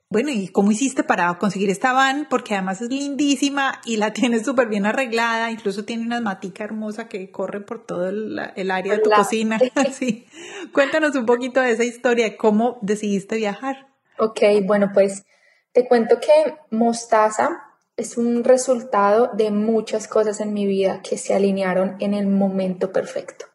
Bueno, 0.08 0.30
¿y 0.30 0.48
cómo 0.48 0.72
hiciste 0.72 1.04
para 1.04 1.32
conseguir 1.38 1.70
esta 1.70 1.92
van? 1.92 2.26
Porque 2.28 2.54
además 2.54 2.80
es 2.82 2.90
lindísima 2.90 3.80
y 3.84 3.96
la 3.96 4.12
tienes 4.12 4.44
súper 4.44 4.68
bien 4.68 4.86
arreglada, 4.86 5.50
incluso 5.50 5.84
tiene 5.84 6.04
una 6.04 6.20
matica 6.20 6.64
hermosa 6.64 7.08
que 7.08 7.30
corre 7.30 7.60
por 7.60 7.84
todo 7.86 8.08
el, 8.08 8.70
área 8.70 8.94
de 8.94 8.98
tu 8.98 9.10
cocina. 9.10 9.58
sí. 9.92 10.26
Cuéntanos 10.72 11.14
un 11.14 11.26
poquito 11.26 11.60
de 11.60 11.72
esa 11.72 11.84
historia, 11.84 12.36
cómo 12.36 12.78
decidiste 12.82 13.36
viajar. 13.36 13.86
Ok, 14.18 14.40
bueno, 14.64 14.90
pues 14.92 15.24
te 15.72 15.86
cuento 15.86 16.18
que 16.18 16.56
Mostaza 16.70 17.62
es 17.96 18.16
un 18.16 18.42
resultado 18.42 19.30
de 19.34 19.50
muchas 19.50 20.08
cosas 20.08 20.40
en 20.40 20.52
mi 20.52 20.66
vida 20.66 21.02
que 21.02 21.18
se 21.18 21.34
alinearon 21.34 21.96
en 22.00 22.14
el 22.14 22.26
momento 22.26 22.92
perfecto. 22.92 23.46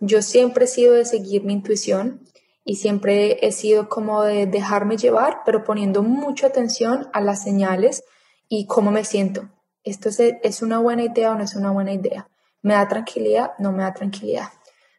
Yo 0.00 0.22
siempre 0.22 0.64
he 0.64 0.68
sido 0.68 0.94
de 0.94 1.04
seguir 1.04 1.44
mi 1.44 1.52
intuición 1.52 2.26
y 2.64 2.76
siempre 2.76 3.46
he 3.46 3.52
sido 3.52 3.90
como 3.90 4.22
de 4.22 4.46
dejarme 4.46 4.96
llevar, 4.96 5.42
pero 5.44 5.62
poniendo 5.62 6.02
mucha 6.02 6.46
atención 6.46 7.08
a 7.12 7.20
las 7.20 7.42
señales 7.42 8.04
y 8.48 8.66
cómo 8.66 8.90
me 8.90 9.04
siento. 9.04 9.50
¿Esto 9.84 10.08
es 10.18 10.62
una 10.62 10.78
buena 10.78 11.04
idea 11.04 11.32
o 11.32 11.34
no 11.34 11.44
es 11.44 11.54
una 11.54 11.70
buena 11.70 11.92
idea? 11.92 12.28
¿Me 12.62 12.74
da 12.74 12.88
tranquilidad? 12.88 13.52
No 13.58 13.72
me 13.72 13.82
da 13.82 13.92
tranquilidad. 13.92 14.48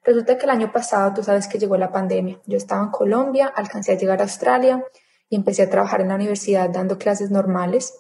Resulta 0.03 0.37
que 0.37 0.45
el 0.45 0.51
año 0.51 0.71
pasado, 0.71 1.13
tú 1.13 1.23
sabes 1.23 1.47
que 1.47 1.57
llegó 1.57 1.77
la 1.77 1.91
pandemia. 1.91 2.39
Yo 2.45 2.57
estaba 2.57 2.83
en 2.83 2.89
Colombia, 2.89 3.51
alcancé 3.55 3.93
a 3.93 3.97
llegar 3.97 4.19
a 4.19 4.23
Australia 4.23 4.83
y 5.29 5.35
empecé 5.35 5.63
a 5.63 5.69
trabajar 5.69 6.01
en 6.01 6.09
la 6.09 6.15
universidad 6.15 6.69
dando 6.69 6.97
clases 6.97 7.31
normales. 7.31 7.93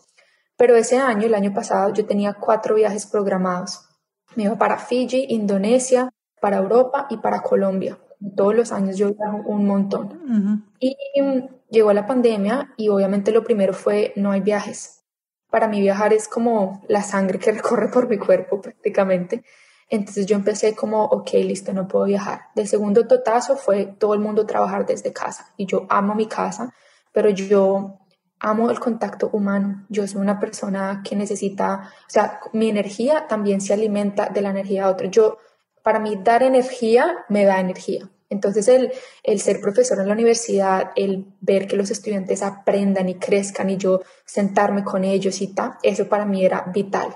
Pero 0.55 0.75
ese 0.75 0.97
año, 0.97 1.25
el 1.25 1.33
año 1.33 1.53
pasado, 1.53 1.93
yo 1.93 2.05
tenía 2.05 2.33
cuatro 2.33 2.75
viajes 2.75 3.07
programados. 3.07 3.87
Me 4.35 4.43
iba 4.43 4.57
para 4.57 4.77
Fiji, 4.77 5.25
Indonesia, 5.29 6.11
para 6.41 6.57
Europa 6.57 7.07
y 7.09 7.17
para 7.17 7.41
Colombia. 7.41 7.97
Todos 8.35 8.53
los 8.53 8.71
años 8.73 8.97
yo 8.97 9.13
viajo 9.13 9.37
un 9.45 9.65
montón. 9.65 10.65
Y 10.79 10.97
mm, 11.21 11.47
llegó 11.69 11.93
la 11.93 12.05
pandemia 12.05 12.73
y 12.75 12.89
obviamente 12.89 13.31
lo 13.31 13.43
primero 13.43 13.73
fue 13.73 14.11
no 14.17 14.31
hay 14.31 14.41
viajes. 14.41 15.03
Para 15.49 15.67
mí 15.67 15.79
viajar 15.79 16.13
es 16.13 16.27
como 16.27 16.83
la 16.89 17.03
sangre 17.03 17.39
que 17.39 17.51
recorre 17.53 17.89
por 17.89 18.09
mi 18.09 18.17
cuerpo 18.17 18.59
prácticamente. 18.59 19.43
Entonces 19.89 20.25
yo 20.25 20.35
empecé 20.35 20.75
como, 20.75 21.03
ok, 21.03 21.33
listo, 21.33 21.73
no 21.73 21.87
puedo 21.87 22.05
viajar. 22.05 22.41
De 22.55 22.65
segundo 22.65 23.07
totazo 23.07 23.55
fue 23.55 23.85
todo 23.85 24.13
el 24.13 24.19
mundo 24.19 24.45
trabajar 24.45 24.85
desde 24.85 25.13
casa. 25.13 25.53
Y 25.57 25.65
yo 25.65 25.85
amo 25.89 26.15
mi 26.15 26.27
casa, 26.27 26.73
pero 27.11 27.29
yo 27.29 27.99
amo 28.39 28.71
el 28.71 28.79
contacto 28.79 29.29
humano. 29.31 29.85
Yo 29.89 30.07
soy 30.07 30.21
una 30.21 30.39
persona 30.39 31.03
que 31.07 31.15
necesita, 31.15 31.91
o 32.07 32.09
sea, 32.09 32.39
mi 32.53 32.69
energía 32.69 33.27
también 33.27 33.61
se 33.61 33.73
alimenta 33.73 34.29
de 34.29 34.41
la 34.41 34.49
energía 34.49 34.85
de 34.85 34.91
otro. 34.91 35.07
Yo 35.09 35.37
para 35.83 35.99
mí 35.99 36.19
dar 36.23 36.43
energía 36.43 37.25
me 37.29 37.45
da 37.45 37.59
energía. 37.59 38.09
Entonces 38.29 38.67
el, 38.69 38.91
el 39.23 39.41
ser 39.41 39.59
profesor 39.59 39.99
en 39.99 40.07
la 40.07 40.13
universidad, 40.13 40.91
el 40.95 41.25
ver 41.41 41.67
que 41.67 41.75
los 41.75 41.91
estudiantes 41.91 42.41
aprendan 42.41 43.09
y 43.09 43.15
crezcan 43.15 43.69
y 43.69 43.77
yo 43.77 44.01
sentarme 44.25 44.83
con 44.83 45.03
ellos 45.03 45.41
y 45.41 45.53
tal, 45.53 45.73
eso 45.83 46.07
para 46.07 46.25
mí 46.25 46.45
era 46.45 46.61
vital. 46.73 47.13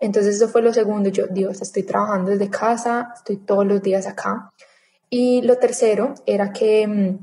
Entonces 0.00 0.36
eso 0.36 0.48
fue 0.48 0.62
lo 0.62 0.72
segundo, 0.72 1.10
yo, 1.10 1.26
Dios, 1.28 1.62
estoy 1.62 1.84
trabajando 1.84 2.30
desde 2.30 2.50
casa, 2.50 3.12
estoy 3.14 3.36
todos 3.38 3.66
los 3.66 3.82
días 3.82 4.06
acá. 4.06 4.52
Y 5.10 5.42
lo 5.42 5.58
tercero 5.58 6.14
era 6.26 6.52
que 6.52 6.86
mm, 6.86 7.18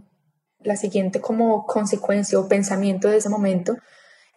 la 0.60 0.76
siguiente 0.76 1.21
como 1.21 1.65
consecuencia 1.65 2.39
o 2.39 2.48
pensamiento 2.48 3.08
de 3.08 3.17
ese 3.17 3.30
momento 3.30 3.78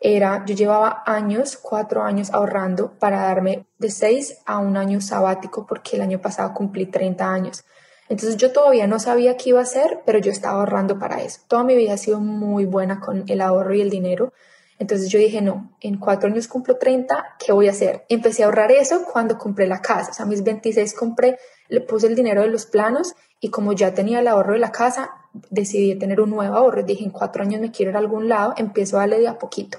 era, 0.00 0.44
yo 0.46 0.54
llevaba 0.54 1.02
años, 1.06 1.56
cuatro 1.56 2.02
años 2.02 2.32
ahorrando 2.32 2.92
para 2.98 3.22
darme 3.22 3.66
de 3.78 3.90
seis 3.90 4.38
a 4.46 4.58
un 4.58 4.76
año 4.76 5.00
sabático 5.00 5.66
porque 5.66 5.96
el 5.96 6.02
año 6.02 6.20
pasado 6.20 6.54
cumplí 6.54 6.86
30 6.86 7.32
años. 7.32 7.64
Entonces 8.08 8.36
yo 8.36 8.52
todavía 8.52 8.86
no 8.86 8.98
sabía 9.00 9.36
qué 9.36 9.50
iba 9.50 9.60
a 9.60 9.64
hacer, 9.64 10.00
pero 10.06 10.18
yo 10.18 10.30
estaba 10.30 10.60
ahorrando 10.60 10.98
para 10.98 11.20
eso. 11.22 11.40
Toda 11.48 11.64
mi 11.64 11.76
vida 11.76 11.94
ha 11.94 11.98
sido 11.98 12.20
muy 12.20 12.64
buena 12.64 13.00
con 13.00 13.24
el 13.26 13.40
ahorro 13.40 13.74
y 13.74 13.80
el 13.80 13.90
dinero. 13.90 14.32
Entonces 14.78 15.08
yo 15.10 15.18
dije, 15.18 15.42
no, 15.42 15.76
en 15.80 15.98
cuatro 15.98 16.30
años 16.30 16.46
cumplo 16.46 16.76
30, 16.78 17.36
¿qué 17.44 17.52
voy 17.52 17.66
a 17.66 17.72
hacer? 17.72 18.06
Empecé 18.08 18.42
a 18.42 18.46
ahorrar 18.46 18.70
eso 18.70 19.04
cuando 19.12 19.36
compré 19.36 19.66
la 19.66 19.82
casa. 19.82 20.12
O 20.12 20.14
sea, 20.14 20.24
a 20.24 20.28
mis 20.28 20.44
26 20.44 20.94
compré, 20.94 21.38
le 21.68 21.80
puse 21.80 22.06
el 22.06 22.14
dinero 22.14 22.42
de 22.42 22.48
los 22.48 22.64
planos 22.66 23.14
y 23.40 23.50
como 23.50 23.72
ya 23.72 23.92
tenía 23.92 24.20
el 24.20 24.28
ahorro 24.28 24.52
de 24.52 24.60
la 24.60 24.72
casa, 24.72 25.10
decidí 25.50 25.96
tener 25.96 26.20
un 26.20 26.30
nuevo 26.30 26.54
ahorro. 26.54 26.84
Dije, 26.84 27.04
en 27.04 27.10
cuatro 27.10 27.42
años 27.42 27.60
me 27.60 27.72
quiero 27.72 27.90
ir 27.90 27.96
a 27.96 28.00
algún 28.00 28.28
lado, 28.28 28.54
empiezo 28.56 28.96
a 28.96 29.00
darle 29.00 29.18
de 29.18 29.28
a 29.28 29.38
poquito. 29.38 29.78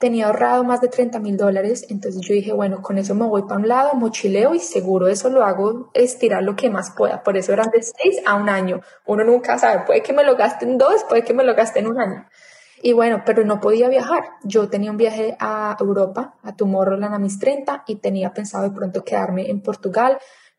Tenía 0.00 0.28
ahorrado 0.28 0.64
más 0.64 0.80
de 0.80 0.88
30 0.88 1.18
mil 1.18 1.36
dólares, 1.36 1.84
entonces 1.90 2.22
yo 2.22 2.32
dije, 2.32 2.54
bueno, 2.54 2.80
con 2.80 2.96
eso 2.96 3.14
me 3.14 3.26
voy 3.26 3.42
para 3.42 3.56
un 3.56 3.68
lado, 3.68 3.92
mochileo 3.92 4.54
y 4.54 4.58
seguro 4.58 5.08
eso 5.08 5.28
lo 5.28 5.44
hago 5.44 5.90
estirar 5.92 6.42
lo 6.42 6.56
que 6.56 6.70
más 6.70 6.92
pueda. 6.96 7.22
Por 7.22 7.36
eso 7.36 7.52
eran 7.52 7.70
de 7.70 7.82
6 7.82 8.22
a 8.24 8.34
un 8.36 8.48
año. 8.48 8.80
Uno 9.04 9.24
nunca 9.24 9.58
sabe, 9.58 9.84
puede 9.84 10.02
que 10.02 10.14
me 10.14 10.24
lo 10.24 10.36
gaste 10.36 10.64
en 10.64 10.78
dos, 10.78 11.04
puede 11.06 11.22
que 11.22 11.34
me 11.34 11.44
lo 11.44 11.54
gaste 11.54 11.80
en 11.80 11.88
un 11.88 12.00
año. 12.00 12.26
Y 12.82 12.94
bueno, 12.94 13.24
pero 13.26 13.44
no 13.44 13.60
podía 13.60 13.90
viajar. 13.90 14.24
Yo 14.42 14.70
tenía 14.70 14.90
un 14.90 14.96
viaje 14.96 15.36
a 15.38 15.76
Europa, 15.78 16.38
a 16.42 16.56
Tomorrowland 16.56 17.14
a 17.14 17.18
mis 17.18 17.38
30 17.38 17.84
y 17.86 17.96
tenía 17.96 18.32
pensado 18.32 18.64
de 18.64 18.74
pronto 18.74 19.04
quedarme 19.04 19.50
en 19.50 19.60
Portugal. 19.60 20.16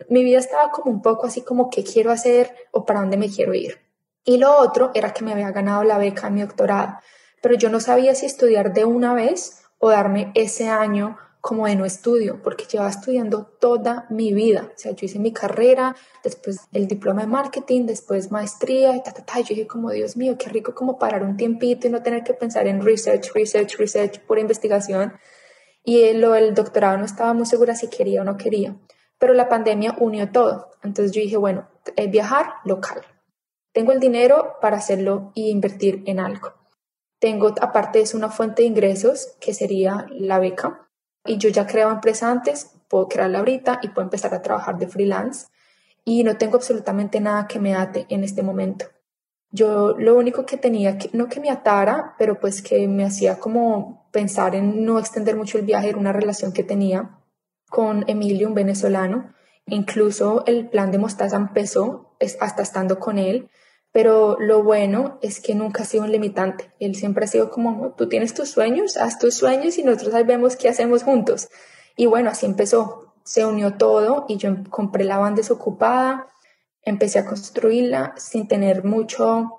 Mi 0.08 0.24
vida 0.24 0.38
estaba 0.38 0.70
como 0.70 0.92
un 0.92 1.02
poco 1.02 1.26
así 1.26 1.42
como 1.42 1.72
qué 1.72 1.84
quiero 1.84 2.12
hacer 2.12 2.54
o 2.70 2.86
para 2.86 3.00
dónde 3.00 3.18
me 3.18 3.28
quiero 3.28 3.56
ir. 3.56 3.80
Y 4.24 4.38
lo 4.38 4.56
otro 4.56 4.92
era 4.94 5.14
que 5.14 5.24
me 5.24 5.32
había 5.32 5.50
ganado 5.50 5.84
la 5.84 5.98
beca 5.98 6.28
en 6.28 6.36
mi 6.36 6.42
doctorado 6.42 7.00
pero 7.42 7.56
yo 7.56 7.70
no 7.70 7.80
sabía 7.80 8.16
si 8.16 8.26
estudiar 8.26 8.74
de 8.74 8.86
una 8.86 9.14
vez 9.14 9.64
o 9.80 9.90
darme 9.90 10.32
ese 10.36 10.70
año 10.70 11.18
como 11.42 11.66
de 11.66 11.76
no 11.76 11.86
estudio, 11.86 12.40
porque 12.44 12.66
llevaba 12.66 12.92
estudiando 12.92 13.46
toda 13.60 14.06
mi 14.12 14.32
vida. 14.32 14.70
O 14.76 14.78
sea, 14.78 14.92
yo 14.92 15.06
hice 15.08 15.18
mi 15.18 15.34
carrera, 15.34 15.96
después 16.24 16.60
el 16.72 16.88
diploma 16.88 17.22
de 17.22 17.28
marketing, 17.28 17.88
después 17.88 18.32
maestría, 18.32 18.96
y 18.96 19.02
ta, 19.02 19.12
ta, 19.12 19.26
ta. 19.26 19.40
Yo 19.40 19.56
dije 19.56 19.66
como, 19.66 19.90
Dios 19.90 20.16
mío, 20.16 20.38
qué 20.38 20.50
rico 20.50 20.76
como 20.76 21.00
parar 21.00 21.24
un 21.24 21.38
tiempito 21.38 21.88
y 21.88 21.90
no 21.90 22.04
tener 22.04 22.24
que 22.24 22.36
pensar 22.36 22.68
en 22.68 22.86
research, 22.86 23.32
research, 23.34 23.76
research, 23.78 24.20
pura 24.20 24.40
investigación. 24.40 25.14
Y 25.84 26.14
lo 26.14 26.34
del 26.34 26.54
doctorado 26.54 27.00
no 27.00 27.06
estaba 27.06 27.34
muy 27.34 27.48
segura 27.48 27.74
si 27.74 27.88
quería 27.88 28.22
o 28.22 28.24
no 28.24 28.38
quería. 28.38 28.78
Pero 29.18 29.34
la 29.34 29.50
pandemia 29.50 29.96
unió 30.00 30.32
todo. 30.32 30.70
Entonces 30.84 31.12
yo 31.12 31.22
dije, 31.22 31.38
bueno, 31.38 31.68
eh, 31.96 32.08
viajar 32.08 32.54
local. 32.66 33.02
Tengo 33.74 33.94
el 33.94 34.00
dinero 34.00 34.58
para 34.62 34.78
hacerlo 34.78 35.32
y 35.34 35.50
invertir 35.50 36.04
en 36.06 36.20
algo. 36.20 36.61
Tengo, 37.22 37.54
aparte 37.62 38.00
de 38.00 38.06
eso, 38.06 38.18
una 38.18 38.30
fuente 38.30 38.64
de 38.64 38.68
ingresos 38.68 39.38
que 39.40 39.54
sería 39.54 40.08
la 40.10 40.40
beca. 40.40 40.90
Y 41.24 41.38
yo 41.38 41.50
ya 41.50 41.68
creo 41.68 41.92
empresa 41.92 42.32
antes, 42.32 42.72
puedo 42.88 43.08
crearla 43.08 43.38
ahorita 43.38 43.80
y 43.84 43.90
puedo 43.90 44.06
empezar 44.06 44.34
a 44.34 44.42
trabajar 44.42 44.80
de 44.80 44.88
freelance. 44.88 45.46
Y 46.04 46.24
no 46.24 46.38
tengo 46.38 46.56
absolutamente 46.56 47.20
nada 47.20 47.46
que 47.46 47.60
me 47.60 47.76
ate 47.76 48.08
en 48.10 48.24
este 48.24 48.42
momento. 48.42 48.86
Yo 49.52 49.96
lo 50.00 50.16
único 50.16 50.48
que 50.48 50.58
tenía, 50.58 50.98
que, 50.98 51.12
no 51.14 51.28
que 51.28 51.40
me 51.40 51.52
atara, 51.52 52.16
pero 52.18 52.40
pues 52.40 52.64
que 52.64 52.88
me 52.88 53.06
hacía 53.06 53.38
como 53.38 54.10
pensar 54.12 54.56
en 54.56 54.84
no 54.84 54.98
extender 54.98 55.36
mucho 55.36 55.60
el 55.60 55.66
viaje, 55.66 55.90
era 55.90 56.00
una 56.00 56.14
relación 56.14 56.52
que 56.52 56.64
tenía 56.64 57.20
con 57.70 58.04
Emilio, 58.08 58.48
un 58.48 58.56
venezolano. 58.56 59.32
Incluso 59.68 60.44
el 60.48 60.70
plan 60.70 60.90
de 60.90 60.98
Mostaza 60.98 61.36
empezó 61.36 62.16
hasta 62.40 62.64
estando 62.64 62.98
con 62.98 63.20
él 63.20 63.52
pero 63.92 64.38
lo 64.40 64.64
bueno 64.64 65.20
es 65.22 65.42
que 65.42 65.54
nunca 65.54 65.84
ha 65.84 65.86
sido 65.86 66.04
un 66.04 66.12
limitante. 66.12 66.72
Él 66.80 66.96
siempre 66.96 67.26
ha 67.26 67.28
sido 67.28 67.50
como, 67.50 67.94
tú 67.98 68.08
tienes 68.08 68.34
tus 68.34 68.50
sueños, 68.50 68.96
haz 68.98 69.20
tus 69.20 69.36
sueños 69.36 69.78
y 69.78 69.84
nosotros 69.84 70.14
ahí 70.14 70.24
vemos 70.24 70.56
qué 70.56 70.70
hacemos 70.70 71.04
juntos. 71.04 71.50
Y 71.98 72.06
bueno, 72.06 72.30
así 72.30 72.46
empezó. 72.46 73.14
Se 73.24 73.46
unió 73.46 73.76
todo 73.76 74.26
y 74.30 74.38
yo 74.38 74.56
compré 74.70 75.04
la 75.04 75.18
van 75.18 75.36
desocupada, 75.36 76.28
empecé 76.84 77.20
a 77.20 77.26
construirla 77.26 78.14
sin 78.18 78.48
tener 78.48 78.84
mucho 78.84 79.58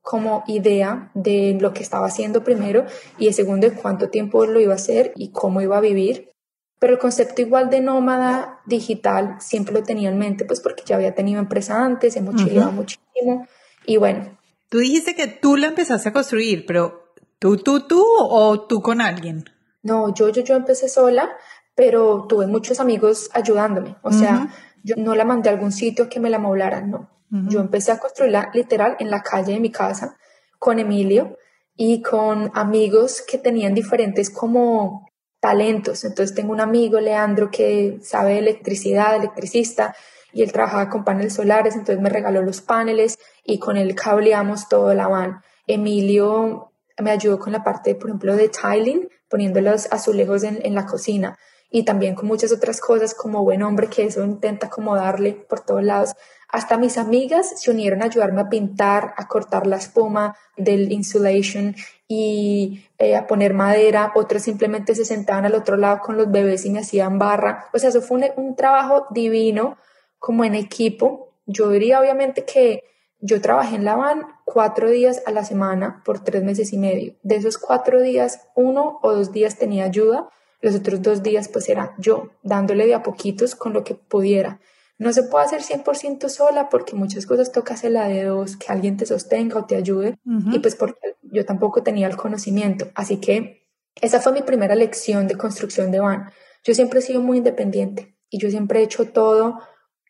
como 0.00 0.44
idea 0.46 1.10
de 1.14 1.56
lo 1.60 1.72
que 1.72 1.82
estaba 1.82 2.06
haciendo 2.06 2.42
primero 2.42 2.84
y 3.18 3.26
de 3.26 3.32
segundo 3.32 3.68
de 3.68 3.76
cuánto 3.76 4.10
tiempo 4.10 4.44
lo 4.46 4.60
iba 4.60 4.72
a 4.72 4.76
hacer 4.76 5.12
y 5.14 5.30
cómo 5.30 5.60
iba 5.60 5.76
a 5.76 5.80
vivir. 5.80 6.32
Pero 6.78 6.94
el 6.94 6.98
concepto 6.98 7.40
igual 7.42 7.70
de 7.70 7.80
nómada 7.80 8.60
digital 8.66 9.36
siempre 9.40 9.74
lo 9.74 9.82
tenía 9.82 10.08
en 10.08 10.18
mente, 10.18 10.44
pues 10.44 10.60
porque 10.60 10.82
ya 10.84 10.96
había 10.96 11.14
tenido 11.14 11.38
empresa 11.38 11.82
antes, 11.82 12.16
he 12.16 12.20
mochileado 12.22 12.72
muchísimo 12.72 13.46
y 13.86 13.96
bueno. 13.96 14.38
Tú 14.68 14.78
dijiste 14.78 15.14
que 15.14 15.26
tú 15.26 15.56
la 15.56 15.68
empezaste 15.68 16.08
a 16.08 16.12
construir, 16.12 16.66
pero 16.66 17.12
¿tú, 17.38 17.56
tú, 17.56 17.86
tú 17.86 18.04
o 18.18 18.66
tú 18.66 18.82
con 18.82 19.00
alguien? 19.00 19.44
No, 19.82 20.14
yo, 20.14 20.30
yo, 20.30 20.42
yo 20.42 20.56
empecé 20.56 20.88
sola, 20.88 21.30
pero 21.74 22.26
tuve 22.28 22.46
muchos 22.46 22.80
amigos 22.80 23.30
ayudándome. 23.32 23.96
O 24.02 24.12
sea, 24.12 24.48
yo 24.82 24.96
no 24.96 25.14
la 25.14 25.24
mandé 25.24 25.50
a 25.50 25.52
algún 25.52 25.72
sitio 25.72 26.08
que 26.08 26.20
me 26.20 26.30
la 26.30 26.38
moblaran, 26.38 26.90
no. 26.90 27.10
Yo 27.48 27.58
empecé 27.58 27.90
a 27.90 27.98
construirla 27.98 28.50
literal 28.54 28.96
en 29.00 29.10
la 29.10 29.20
calle 29.20 29.54
de 29.54 29.60
mi 29.60 29.72
casa 29.72 30.16
con 30.60 30.78
Emilio 30.78 31.36
y 31.76 32.00
con 32.00 32.52
amigos 32.54 33.22
que 33.22 33.38
tenían 33.38 33.74
diferentes 33.74 34.30
como 34.30 35.08
talentos. 35.40 36.04
Entonces 36.04 36.34
tengo 36.34 36.52
un 36.52 36.60
amigo, 36.60 37.00
Leandro, 37.00 37.50
que 37.50 37.98
sabe 38.02 38.38
electricidad, 38.38 39.16
electricista, 39.16 39.96
y 40.32 40.42
él 40.42 40.52
trabajaba 40.52 40.88
con 40.88 41.04
paneles 41.04 41.34
solares, 41.34 41.74
entonces 41.74 42.00
me 42.00 42.08
regaló 42.08 42.42
los 42.42 42.60
paneles 42.60 43.18
y 43.44 43.58
con 43.58 43.76
él 43.76 43.94
cableamos 43.94 44.68
todo 44.68 44.94
la 44.94 45.08
van. 45.08 45.42
Emilio 45.66 46.72
me 46.98 47.10
ayudó 47.10 47.38
con 47.38 47.52
la 47.52 47.62
parte, 47.62 47.94
por 47.94 48.08
ejemplo, 48.08 48.36
de 48.36 48.48
tiling, 48.48 49.08
poniendo 49.28 49.60
los 49.60 49.92
azulejos 49.92 50.42
en, 50.44 50.60
en 50.64 50.74
la 50.74 50.86
cocina 50.86 51.38
y 51.74 51.84
también 51.84 52.14
con 52.14 52.28
muchas 52.28 52.52
otras 52.52 52.80
cosas 52.80 53.14
como 53.14 53.42
buen 53.42 53.60
hombre 53.64 53.88
que 53.88 54.04
eso 54.04 54.22
intenta 54.22 54.70
como 54.70 54.94
darle 54.94 55.32
por 55.32 55.58
todos 55.58 55.82
lados. 55.82 56.12
Hasta 56.48 56.78
mis 56.78 56.98
amigas 56.98 57.60
se 57.60 57.68
unieron 57.68 58.00
a 58.00 58.04
ayudarme 58.04 58.42
a 58.42 58.48
pintar, 58.48 59.12
a 59.16 59.26
cortar 59.26 59.66
la 59.66 59.74
espuma 59.74 60.36
del 60.56 60.92
insulation 60.92 61.74
y 62.06 62.84
eh, 62.98 63.16
a 63.16 63.26
poner 63.26 63.54
madera. 63.54 64.12
Otros 64.14 64.42
simplemente 64.42 64.94
se 64.94 65.04
sentaban 65.04 65.46
al 65.46 65.56
otro 65.56 65.76
lado 65.76 65.98
con 65.98 66.16
los 66.16 66.30
bebés 66.30 66.64
y 66.64 66.70
me 66.70 66.78
hacían 66.78 67.18
barra. 67.18 67.66
O 67.72 67.78
sea, 67.80 67.88
eso 67.88 68.02
fue 68.02 68.18
un, 68.18 68.26
un 68.36 68.54
trabajo 68.54 69.08
divino 69.10 69.76
como 70.20 70.44
en 70.44 70.54
equipo. 70.54 71.32
Yo 71.44 71.70
diría 71.70 71.98
obviamente 71.98 72.44
que 72.44 72.84
yo 73.20 73.40
trabajé 73.40 73.76
en 73.76 73.84
la 73.84 73.96
van 73.96 74.22
cuatro 74.44 74.90
días 74.90 75.22
a 75.26 75.30
la 75.30 75.44
semana 75.44 76.02
por 76.04 76.22
tres 76.22 76.42
meses 76.42 76.72
y 76.72 76.78
medio. 76.78 77.14
De 77.22 77.36
esos 77.36 77.58
cuatro 77.58 78.00
días, 78.00 78.40
uno 78.54 78.98
o 79.02 79.14
dos 79.14 79.32
días 79.32 79.56
tenía 79.56 79.84
ayuda, 79.84 80.28
los 80.60 80.74
otros 80.74 81.02
dos 81.02 81.22
días 81.22 81.48
pues 81.48 81.68
era 81.68 81.94
yo, 81.98 82.30
dándole 82.42 82.86
de 82.86 82.94
a 82.94 83.02
poquitos 83.02 83.54
con 83.54 83.72
lo 83.72 83.84
que 83.84 83.94
pudiera. 83.94 84.60
No 84.98 85.12
se 85.12 85.24
puede 85.24 85.44
hacer 85.44 85.62
100% 85.62 86.28
sola 86.28 86.68
porque 86.68 86.94
muchas 86.94 87.26
cosas 87.26 87.50
toca 87.50 87.74
la 87.88 88.08
de 88.08 88.24
dos, 88.24 88.56
que 88.56 88.72
alguien 88.72 88.96
te 88.96 89.06
sostenga 89.06 89.58
o 89.58 89.66
te 89.66 89.76
ayude 89.76 90.18
y 90.52 90.58
pues 90.60 90.76
porque 90.76 91.16
yo 91.22 91.44
tampoco 91.44 91.82
tenía 91.82 92.06
el 92.06 92.16
conocimiento. 92.16 92.86
Así 92.94 93.18
que 93.18 93.68
esa 94.00 94.20
fue 94.20 94.32
mi 94.32 94.42
primera 94.42 94.74
lección 94.74 95.26
de 95.26 95.36
construcción 95.36 95.90
de 95.90 96.00
van. 96.00 96.30
Yo 96.62 96.74
siempre 96.74 97.00
he 97.00 97.02
sido 97.02 97.20
muy 97.20 97.38
independiente 97.38 98.16
y 98.30 98.38
yo 98.38 98.50
siempre 98.50 98.80
he 98.80 98.84
hecho 98.84 99.06
todo 99.06 99.58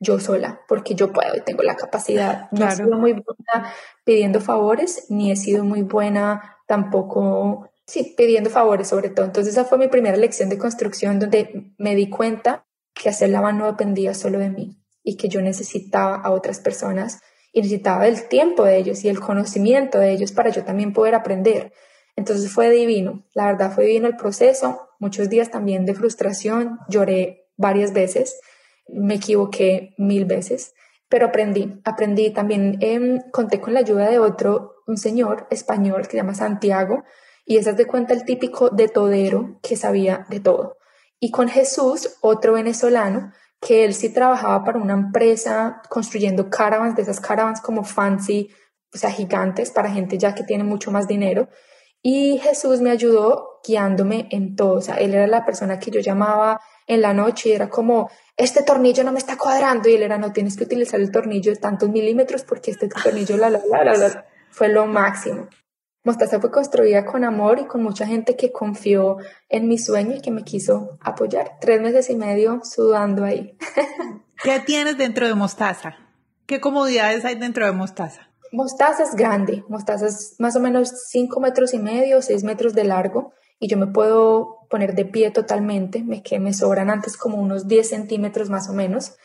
yo 0.04 0.20
sola, 0.20 0.60
porque 0.68 0.94
yo 0.94 1.12
puedo 1.12 1.34
y 1.36 1.40
tengo 1.40 1.62
la 1.62 1.74
capacidad. 1.74 2.48
No 2.52 2.68
he 2.68 2.70
sido 2.70 2.96
muy 2.96 3.12
buena 3.12 3.72
pidiendo 4.04 4.40
favores, 4.40 5.06
ni 5.08 5.32
he 5.32 5.36
sido 5.36 5.64
muy 5.64 5.82
buena 5.82 6.58
tampoco, 6.68 7.70
sí, 7.86 8.14
pidiendo 8.16 8.50
favores 8.50 8.88
sobre 8.88 9.08
todo. 9.08 9.26
Entonces 9.26 9.54
esa 9.54 9.64
fue 9.64 9.78
mi 9.78 9.88
primera 9.88 10.16
lección 10.16 10.48
de 10.48 10.58
construcción 10.58 11.18
donde 11.18 11.74
me 11.78 11.94
di 11.94 12.08
cuenta 12.08 12.64
que 12.94 13.08
hacer 13.08 13.30
la 13.30 13.40
mano 13.40 13.60
no 13.60 13.66
dependía 13.66 14.14
solo 14.14 14.38
de 14.38 14.50
mí 14.50 14.78
y 15.02 15.16
que 15.16 15.28
yo 15.28 15.42
necesitaba 15.42 16.16
a 16.16 16.30
otras 16.30 16.60
personas 16.60 17.20
y 17.52 17.60
necesitaba 17.60 18.06
el 18.06 18.28
tiempo 18.28 18.64
de 18.64 18.76
ellos 18.76 19.04
y 19.04 19.08
el 19.08 19.20
conocimiento 19.20 19.98
de 19.98 20.12
ellos 20.12 20.32
para 20.32 20.50
yo 20.50 20.64
también 20.64 20.92
poder 20.92 21.14
aprender. 21.14 21.72
Entonces 22.16 22.50
fue 22.52 22.70
divino, 22.70 23.24
la 23.34 23.46
verdad 23.46 23.72
fue 23.72 23.86
divino 23.86 24.06
el 24.06 24.16
proceso, 24.16 24.88
muchos 24.98 25.28
días 25.28 25.50
también 25.50 25.84
de 25.84 25.94
frustración, 25.94 26.78
lloré 26.88 27.48
varias 27.56 27.92
veces, 27.92 28.40
me 28.88 29.14
equivoqué 29.14 29.94
mil 29.98 30.24
veces, 30.24 30.74
pero 31.08 31.26
aprendí, 31.26 31.80
aprendí 31.84 32.30
también, 32.30 32.78
eh, 32.80 33.20
conté 33.32 33.60
con 33.60 33.74
la 33.74 33.80
ayuda 33.80 34.08
de 34.08 34.18
otro, 34.18 34.82
un 34.86 34.96
señor 34.96 35.46
español 35.50 36.02
que 36.02 36.12
se 36.12 36.16
llama 36.18 36.34
Santiago, 36.34 37.04
y 37.46 37.58
esa 37.58 37.70
es 37.70 37.76
de 37.76 37.86
cuenta 37.86 38.14
el 38.14 38.24
típico 38.24 38.70
de 38.70 38.88
todero 38.88 39.58
que 39.62 39.76
sabía 39.76 40.26
de 40.28 40.40
todo. 40.40 40.76
Y 41.20 41.30
con 41.30 41.48
Jesús, 41.48 42.16
otro 42.20 42.54
venezolano, 42.54 43.32
que 43.60 43.84
él 43.84 43.94
sí 43.94 44.12
trabajaba 44.12 44.64
para 44.64 44.78
una 44.78 44.94
empresa 44.94 45.80
construyendo 45.88 46.50
caravans, 46.50 46.96
de 46.96 47.02
esas 47.02 47.20
caravans 47.20 47.60
como 47.60 47.84
fancy, 47.84 48.50
o 48.94 48.98
sea, 48.98 49.10
gigantes 49.10 49.70
para 49.70 49.90
gente 49.90 50.18
ya 50.18 50.34
que 50.34 50.44
tiene 50.44 50.64
mucho 50.64 50.90
más 50.90 51.08
dinero. 51.08 51.48
Y 52.02 52.38
Jesús 52.38 52.80
me 52.80 52.90
ayudó 52.90 53.60
guiándome 53.66 54.28
en 54.30 54.54
todo. 54.56 54.74
O 54.74 54.80
sea, 54.80 54.96
él 54.96 55.14
era 55.14 55.26
la 55.26 55.44
persona 55.44 55.78
que 55.78 55.90
yo 55.90 56.00
llamaba 56.00 56.60
en 56.86 57.00
la 57.00 57.14
noche 57.14 57.48
y 57.48 57.52
era 57.52 57.70
como, 57.70 58.10
este 58.36 58.62
tornillo 58.62 59.04
no 59.04 59.12
me 59.12 59.18
está 59.18 59.36
cuadrando 59.36 59.88
y 59.88 59.94
él 59.94 60.02
era, 60.02 60.18
no 60.18 60.32
tienes 60.32 60.56
que 60.56 60.64
utilizar 60.64 61.00
el 61.00 61.12
tornillo 61.12 61.52
de 61.52 61.58
tantos 61.58 61.88
milímetros 61.88 62.42
porque 62.42 62.72
este 62.72 62.88
tornillo, 62.88 63.36
la, 63.36 63.50
la, 63.50 63.60
la, 63.70 63.84
la, 63.84 63.96
la, 63.96 64.26
fue 64.50 64.68
lo 64.68 64.86
máximo. 64.86 65.48
Mostaza 66.04 66.38
fue 66.38 66.50
construida 66.50 67.06
con 67.06 67.24
amor 67.24 67.60
y 67.60 67.66
con 67.66 67.82
mucha 67.82 68.06
gente 68.06 68.36
que 68.36 68.52
confió 68.52 69.16
en 69.48 69.68
mi 69.68 69.78
sueño 69.78 70.16
y 70.16 70.20
que 70.20 70.30
me 70.30 70.44
quiso 70.44 70.98
apoyar. 71.00 71.52
Tres 71.60 71.80
meses 71.80 72.10
y 72.10 72.16
medio 72.16 72.60
sudando 72.62 73.24
ahí. 73.24 73.56
¿Qué 74.42 74.60
tienes 74.60 74.98
dentro 74.98 75.26
de 75.26 75.34
Mostaza? 75.34 75.96
¿Qué 76.44 76.60
comodidades 76.60 77.24
hay 77.24 77.36
dentro 77.36 77.64
de 77.64 77.72
Mostaza? 77.72 78.28
Mostaza 78.52 79.04
es 79.04 79.14
grande. 79.14 79.64
Mostaza 79.68 80.06
es 80.06 80.36
más 80.38 80.56
o 80.56 80.60
menos 80.60 80.92
cinco 81.08 81.40
metros 81.40 81.72
y 81.72 81.78
medio, 81.78 82.20
seis 82.20 82.44
metros 82.44 82.74
de 82.74 82.84
largo 82.84 83.32
y 83.58 83.68
yo 83.68 83.76
me 83.76 83.86
puedo 83.86 84.66
poner 84.68 84.94
de 84.94 85.04
pie 85.04 85.30
totalmente, 85.30 86.02
me, 86.02 86.22
que 86.22 86.38
me 86.38 86.52
sobran 86.52 86.90
antes 86.90 87.16
como 87.16 87.38
unos 87.38 87.68
10 87.68 87.88
centímetros 87.88 88.50
más 88.50 88.68
o 88.68 88.72
menos. 88.72 89.16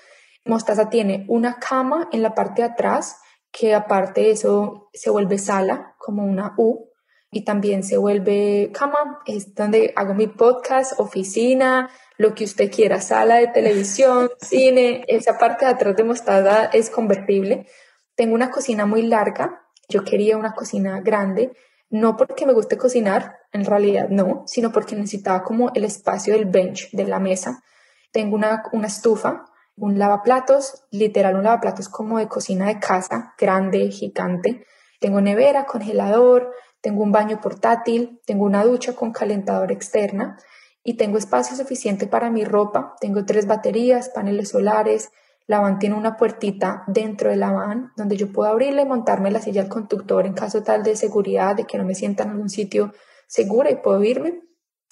Mostaza 0.46 0.90
tiene 0.90 1.26
una 1.28 1.60
cama 1.60 2.08
en 2.12 2.22
la 2.22 2.36
parte 2.36 2.62
de 2.62 2.70
atrás, 2.70 3.18
que 3.52 3.74
aparte 3.74 4.22
de 4.22 4.32
eso 4.32 4.90
se 4.94 5.10
vuelve 5.10 5.38
sala, 5.38 5.96
como 5.98 6.24
una 6.24 6.54
U, 6.58 6.90
y 7.32 7.44
también 7.44 7.84
se 7.84 7.98
vuelve 7.98 8.72
cama, 8.74 9.20
es 9.26 9.54
donde 9.54 9.94
hago 9.96 10.14
mi 10.14 10.28
podcast, 10.28 11.00
oficina, 11.00 11.90
lo 12.18 12.34
que 12.34 12.44
usted 12.44 12.72
quiera, 12.72 13.02
sala 13.02 13.36
de 13.36 13.48
televisión, 13.48 14.30
cine, 14.42 15.06
esa 15.08 15.38
parte 15.38 15.66
de 15.66 15.72
atrás 15.72 15.96
de 15.96 16.04
Mostaza 16.04 16.66
es 16.66 16.90
convertible. 16.90 17.68
Tengo 18.16 18.34
una 18.34 18.50
cocina 18.50 18.86
muy 18.86 19.04
larga, 19.04 19.62
yo 19.88 20.04
quería 20.04 20.38
una 20.38 20.54
cocina 20.54 21.02
grande, 21.02 21.52
no 21.90 22.18
porque 22.18 22.46
me 22.46 22.54
guste 22.54 22.78
cocinar, 22.78 23.38
en 23.52 23.66
realidad 23.66 24.10
no, 24.10 24.44
sino 24.46 24.72
porque 24.72 24.96
necesitaba 24.96 25.44
como 25.44 25.72
el 25.74 25.84
espacio 25.84 26.34
del 26.34 26.46
bench, 26.46 26.92
de 26.92 27.06
la 27.06 27.20
mesa. 27.20 27.64
Tengo 28.12 28.36
una, 28.36 28.64
una 28.72 28.88
estufa, 28.88 29.46
un 29.76 29.98
lavaplatos, 29.98 30.86
literal 30.92 31.36
un 31.36 31.44
lavaplatos 31.44 31.90
como 31.90 32.20
de 32.20 32.28
cocina 32.28 32.68
de 32.68 32.80
casa, 32.80 33.34
grande, 33.38 33.90
gigante. 33.92 34.66
Tengo 35.00 35.22
nevera, 35.22 35.66
congelador, 35.66 36.52
tengo 36.82 37.04
un 37.04 37.12
baño 37.12 37.40
portátil, 37.42 38.22
tengo 38.26 38.46
una 38.46 38.64
ducha 38.64 38.96
con 38.96 39.12
calentador 39.12 39.72
externa 39.72 40.38
y 40.84 40.96
tengo 40.96 41.18
espacio 41.18 41.56
suficiente 41.56 42.08
para 42.08 42.30
mi 42.30 42.46
ropa. 42.46 42.96
Tengo 43.00 43.26
tres 43.26 43.48
baterías, 43.48 44.10
paneles 44.10 44.50
solares. 44.50 45.12
La 45.50 45.60
van 45.60 45.80
tiene 45.80 45.96
una 45.96 46.16
puertita 46.16 46.84
dentro 46.86 47.32
de 47.32 47.36
la 47.36 47.52
van 47.52 47.92
donde 47.98 48.16
yo 48.18 48.32
puedo 48.32 48.52
abrirla 48.52 48.84
y 48.84 48.86
montarme 48.86 49.32
la 49.32 49.42
silla 49.42 49.64
al 49.64 49.68
conductor 49.68 50.28
en 50.28 50.34
caso 50.34 50.62
tal 50.62 50.84
de 50.84 50.96
seguridad, 50.96 51.56
de 51.56 51.64
que 51.64 51.80
no 51.80 51.86
me 51.86 51.96
sienta 51.96 52.22
en 52.22 52.30
algún 52.30 52.50
sitio 52.52 52.94
seguro 53.26 53.68
y 53.68 53.78
puedo 53.78 54.04
irme. 54.04 54.44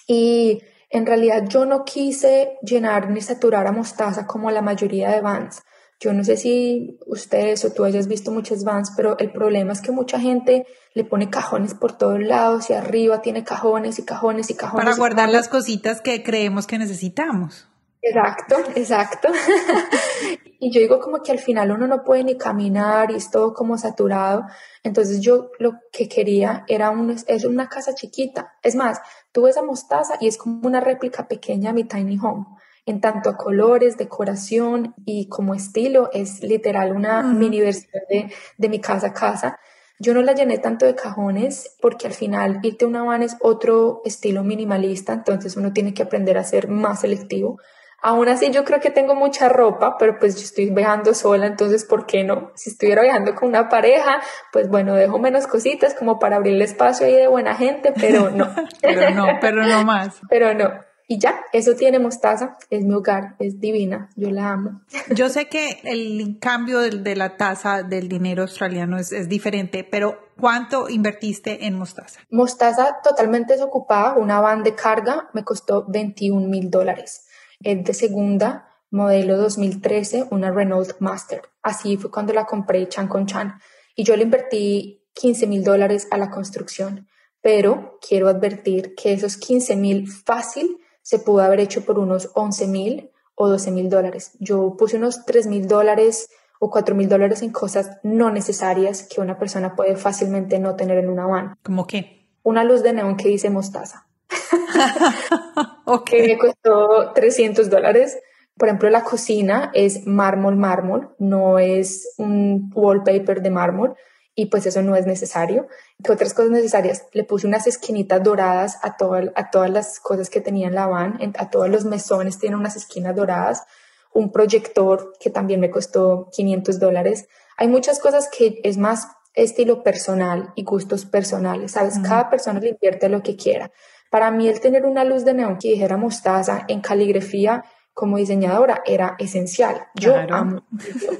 Y 0.08 0.60
en 0.90 1.06
realidad 1.06 1.44
yo 1.48 1.64
no 1.64 1.84
quise 1.84 2.58
llenar 2.62 3.08
ni 3.08 3.20
saturar 3.20 3.68
a 3.68 3.72
mostaza 3.72 4.26
como 4.26 4.50
la 4.50 4.60
mayoría 4.60 5.12
de 5.12 5.20
vans. 5.20 5.62
Yo 6.00 6.12
no 6.12 6.24
sé 6.24 6.36
si 6.36 6.98
ustedes 7.06 7.64
o 7.64 7.72
tú 7.72 7.84
hayas 7.84 8.08
visto 8.08 8.32
muchas 8.32 8.64
vans, 8.64 8.92
pero 8.96 9.16
el 9.20 9.30
problema 9.30 9.72
es 9.72 9.80
que 9.80 9.92
mucha 9.92 10.18
gente 10.18 10.66
le 10.92 11.04
pone 11.04 11.30
cajones 11.30 11.74
por 11.74 11.96
todos 11.96 12.18
lados 12.18 12.68
y 12.70 12.72
arriba 12.72 13.22
tiene 13.22 13.44
cajones 13.44 14.00
y 14.00 14.04
cajones 14.04 14.50
y 14.50 14.56
cajones. 14.56 14.84
Para 14.84 14.96
guardar 14.96 15.28
las 15.28 15.46
cositas 15.46 16.00
que 16.00 16.24
creemos 16.24 16.66
que 16.66 16.78
necesitamos. 16.78 17.67
Exacto, 18.00 18.56
exacto. 18.76 19.28
y 20.60 20.72
yo 20.72 20.80
digo 20.80 21.00
como 21.00 21.22
que 21.22 21.32
al 21.32 21.38
final 21.38 21.72
uno 21.72 21.86
no 21.86 22.04
puede 22.04 22.24
ni 22.24 22.36
caminar 22.38 23.10
y 23.10 23.16
es 23.16 23.30
todo 23.30 23.52
como 23.54 23.76
saturado. 23.76 24.44
Entonces 24.84 25.20
yo 25.20 25.50
lo 25.58 25.74
que 25.92 26.08
quería 26.08 26.64
era 26.68 26.90
un, 26.90 27.10
es 27.10 27.44
una 27.44 27.68
casa 27.68 27.94
chiquita. 27.94 28.54
Es 28.62 28.74
más, 28.76 29.00
tú 29.32 29.46
esa 29.46 29.62
mostaza 29.62 30.14
y 30.20 30.28
es 30.28 30.38
como 30.38 30.66
una 30.66 30.80
réplica 30.80 31.26
pequeña 31.26 31.70
de 31.70 31.74
mi 31.74 31.84
tiny 31.84 32.18
home. 32.18 32.46
En 32.86 33.00
tanto 33.00 33.28
a 33.28 33.36
colores, 33.36 33.98
decoración 33.98 34.94
y 35.04 35.28
como 35.28 35.54
estilo, 35.54 36.08
es 36.12 36.42
literal 36.42 36.92
una 36.92 37.22
mini 37.22 37.60
versión 37.60 38.02
de, 38.08 38.32
de 38.56 38.68
mi 38.68 38.80
casa 38.80 39.12
casa. 39.12 39.58
Yo 39.98 40.14
no 40.14 40.22
la 40.22 40.32
llené 40.32 40.58
tanto 40.58 40.86
de 40.86 40.94
cajones 40.94 41.76
porque 41.82 42.06
al 42.06 42.14
final 42.14 42.60
irte 42.62 42.84
a 42.84 42.88
una 42.88 43.02
van 43.02 43.22
es 43.22 43.36
otro 43.40 44.00
estilo 44.04 44.44
minimalista, 44.44 45.12
entonces 45.12 45.56
uno 45.56 45.72
tiene 45.72 45.92
que 45.92 46.04
aprender 46.04 46.38
a 46.38 46.44
ser 46.44 46.68
más 46.68 47.00
selectivo 47.00 47.58
Aún 48.00 48.28
así, 48.28 48.50
yo 48.52 48.64
creo 48.64 48.78
que 48.80 48.90
tengo 48.90 49.16
mucha 49.16 49.48
ropa, 49.48 49.96
pero 49.98 50.18
pues 50.20 50.36
yo 50.36 50.42
estoy 50.42 50.70
viajando 50.70 51.14
sola, 51.14 51.46
entonces, 51.46 51.84
¿por 51.84 52.06
qué 52.06 52.22
no? 52.22 52.52
Si 52.54 52.70
estuviera 52.70 53.02
viajando 53.02 53.34
con 53.34 53.48
una 53.48 53.68
pareja, 53.68 54.20
pues 54.52 54.68
bueno, 54.68 54.94
dejo 54.94 55.18
menos 55.18 55.48
cositas 55.48 55.94
como 55.94 56.20
para 56.20 56.36
abrirle 56.36 56.64
espacio 56.64 57.06
ahí 57.06 57.14
de 57.14 57.26
buena 57.26 57.56
gente, 57.56 57.92
pero 57.98 58.30
no. 58.30 58.54
pero 58.82 59.10
no, 59.10 59.26
pero 59.40 59.66
no 59.66 59.84
más. 59.84 60.20
pero 60.30 60.54
no. 60.54 60.70
Y 61.08 61.18
ya, 61.18 61.40
eso 61.52 61.74
tiene 61.74 61.98
mostaza, 61.98 62.56
es 62.70 62.84
mi 62.84 62.94
hogar, 62.94 63.34
es 63.40 63.58
divina, 63.58 64.10
yo 64.14 64.30
la 64.30 64.52
amo. 64.52 64.82
Yo 65.14 65.30
sé 65.30 65.48
que 65.48 65.80
el 65.84 66.38
cambio 66.38 66.80
de, 66.80 67.16
la 67.16 67.36
tasa 67.36 67.82
del 67.82 68.08
dinero 68.08 68.42
australiano 68.42 68.98
es, 68.98 69.10
es, 69.10 69.26
diferente, 69.26 69.88
pero 69.90 70.20
¿cuánto 70.38 70.88
invertiste 70.90 71.66
en 71.66 71.78
mostaza? 71.78 72.20
Mostaza 72.30 72.98
totalmente 73.02 73.54
desocupada, 73.54 74.14
una 74.16 74.40
van 74.40 74.62
de 74.62 74.74
carga 74.74 75.30
me 75.32 75.44
costó 75.44 75.86
21 75.88 76.46
mil 76.46 76.70
dólares 76.70 77.24
es 77.62 77.84
de 77.84 77.94
segunda, 77.94 78.68
modelo 78.90 79.36
2013, 79.36 80.26
una 80.30 80.50
Renault 80.50 80.96
Master. 81.00 81.42
Así 81.62 81.96
fue 81.96 82.10
cuando 82.10 82.32
la 82.32 82.46
compré 82.46 82.88
chan 82.88 83.08
con 83.08 83.26
chan. 83.26 83.60
Y 83.94 84.04
yo 84.04 84.16
le 84.16 84.24
invertí 84.24 85.04
15 85.14 85.46
mil 85.46 85.64
dólares 85.64 86.08
a 86.10 86.18
la 86.18 86.30
construcción. 86.30 87.08
Pero 87.40 87.98
quiero 88.06 88.28
advertir 88.28 88.94
que 88.94 89.12
esos 89.12 89.36
15 89.36 89.76
mil 89.76 90.08
fácil 90.08 90.78
se 91.02 91.18
pudo 91.18 91.40
haber 91.40 91.60
hecho 91.60 91.84
por 91.84 91.98
unos 91.98 92.30
11 92.34 92.66
mil 92.66 93.10
o 93.34 93.48
12 93.48 93.70
mil 93.70 93.88
dólares. 93.88 94.32
Yo 94.40 94.76
puse 94.76 94.96
unos 94.96 95.24
3 95.24 95.46
mil 95.46 95.68
dólares 95.68 96.28
o 96.58 96.70
4 96.70 96.94
mil 96.94 97.08
dólares 97.08 97.42
en 97.42 97.52
cosas 97.52 97.98
no 98.02 98.30
necesarias 98.30 99.04
que 99.04 99.20
una 99.20 99.38
persona 99.38 99.76
puede 99.76 99.96
fácilmente 99.96 100.58
no 100.58 100.74
tener 100.76 100.98
en 100.98 101.08
una 101.08 101.26
van. 101.26 101.54
¿Cómo 101.62 101.86
qué? 101.86 102.28
Una 102.42 102.64
luz 102.64 102.82
de 102.82 102.92
neón 102.92 103.16
que 103.16 103.28
dice 103.28 103.50
mostaza. 103.50 104.06
que 106.04 106.22
me 106.22 106.38
costó 106.38 107.12
300 107.14 107.70
dólares. 107.70 108.18
Por 108.56 108.68
ejemplo, 108.68 108.90
la 108.90 109.04
cocina 109.04 109.70
es 109.74 110.06
mármol, 110.06 110.56
mármol, 110.56 111.14
no 111.18 111.58
es 111.58 112.14
un 112.18 112.70
wallpaper 112.74 113.40
de 113.40 113.50
mármol 113.50 113.94
y 114.34 114.46
pues 114.46 114.66
eso 114.66 114.82
no 114.82 114.96
es 114.96 115.06
necesario. 115.06 115.66
¿Qué 116.02 116.12
otras 116.12 116.34
cosas 116.34 116.50
necesarias? 116.50 117.06
Le 117.12 117.24
puse 117.24 117.46
unas 117.46 117.66
esquinitas 117.66 118.22
doradas 118.22 118.78
a, 118.82 118.96
a 119.34 119.50
todas 119.50 119.70
las 119.70 120.00
cosas 120.00 120.30
que 120.30 120.40
tenía 120.40 120.68
en 120.68 120.74
la 120.74 120.86
van, 120.86 121.18
a 121.36 121.50
todos 121.50 121.68
los 121.68 121.84
mesones 121.84 122.38
tienen 122.38 122.58
unas 122.58 122.76
esquinas 122.76 123.16
doradas, 123.16 123.64
un 124.12 124.30
proyector 124.30 125.12
que 125.18 125.30
también 125.30 125.60
me 125.60 125.70
costó 125.70 126.28
500 126.32 126.78
dólares. 126.78 127.28
Hay 127.56 127.68
muchas 127.68 127.98
cosas 127.98 128.28
que 128.28 128.60
es 128.62 128.76
más 128.76 129.08
estilo 129.34 129.82
personal 129.82 130.52
y 130.54 130.64
gustos 130.64 131.04
personales, 131.04 131.72
¿sabes? 131.72 131.98
Cada 132.00 132.28
persona 132.30 132.60
le 132.60 132.70
invierte 132.70 133.08
lo 133.08 133.22
que 133.22 133.36
quiera. 133.36 133.70
Para 134.10 134.30
mí 134.30 134.48
el 134.48 134.60
tener 134.60 134.86
una 134.86 135.04
luz 135.04 135.24
de 135.24 135.34
neón 135.34 135.58
que 135.58 135.68
dijera 135.68 135.96
mostaza 135.96 136.64
en 136.68 136.80
caligrafía 136.80 137.64
como 137.98 138.16
diseñadora 138.16 138.82
era 138.86 139.16
esencial. 139.18 139.88
Yo, 139.94 140.14
amo, 140.30 140.62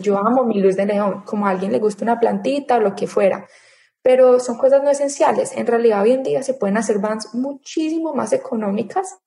yo 0.00 0.16
amo 0.16 0.44
mi 0.44 0.60
luz 0.60 0.76
de 0.76 0.86
neón, 0.86 1.22
como 1.24 1.46
a 1.46 1.50
alguien 1.50 1.72
le 1.72 1.80
gusta 1.80 2.04
una 2.04 2.20
plantita 2.20 2.76
o 2.76 2.80
lo 2.80 2.94
que 2.94 3.08
fuera, 3.08 3.48
pero 4.00 4.38
son 4.38 4.58
cosas 4.58 4.82
no 4.84 4.88
esenciales. 4.88 5.52
En 5.56 5.66
realidad 5.66 6.02
hoy 6.02 6.12
en 6.12 6.22
día 6.22 6.42
se 6.44 6.54
pueden 6.54 6.76
hacer 6.76 7.00
vans 7.00 7.34
muchísimo 7.34 8.14
más 8.14 8.32
económicas, 8.32 9.18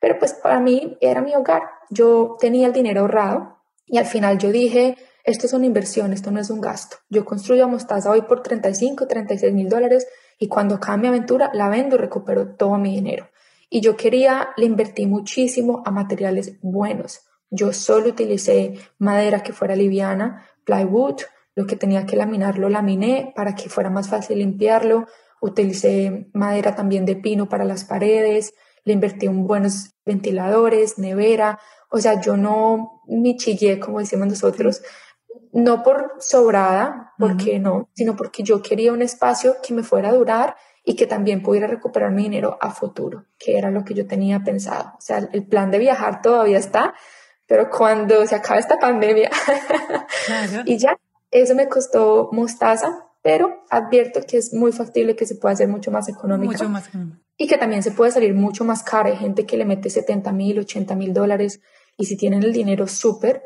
pero 0.00 0.18
pues 0.18 0.32
para 0.32 0.58
mí 0.58 0.96
era 1.02 1.20
mi 1.20 1.34
hogar. 1.34 1.64
Yo 1.90 2.36
tenía 2.40 2.66
el 2.66 2.72
dinero 2.72 3.02
ahorrado 3.02 3.58
y 3.84 3.98
al 3.98 4.06
final 4.06 4.38
yo 4.38 4.50
dije, 4.50 4.96
esto 5.22 5.44
es 5.44 5.52
una 5.52 5.66
inversión, 5.66 6.14
esto 6.14 6.30
no 6.30 6.40
es 6.40 6.48
un 6.48 6.62
gasto. 6.62 6.96
Yo 7.10 7.26
construyo 7.26 7.68
mostaza 7.68 8.10
hoy 8.10 8.22
por 8.22 8.42
35, 8.42 9.06
36 9.06 9.52
mil 9.52 9.68
dólares 9.68 10.06
y 10.38 10.48
cuando 10.48 10.78
mi 10.98 11.08
aventura 11.08 11.50
la 11.52 11.68
vendo 11.68 11.96
y 11.96 11.98
recupero 11.98 12.54
todo 12.56 12.76
mi 12.76 12.94
dinero. 12.94 13.28
Y 13.68 13.80
yo 13.80 13.96
quería, 13.96 14.48
le 14.56 14.66
invertí 14.66 15.06
muchísimo 15.06 15.82
a 15.84 15.90
materiales 15.90 16.58
buenos. 16.62 17.20
Yo 17.50 17.72
solo 17.72 18.10
utilicé 18.10 18.74
madera 18.98 19.42
que 19.42 19.52
fuera 19.52 19.74
liviana, 19.74 20.46
plywood, 20.64 21.22
lo 21.54 21.66
que 21.66 21.76
tenía 21.76 22.06
que 22.06 22.16
laminar 22.16 22.58
lo 22.58 22.68
laminé 22.68 23.32
para 23.34 23.54
que 23.54 23.68
fuera 23.68 23.90
más 23.90 24.08
fácil 24.08 24.38
limpiarlo. 24.38 25.06
Utilicé 25.40 26.28
madera 26.32 26.74
también 26.74 27.06
de 27.06 27.16
pino 27.16 27.48
para 27.48 27.64
las 27.64 27.84
paredes, 27.84 28.54
le 28.84 28.92
invertí 28.92 29.26
en 29.26 29.46
buenos 29.46 29.94
ventiladores, 30.04 30.98
nevera. 30.98 31.58
O 31.88 31.98
sea, 31.98 32.20
yo 32.20 32.36
no 32.36 33.02
me 33.06 33.36
chillé, 33.36 33.80
como 33.80 34.00
decimos 34.00 34.28
nosotros, 34.28 34.82
no 35.52 35.82
por 35.82 36.14
sobrada, 36.20 37.12
porque 37.18 37.58
no, 37.58 37.88
sino 37.94 38.16
porque 38.16 38.42
yo 38.42 38.62
quería 38.62 38.92
un 38.92 39.02
espacio 39.02 39.56
que 39.66 39.74
me 39.74 39.82
fuera 39.82 40.10
a 40.10 40.14
durar 40.14 40.56
y 40.84 40.94
que 40.94 41.06
también 41.06 41.42
pudiera 41.42 41.66
recuperar 41.66 42.12
mi 42.12 42.24
dinero 42.24 42.58
a 42.60 42.70
futuro, 42.70 43.26
que 43.38 43.58
era 43.58 43.70
lo 43.70 43.84
que 43.84 43.94
yo 43.94 44.06
tenía 44.06 44.44
pensado. 44.44 44.92
O 44.96 45.00
sea, 45.00 45.18
el 45.18 45.46
plan 45.46 45.70
de 45.70 45.78
viajar 45.78 46.22
todavía 46.22 46.58
está, 46.58 46.94
pero 47.46 47.68
cuando 47.70 48.24
se 48.26 48.36
acabe 48.36 48.60
esta 48.60 48.78
pandemia 48.78 49.30
y 50.64 50.78
ya, 50.78 50.96
eso 51.30 51.54
me 51.54 51.68
costó 51.68 52.28
mostaza, 52.32 53.06
pero 53.22 53.64
advierto 53.70 54.20
que 54.26 54.36
es 54.36 54.54
muy 54.54 54.70
factible 54.70 55.16
que 55.16 55.26
se 55.26 55.34
pueda 55.34 55.54
hacer 55.54 55.68
mucho 55.68 55.90
más 55.90 56.08
económico. 56.08 56.52
Mucho 56.52 56.68
más 56.68 56.88
económico. 56.88 57.18
Y 57.36 57.48
que 57.48 57.58
también 57.58 57.82
se 57.82 57.90
puede 57.90 58.12
salir 58.12 58.34
mucho 58.34 58.64
más 58.64 58.82
caro. 58.82 59.08
Hay 59.08 59.16
gente 59.16 59.44
que 59.44 59.56
le 59.56 59.64
mete 59.64 59.90
70 59.90 60.32
mil, 60.32 60.58
80 60.60 60.94
mil 60.94 61.12
dólares 61.12 61.60
y 61.96 62.06
si 62.06 62.16
tienen 62.16 62.44
el 62.44 62.52
dinero 62.52 62.86
súper, 62.86 63.42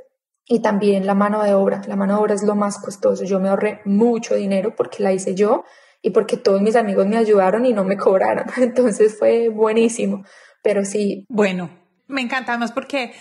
y 0.53 0.59
también 0.59 1.07
la 1.07 1.15
mano 1.15 1.45
de 1.45 1.55
obra. 1.55 1.81
La 1.87 1.95
mano 1.95 2.15
de 2.15 2.21
obra 2.23 2.35
es 2.35 2.43
lo 2.43 2.57
más 2.57 2.79
costoso. 2.79 3.23
Yo 3.23 3.39
me 3.39 3.49
ahorré 3.49 3.83
mucho 3.85 4.35
dinero 4.35 4.75
porque 4.75 5.01
la 5.01 5.13
hice 5.13 5.37
yo 5.37 5.63
y 6.03 6.11
porque 6.11 6.37
todos 6.37 6.61
mis 6.61 6.75
amigos 6.75 7.07
me 7.07 7.19
ayudaron 7.19 7.67
y 7.67 7.73
no 7.73 7.85
me 7.85 7.97
cobraron. 7.97 8.47
Entonces 8.57 9.17
fue 9.17 9.49
buenísimo. 9.49 10.25
Pero 10.61 10.85
sí. 10.85 11.25
Bueno, 11.29 11.71
me 12.09 12.21
encanta 12.21 12.59
más 12.59 12.73
porque 12.73 13.13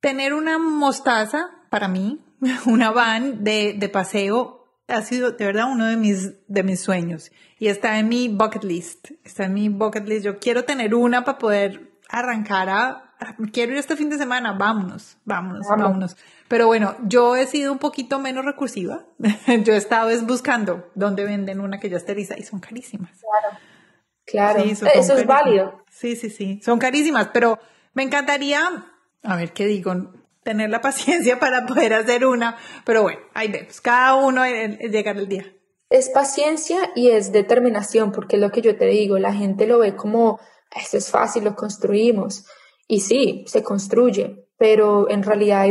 tener 0.00 0.34
una 0.34 0.58
mostaza 0.58 1.50
para 1.70 1.86
mí, 1.86 2.20
una 2.66 2.90
van 2.90 3.44
de, 3.44 3.76
de 3.78 3.88
paseo, 3.88 4.74
ha 4.88 5.02
sido 5.02 5.30
de 5.30 5.44
verdad 5.44 5.70
uno 5.70 5.86
de 5.86 5.96
mis, 5.96 6.32
de 6.48 6.64
mis 6.64 6.80
sueños. 6.80 7.30
Y 7.60 7.68
está 7.68 8.00
en 8.00 8.08
mi 8.08 8.26
bucket 8.26 8.64
list. 8.64 9.12
Está 9.22 9.44
en 9.44 9.54
mi 9.54 9.68
bucket 9.68 10.08
list. 10.08 10.24
Yo 10.24 10.40
quiero 10.40 10.64
tener 10.64 10.96
una 10.96 11.22
para 11.22 11.38
poder 11.38 11.92
arrancar 12.08 12.68
a 12.70 13.10
quiero 13.52 13.72
ir 13.72 13.78
este 13.78 13.96
fin 13.96 14.10
de 14.10 14.18
semana, 14.18 14.52
vámonos, 14.52 15.18
vámonos, 15.24 15.66
vámonos. 15.68 16.16
Pero 16.50 16.66
bueno, 16.66 16.96
yo 17.04 17.36
he 17.36 17.46
sido 17.46 17.70
un 17.70 17.78
poquito 17.78 18.18
menos 18.18 18.44
recursiva. 18.44 19.04
yo 19.62 19.72
he 19.72 19.76
estado 19.76 20.10
es 20.10 20.26
buscando 20.26 20.90
dónde 20.96 21.24
venden 21.24 21.60
una 21.60 21.78
que 21.78 21.88
ya 21.88 21.96
esteriza 21.96 22.36
y 22.36 22.42
son 22.42 22.58
carísimas. 22.58 23.20
Claro. 23.20 23.56
Claro, 24.24 24.58
eso, 24.64 25.16
es 25.16 25.26
válido. 25.26 25.84
Sí, 25.88 26.16
sí, 26.16 26.28
sí, 26.28 26.60
son 26.64 26.80
carísimas, 26.80 27.28
pero 27.32 27.60
me 27.94 28.02
encantaría, 28.02 28.84
a 29.22 29.36
ver 29.36 29.52
qué 29.52 29.66
digo, 29.66 29.94
tener 30.42 30.70
la 30.70 30.80
paciencia 30.88 31.38
para 31.38 31.66
poder 31.66 31.94
hacer 31.94 32.26
una, 32.26 32.56
pero 32.84 33.02
bueno, 33.02 33.20
ahí 33.32 33.46
vemos, 33.46 33.80
cada 33.80 34.16
uno 34.16 34.44
llegar 34.44 35.18
el 35.18 35.28
día. 35.28 35.46
Es 35.88 36.08
paciencia 36.08 36.90
y 36.96 37.10
es 37.10 37.30
determinación, 37.30 38.10
porque 38.10 38.36
es 38.36 38.42
lo 38.42 38.50
que 38.50 38.60
yo 38.60 38.76
te 38.76 38.86
digo, 38.86 39.20
la 39.20 39.32
gente 39.32 39.68
lo 39.68 39.78
ve 39.78 39.94
como, 39.94 40.40
esto 40.74 40.96
es 40.96 41.10
fácil, 41.10 41.44
lo 41.44 41.54
construimos. 41.54 42.44
Y 42.88 43.02
sí, 43.02 43.44
se 43.46 43.62
construye, 43.62 44.48
pero 44.60 45.08
en 45.08 45.22
realidad, 45.22 45.68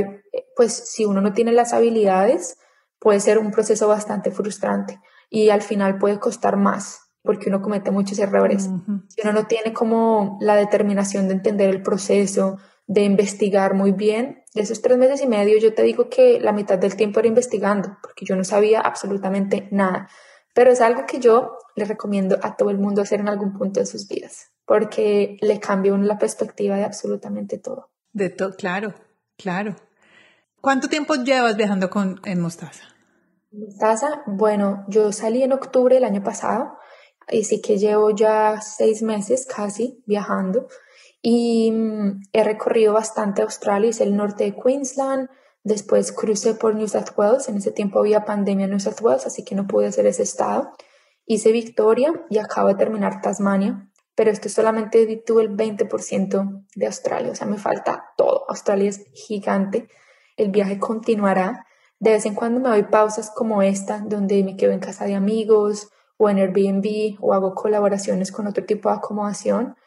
pues 0.56 0.74
si 0.74 1.06
uno 1.06 1.22
no 1.22 1.32
tiene 1.34 1.52
las 1.52 1.74
habilidades, 1.74 2.58
puede 2.98 3.20
ser 3.20 3.38
un 3.38 3.52
proceso 3.52 3.88
bastante 3.88 4.32
frustrante 4.32 5.00
y 5.30 5.52
al 5.52 5.62
final 5.62 6.00
puede 6.00 6.20
costar 6.20 6.58
más 6.58 7.02
porque 7.22 7.50
uno 7.50 7.62
comete 7.62 7.92
muchos 7.92 8.18
errores. 8.18 8.68
Si 9.10 9.22
uno 9.22 9.34
no 9.34 9.46
tiene 9.46 9.74
como 9.74 10.40
la 10.42 10.56
determinación 10.56 11.28
de 11.28 11.36
entender 11.36 11.70
el 11.70 11.84
proceso, 11.84 12.58
de 12.88 13.04
investigar 13.04 13.76
muy 13.76 13.92
bien, 13.92 14.44
de 14.56 14.62
esos 14.64 14.82
tres 14.82 14.98
meses 14.98 15.22
y 15.22 15.28
medio 15.28 15.60
yo 15.60 15.76
te 15.76 15.84
digo 15.84 16.10
que 16.10 16.40
la 16.40 16.52
mitad 16.52 16.80
del 16.80 16.96
tiempo 16.96 17.20
era 17.20 17.28
investigando, 17.28 17.96
porque 18.02 18.26
yo 18.26 18.36
no 18.36 18.44
sabía 18.44 18.82
absolutamente 18.82 19.68
nada. 19.70 20.10
Pero 20.56 20.72
es 20.72 20.82
algo 20.82 21.06
que 21.06 21.20
yo 21.20 21.60
le 21.76 21.86
recomiendo 21.86 22.40
a 22.42 22.56
todo 22.56 22.72
el 22.72 22.80
mundo 22.80 23.04
hacer 23.04 23.20
en 23.20 23.30
algún 23.30 23.54
punto 23.54 23.82
de 23.82 23.86
sus 23.86 24.08
vidas, 24.08 24.50
porque 24.66 25.38
le 25.42 25.60
cambia 25.60 25.94
uno 25.94 26.06
la 26.06 26.18
perspectiva 26.18 26.76
de 26.76 26.86
absolutamente 26.86 27.60
todo. 27.60 27.92
De 28.20 28.30
todo, 28.30 28.52
claro, 28.52 28.94
claro. 29.38 29.78
¿Cuánto 30.60 30.90
tiempo 30.90 31.16
llevas 31.16 31.56
viajando 31.56 31.90
con, 31.90 32.20
en 32.26 32.42
Mostaza? 32.42 32.84
Mostaza, 33.50 34.24
bueno, 34.28 34.84
yo 34.90 35.14
salí 35.14 35.42
en 35.42 35.54
octubre 35.54 35.96
del 35.96 36.04
año 36.04 36.22
pasado, 36.22 36.78
y 37.32 37.46
sí 37.46 37.62
que 37.62 37.78
llevo 37.78 38.12
ya 38.12 38.60
seis 38.60 39.02
meses 39.04 39.46
casi 39.46 40.04
viajando 40.06 40.68
y 41.22 41.72
mm, 41.72 42.24
he 42.34 42.44
recorrido 42.44 42.92
bastante 42.92 43.42
Australia, 43.42 43.90
hice 43.90 44.04
el 44.04 44.18
norte 44.18 44.44
de 44.44 44.56
Queensland, 44.56 45.30
después 45.64 46.12
crucé 46.12 46.56
por 46.56 46.76
New 46.76 46.90
South 46.90 47.12
Wales, 47.16 47.48
en 47.48 47.56
ese 47.56 47.72
tiempo 47.72 48.00
había 48.00 48.26
pandemia 48.26 48.66
en 48.66 48.72
New 48.72 48.82
South 48.82 49.02
Wales, 49.02 49.26
así 49.26 49.46
que 49.46 49.56
no 49.56 49.66
pude 49.66 49.88
hacer 49.88 50.06
ese 50.08 50.24
estado. 50.24 50.72
Hice 51.26 51.54
Victoria 51.54 52.12
y 52.30 52.40
acabo 52.40 52.68
de 52.68 52.76
terminar 52.76 53.22
Tasmania, 53.22 53.89
pero 54.20 54.32
esto 54.32 54.50
solamente 54.50 55.24
tuve 55.26 55.44
el 55.44 55.56
20% 55.56 56.66
de 56.76 56.86
Australia, 56.88 57.32
o 57.32 57.36
sea, 57.36 57.48
me 57.48 57.58
falta 57.58 58.12
todo. 58.18 58.44
Australia 58.50 58.90
es 58.90 59.06
gigante, 59.14 59.88
el 60.36 60.52
viaje 60.52 60.78
continuará. 60.78 61.66
De 62.00 62.12
vez 62.12 62.26
en 62.26 62.36
cuando 62.36 62.60
me 62.60 62.68
doy 62.68 62.84
pausas 62.84 63.32
como 63.34 63.62
esta, 63.62 64.00
donde 64.06 64.44
me 64.44 64.58
quedo 64.58 64.74
en 64.74 64.82
casa 64.82 65.06
de 65.06 65.16
amigos 65.16 65.88
o 66.18 66.30
en 66.30 66.38
Airbnb 66.38 67.16
o 67.22 67.34
hago 67.34 67.56
colaboraciones 67.56 68.34
con 68.34 68.46
otro 68.46 68.66
tipo 68.66 68.90
de 68.90 68.98
acomodación 68.98 69.78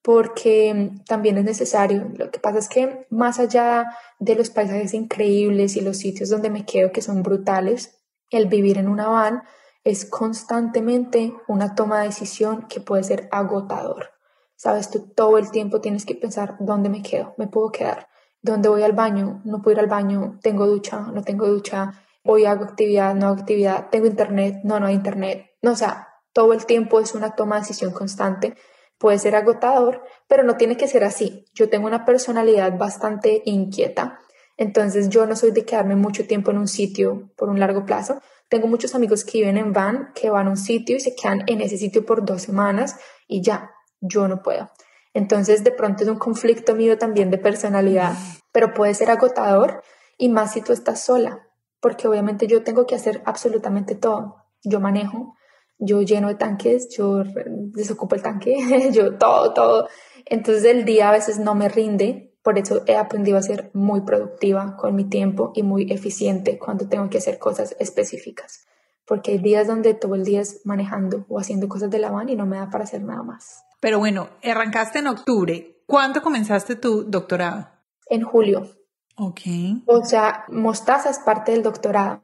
porque 0.00 0.92
también 1.06 1.36
es 1.36 1.44
necesario. 1.44 2.10
Lo 2.16 2.30
que 2.30 2.40
pasa 2.40 2.60
es 2.60 2.70
que 2.70 3.06
más 3.10 3.38
allá 3.38 3.94
de 4.18 4.36
los 4.36 4.48
paisajes 4.48 4.94
increíbles 4.94 5.76
y 5.76 5.82
los 5.82 5.98
sitios 5.98 6.30
donde 6.30 6.48
me 6.48 6.64
quedo 6.64 6.92
que 6.92 7.02
son 7.02 7.22
brutales, 7.22 8.00
el 8.30 8.46
vivir 8.46 8.78
en 8.78 8.88
una 8.88 9.08
van 9.08 9.42
es 9.84 10.04
constantemente 10.04 11.34
una 11.48 11.74
toma 11.74 12.00
de 12.00 12.06
decisión 12.06 12.66
que 12.68 12.80
puede 12.80 13.02
ser 13.02 13.28
agotador. 13.32 14.10
Sabes, 14.56 14.90
tú 14.90 15.08
todo 15.14 15.38
el 15.38 15.50
tiempo 15.50 15.80
tienes 15.80 16.06
que 16.06 16.14
pensar 16.14 16.56
dónde 16.60 16.88
me 16.88 17.02
quedo, 17.02 17.34
me 17.36 17.48
puedo 17.48 17.70
quedar, 17.70 18.08
dónde 18.40 18.68
voy 18.68 18.82
al 18.82 18.92
baño, 18.92 19.42
no 19.44 19.60
puedo 19.60 19.74
ir 19.74 19.80
al 19.80 19.88
baño, 19.88 20.38
tengo 20.42 20.66
ducha, 20.66 21.00
no 21.12 21.22
tengo 21.22 21.48
ducha, 21.48 22.04
hoy 22.22 22.44
hago 22.44 22.64
actividad, 22.64 23.14
no 23.14 23.26
hago 23.26 23.40
actividad, 23.40 23.88
tengo 23.90 24.06
internet, 24.06 24.60
no, 24.62 24.78
no 24.78 24.86
hay 24.86 24.94
internet. 24.94 25.50
No, 25.62 25.72
o 25.72 25.76
sea, 25.76 26.08
todo 26.32 26.52
el 26.52 26.64
tiempo 26.66 27.00
es 27.00 27.14
una 27.14 27.34
toma 27.34 27.56
de 27.56 27.62
decisión 27.62 27.92
constante 27.92 28.56
puede 29.02 29.18
ser 29.18 29.34
agotador, 29.34 30.04
pero 30.28 30.44
no 30.44 30.56
tiene 30.56 30.76
que 30.76 30.86
ser 30.86 31.02
así. 31.02 31.44
Yo 31.52 31.68
tengo 31.68 31.88
una 31.88 32.04
personalidad 32.04 32.78
bastante 32.78 33.42
inquieta, 33.44 34.20
entonces 34.56 35.08
yo 35.08 35.26
no 35.26 35.34
soy 35.34 35.50
de 35.50 35.64
quedarme 35.64 35.96
mucho 35.96 36.24
tiempo 36.24 36.52
en 36.52 36.58
un 36.58 36.68
sitio 36.68 37.32
por 37.36 37.48
un 37.48 37.58
largo 37.58 37.84
plazo. 37.84 38.20
Tengo 38.52 38.66
muchos 38.66 38.94
amigos 38.94 39.24
que 39.24 39.38
viven 39.38 39.56
en 39.56 39.72
van, 39.72 40.12
que 40.14 40.28
van 40.28 40.46
a 40.46 40.50
un 40.50 40.58
sitio 40.58 40.96
y 40.96 41.00
se 41.00 41.14
quedan 41.14 41.42
en 41.46 41.62
ese 41.62 41.78
sitio 41.78 42.04
por 42.04 42.22
dos 42.22 42.42
semanas 42.42 42.96
y 43.26 43.40
ya, 43.40 43.70
yo 43.98 44.28
no 44.28 44.42
puedo. 44.42 44.70
Entonces 45.14 45.64
de 45.64 45.70
pronto 45.70 46.02
es 46.02 46.10
un 46.10 46.18
conflicto 46.18 46.74
mío 46.74 46.98
también 46.98 47.30
de 47.30 47.38
personalidad, 47.38 48.12
pero 48.52 48.74
puede 48.74 48.92
ser 48.92 49.10
agotador 49.10 49.82
y 50.18 50.28
más 50.28 50.52
si 50.52 50.60
tú 50.60 50.74
estás 50.74 51.02
sola, 51.02 51.48
porque 51.80 52.06
obviamente 52.06 52.46
yo 52.46 52.62
tengo 52.62 52.86
que 52.86 52.94
hacer 52.94 53.22
absolutamente 53.24 53.94
todo. 53.94 54.44
Yo 54.62 54.80
manejo, 54.80 55.34
yo 55.78 56.02
lleno 56.02 56.28
de 56.28 56.34
tanques, 56.34 56.94
yo 56.94 57.22
desocupo 57.24 58.16
el 58.16 58.22
tanque, 58.22 58.90
yo 58.92 59.16
todo, 59.16 59.54
todo. 59.54 59.88
Entonces 60.26 60.66
el 60.66 60.84
día 60.84 61.08
a 61.08 61.12
veces 61.12 61.38
no 61.38 61.54
me 61.54 61.70
rinde, 61.70 62.31
por 62.42 62.58
eso 62.58 62.82
he 62.86 62.96
aprendido 62.96 63.38
a 63.38 63.42
ser 63.42 63.70
muy 63.72 64.00
productiva 64.00 64.76
con 64.76 64.96
mi 64.96 65.04
tiempo 65.04 65.52
y 65.54 65.62
muy 65.62 65.90
eficiente 65.92 66.58
cuando 66.58 66.88
tengo 66.88 67.08
que 67.08 67.18
hacer 67.18 67.38
cosas 67.38 67.76
específicas. 67.78 68.66
Porque 69.06 69.32
hay 69.32 69.38
días 69.38 69.66
donde 69.66 69.94
todo 69.94 70.14
el 70.14 70.24
día 70.24 70.40
es 70.40 70.60
manejando 70.64 71.24
o 71.28 71.38
haciendo 71.38 71.68
cosas 71.68 71.90
de 71.90 71.98
la 71.98 72.10
van 72.10 72.28
y 72.28 72.36
no 72.36 72.46
me 72.46 72.56
da 72.56 72.70
para 72.70 72.84
hacer 72.84 73.02
nada 73.02 73.22
más. 73.22 73.64
Pero 73.80 73.98
bueno, 73.98 74.28
arrancaste 74.42 75.00
en 75.00 75.08
octubre. 75.08 75.82
¿Cuándo 75.86 76.22
comenzaste 76.22 76.76
tu 76.76 77.04
doctorado? 77.04 77.68
En 78.08 78.22
julio. 78.22 78.68
Ok. 79.16 79.40
O 79.86 80.04
sea, 80.04 80.44
Mostaza 80.48 81.10
es 81.10 81.18
parte 81.18 81.52
del 81.52 81.62
doctorado. 81.62 82.20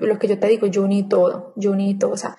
Lo 0.00 0.18
que 0.18 0.28
yo 0.28 0.38
te 0.38 0.48
digo, 0.48 0.66
yo 0.66 0.82
uní 0.82 1.08
todo, 1.08 1.52
yo 1.56 1.70
uní 1.70 1.98
todo. 1.98 2.12
O 2.12 2.16
sea, 2.16 2.36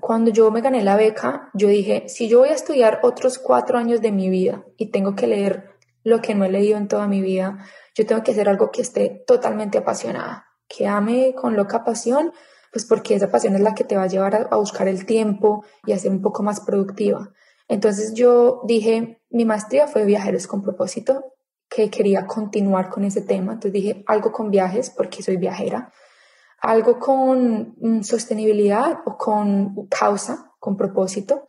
cuando 0.00 0.30
yo 0.30 0.50
me 0.50 0.60
gané 0.60 0.82
la 0.82 0.96
beca, 0.96 1.50
yo 1.54 1.68
dije, 1.68 2.08
si 2.08 2.28
yo 2.28 2.40
voy 2.40 2.50
a 2.50 2.54
estudiar 2.54 3.00
otros 3.02 3.38
cuatro 3.38 3.78
años 3.78 4.00
de 4.00 4.12
mi 4.12 4.28
vida 4.28 4.64
y 4.76 4.90
tengo 4.90 5.14
que 5.14 5.26
leer 5.26 5.75
lo 6.06 6.20
que 6.20 6.34
no 6.34 6.44
he 6.44 6.50
leído 6.50 6.78
en 6.78 6.86
toda 6.86 7.08
mi 7.08 7.20
vida, 7.20 7.58
yo 7.96 8.06
tengo 8.06 8.22
que 8.22 8.30
hacer 8.30 8.48
algo 8.48 8.70
que 8.70 8.82
esté 8.82 9.24
totalmente 9.26 9.78
apasionada, 9.78 10.46
que 10.68 10.86
ame 10.86 11.34
con 11.34 11.56
loca 11.56 11.82
pasión, 11.82 12.32
pues 12.72 12.84
porque 12.84 13.16
esa 13.16 13.30
pasión 13.30 13.56
es 13.56 13.60
la 13.60 13.74
que 13.74 13.82
te 13.82 13.96
va 13.96 14.04
a 14.04 14.06
llevar 14.06 14.48
a, 14.50 14.56
buscar 14.56 14.86
el 14.86 15.04
tiempo 15.04 15.64
y 15.84 15.92
a 15.92 15.98
ser 15.98 16.12
un 16.12 16.22
poco 16.22 16.44
más 16.44 16.60
productiva. 16.60 17.32
Entonces 17.66 18.14
yo 18.14 18.60
dije, 18.64 19.20
mi 19.30 19.44
maestría 19.44 19.88
fue 19.88 20.04
viajeros 20.04 20.46
con 20.46 20.62
propósito, 20.62 21.34
que 21.68 21.90
quería 21.90 22.26
continuar 22.26 22.88
con 22.88 23.04
ese 23.04 23.22
tema, 23.22 23.54
entonces 23.54 23.72
dije 23.72 24.04
algo 24.06 24.30
con 24.30 24.50
viajes 24.50 24.90
porque 24.90 25.24
soy 25.24 25.36
viajera 25.36 25.92
algo 26.60 26.98
con 26.98 27.74
mm, 27.80 28.02
sostenibilidad 28.02 29.00
o 29.04 29.16
con 29.16 29.86
causa, 29.88 30.52
con 30.58 30.76
propósito, 30.76 31.48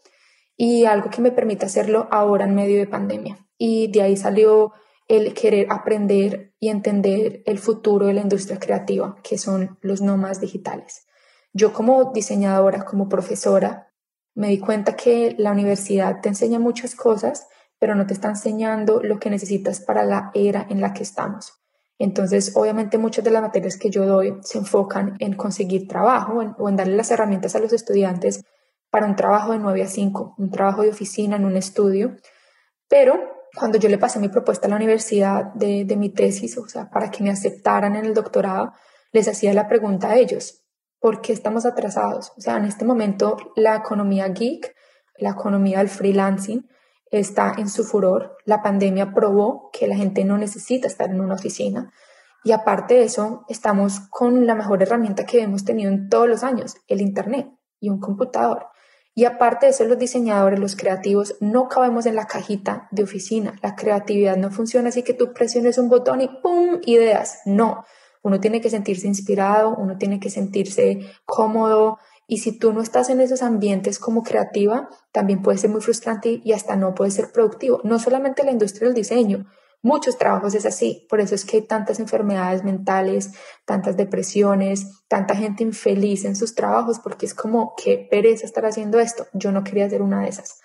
y 0.55 0.85
algo 0.85 1.09
que 1.09 1.21
me 1.21 1.31
permita 1.31 1.67
hacerlo 1.67 2.07
ahora 2.11 2.45
en 2.45 2.55
medio 2.55 2.77
de 2.77 2.87
pandemia. 2.87 3.46
Y 3.57 3.91
de 3.91 4.01
ahí 4.01 4.17
salió 4.17 4.73
el 5.07 5.33
querer 5.33 5.67
aprender 5.69 6.53
y 6.59 6.69
entender 6.69 7.41
el 7.45 7.59
futuro 7.59 8.07
de 8.07 8.13
la 8.13 8.21
industria 8.21 8.59
creativa, 8.59 9.15
que 9.23 9.37
son 9.37 9.77
los 9.81 10.01
nómadas 10.01 10.41
digitales. 10.41 11.07
Yo 11.53 11.73
como 11.73 12.11
diseñadora, 12.13 12.83
como 12.83 13.07
profesora, 13.07 13.91
me 14.35 14.49
di 14.49 14.59
cuenta 14.59 14.95
que 14.95 15.35
la 15.37 15.51
universidad 15.51 16.21
te 16.21 16.29
enseña 16.29 16.59
muchas 16.59 16.93
cosas, 16.93 17.47
pero 17.79 17.95
no 17.95 18.05
te 18.05 18.13
está 18.13 18.29
enseñando 18.29 19.01
lo 19.01 19.19
que 19.19 19.29
necesitas 19.29 19.79
para 19.79 20.03
la 20.03 20.31
era 20.33 20.67
en 20.69 20.81
la 20.81 20.93
que 20.93 21.03
estamos. 21.03 21.53
Entonces, 21.99 22.55
obviamente 22.55 22.97
muchas 22.97 23.25
de 23.25 23.31
las 23.31 23.41
materias 23.41 23.77
que 23.77 23.89
yo 23.89 24.05
doy 24.05 24.37
se 24.41 24.59
enfocan 24.59 25.15
en 25.19 25.33
conseguir 25.33 25.87
trabajo 25.87 26.43
o 26.59 26.69
en 26.69 26.75
darle 26.75 26.95
las 26.95 27.09
herramientas 27.09 27.55
a 27.55 27.59
los 27.59 27.73
estudiantes 27.73 28.43
para 28.91 29.07
un 29.07 29.15
trabajo 29.15 29.53
de 29.53 29.59
9 29.59 29.81
a 29.81 29.87
5, 29.87 30.35
un 30.37 30.51
trabajo 30.51 30.83
de 30.83 30.89
oficina 30.89 31.37
en 31.37 31.45
un 31.45 31.57
estudio. 31.57 32.15
Pero 32.87 33.36
cuando 33.57 33.77
yo 33.77 33.89
le 33.89 33.97
pasé 33.97 34.19
mi 34.19 34.29
propuesta 34.29 34.67
a 34.67 34.69
la 34.69 34.75
universidad 34.75 35.53
de, 35.53 35.85
mi 35.97 36.09
tesis, 36.09 36.57
o 36.57 36.67
sea, 36.67 36.89
para 36.89 37.09
que 37.09 37.23
me 37.23 37.31
aceptaran 37.31 37.95
en 37.95 38.05
el 38.05 38.13
doctorado, 38.13 38.73
les 39.11 39.27
hacía 39.27 39.53
la 39.53 39.67
pregunta 39.67 40.11
a 40.11 40.17
ellos, 40.17 40.63
¿por 40.99 41.21
qué 41.21 41.33
estamos 41.33 41.65
atrasados? 41.65 42.33
O 42.37 42.41
sea, 42.41 42.57
en 42.57 42.65
este 42.65 42.85
momento 42.85 43.37
la 43.55 43.75
economía 43.75 44.27
geek, 44.27 44.75
la 45.17 45.31
economía 45.31 45.79
del 45.79 45.89
freelancing, 45.89 46.67
está 47.09 47.55
en 47.57 47.69
su 47.69 47.83
furor. 47.83 48.37
La 48.45 48.61
pandemia 48.61 49.13
probó 49.13 49.69
que 49.71 49.87
la 49.87 49.95
gente 49.95 50.23
no 50.25 50.37
necesita 50.37 50.87
estar 50.87 51.09
en 51.09 51.21
una 51.21 51.35
oficina. 51.35 51.91
Y 52.43 52.51
aparte 52.51 52.95
de 52.95 53.03
eso, 53.03 53.43
estamos 53.49 54.01
con 54.09 54.45
la 54.45 54.55
mejor 54.55 54.83
herramienta 54.83 55.25
que 55.25 55.41
hemos 55.41 55.65
tenido 55.65 55.91
en 55.91 56.09
todos 56.09 56.27
los 56.27 56.43
años, 56.43 56.75
el 56.87 57.01
Internet 57.01 57.49
y 57.79 57.89
un 57.89 57.99
computador. 57.99 58.67
Y 59.17 59.25
aparte 59.25 59.65
de 59.65 59.71
eso, 59.71 59.83
los 59.85 59.97
diseñadores, 59.97 60.59
los 60.59 60.75
creativos, 60.75 61.37
no 61.39 61.69
cabemos 61.69 62.05
en 62.05 62.13
la 62.13 62.27
cajita 62.27 62.87
de 62.91 63.01
oficina. 63.01 63.55
La 63.63 63.75
creatividad 63.75 64.37
no 64.37 64.51
funciona 64.51 64.89
así 64.89 65.01
que 65.01 65.15
tú 65.15 65.33
presiones 65.33 65.79
un 65.79 65.89
botón 65.89 66.21
y 66.21 66.27
¡pum! 66.27 66.81
ideas. 66.85 67.39
No, 67.43 67.83
uno 68.21 68.39
tiene 68.39 68.61
que 68.61 68.69
sentirse 68.69 69.07
inspirado, 69.07 69.75
uno 69.75 69.97
tiene 69.97 70.19
que 70.19 70.29
sentirse 70.29 70.99
cómodo 71.25 71.97
y 72.27 72.37
si 72.37 72.59
tú 72.59 72.73
no 72.73 72.81
estás 72.81 73.09
en 73.09 73.19
esos 73.19 73.41
ambientes 73.41 73.97
como 73.97 74.21
creativa, 74.21 74.87
también 75.11 75.41
puede 75.41 75.57
ser 75.57 75.71
muy 75.71 75.81
frustrante 75.81 76.39
y 76.43 76.53
hasta 76.53 76.75
no 76.75 76.93
puede 76.93 77.09
ser 77.09 77.31
productivo. 77.31 77.81
No 77.83 77.97
solamente 77.97 78.43
la 78.43 78.51
industria 78.51 78.85
del 78.85 78.93
diseño, 78.93 79.47
muchos 79.87 80.17
trabajos 80.17 80.53
es 80.53 80.65
así. 80.65 81.07
Por 81.09 81.19
eso 81.19 81.33
es 81.33 81.45
que 81.45 81.57
hay 81.57 81.63
tantas 81.63 81.99
enfermedades 81.99 82.63
mentales, 82.63 83.31
tantas 83.65 83.97
depresiones, 83.97 85.03
tanta 85.07 85.35
gente 85.35 85.63
infeliz 85.63 86.25
en 86.25 86.35
sus 86.35 86.53
trabajos, 86.53 86.99
porque 86.99 87.25
es 87.25 87.33
como 87.33 87.73
que 87.75 87.97
pereza 87.97 88.45
estar 88.45 88.65
haciendo 88.65 88.99
esto. 88.99 89.25
Yo 89.33 89.51
no 89.51 89.63
quería 89.63 89.89
ser 89.89 90.01
una 90.01 90.21
de 90.21 90.29
esas. 90.29 90.59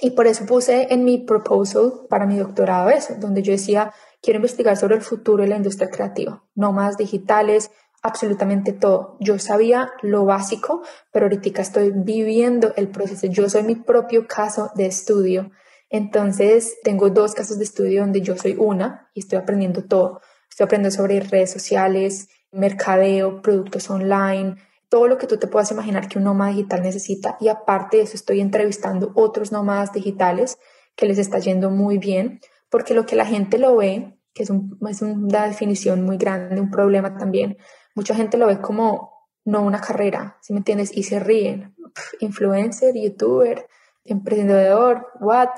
Y 0.00 0.10
por 0.10 0.26
eso 0.26 0.44
puse 0.46 0.92
en 0.92 1.04
mi 1.04 1.18
proposal 1.18 2.06
para 2.08 2.26
mi 2.26 2.36
doctorado 2.36 2.90
eso, 2.90 3.14
donde 3.18 3.42
yo 3.42 3.52
decía, 3.52 3.92
quiero 4.20 4.38
investigar 4.38 4.76
sobre 4.76 4.96
el 4.96 5.02
futuro 5.02 5.42
de 5.42 5.50
la 5.50 5.56
industria 5.56 5.90
creativa, 5.90 6.42
no 6.54 6.72
más 6.72 6.96
digitales, 6.96 7.70
absolutamente 8.02 8.72
todo. 8.72 9.16
Yo 9.20 9.38
sabía 9.38 9.92
lo 10.02 10.24
básico, 10.24 10.82
pero 11.12 11.26
ahorita 11.26 11.62
estoy 11.62 11.92
viviendo 11.94 12.72
el 12.76 12.88
proceso. 12.88 13.26
Yo 13.28 13.48
soy 13.48 13.62
mi 13.62 13.76
propio 13.76 14.26
caso 14.26 14.70
de 14.74 14.86
estudio. 14.86 15.50
Entonces, 15.94 16.78
tengo 16.82 17.08
dos 17.10 17.34
casos 17.34 17.56
de 17.58 17.62
estudio 17.62 18.00
donde 18.00 18.20
yo 18.20 18.36
soy 18.36 18.56
una 18.58 19.08
y 19.14 19.20
estoy 19.20 19.38
aprendiendo 19.38 19.84
todo. 19.84 20.20
Estoy 20.50 20.64
aprendiendo 20.64 20.96
sobre 20.96 21.20
redes 21.20 21.52
sociales, 21.52 22.30
mercadeo, 22.50 23.40
productos 23.42 23.88
online, 23.90 24.56
todo 24.88 25.06
lo 25.06 25.18
que 25.18 25.28
tú 25.28 25.36
te 25.36 25.46
puedas 25.46 25.70
imaginar 25.70 26.08
que 26.08 26.18
un 26.18 26.24
nómada 26.24 26.50
digital 26.50 26.82
necesita. 26.82 27.36
Y 27.38 27.46
aparte 27.46 27.98
de 27.98 28.02
eso, 28.02 28.16
estoy 28.16 28.40
entrevistando 28.40 29.12
otros 29.14 29.52
nómadas 29.52 29.92
digitales 29.92 30.58
que 30.96 31.06
les 31.06 31.18
está 31.18 31.38
yendo 31.38 31.70
muy 31.70 31.98
bien, 31.98 32.40
porque 32.70 32.92
lo 32.92 33.06
que 33.06 33.14
la 33.14 33.24
gente 33.24 33.58
lo 33.58 33.76
ve, 33.76 34.18
que 34.32 34.42
es, 34.42 34.50
es 34.90 35.00
una 35.00 35.46
definición 35.46 36.02
muy 36.02 36.16
grande, 36.16 36.60
un 36.60 36.72
problema 36.72 37.16
también, 37.16 37.56
mucha 37.94 38.16
gente 38.16 38.36
lo 38.36 38.48
ve 38.48 38.60
como 38.60 39.28
no 39.44 39.62
una 39.62 39.80
carrera, 39.80 40.38
si 40.42 40.54
me 40.54 40.58
entiendes? 40.58 40.90
Y 40.92 41.04
se 41.04 41.20
ríen. 41.20 41.76
Influencer, 42.18 42.96
youtuber, 42.96 43.68
emprendedor, 44.04 45.08
what? 45.20 45.50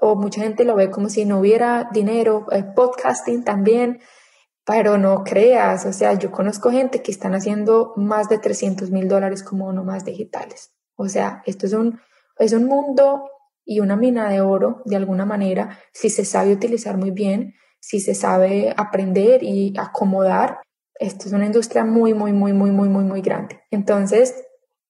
O 0.00 0.16
mucha 0.16 0.42
gente 0.42 0.64
lo 0.64 0.74
ve 0.74 0.90
como 0.90 1.08
si 1.08 1.24
no 1.24 1.38
hubiera 1.38 1.88
dinero, 1.92 2.46
eh, 2.50 2.64
podcasting 2.64 3.44
también. 3.44 4.00
Pero 4.64 4.96
no 4.96 5.24
creas, 5.24 5.86
o 5.86 5.92
sea, 5.92 6.14
yo 6.14 6.30
conozco 6.30 6.70
gente 6.70 7.02
que 7.02 7.10
están 7.10 7.34
haciendo 7.34 7.94
más 7.96 8.28
de 8.28 8.38
300 8.38 8.92
mil 8.92 9.08
dólares 9.08 9.42
como 9.42 9.72
nomás 9.72 10.04
digitales. 10.04 10.72
O 10.94 11.08
sea, 11.08 11.42
esto 11.46 11.66
es 11.66 11.72
un, 11.72 12.00
es 12.38 12.52
un 12.52 12.66
mundo 12.66 13.28
y 13.64 13.80
una 13.80 13.96
mina 13.96 14.28
de 14.28 14.40
oro 14.40 14.82
de 14.84 14.96
alguna 14.96 15.24
manera, 15.24 15.78
si 15.92 16.10
se 16.10 16.24
sabe 16.24 16.52
utilizar 16.52 16.96
muy 16.96 17.10
bien, 17.10 17.54
si 17.80 18.00
se 18.00 18.14
sabe 18.14 18.72
aprender 18.76 19.42
y 19.42 19.74
acomodar. 19.78 20.58
Esto 20.94 21.26
es 21.26 21.32
una 21.32 21.46
industria 21.46 21.84
muy, 21.84 22.14
muy, 22.14 22.32
muy, 22.32 22.52
muy, 22.52 22.70
muy, 22.70 22.88
muy, 22.88 23.04
muy 23.04 23.20
grande. 23.20 23.60
Entonces, 23.70 24.44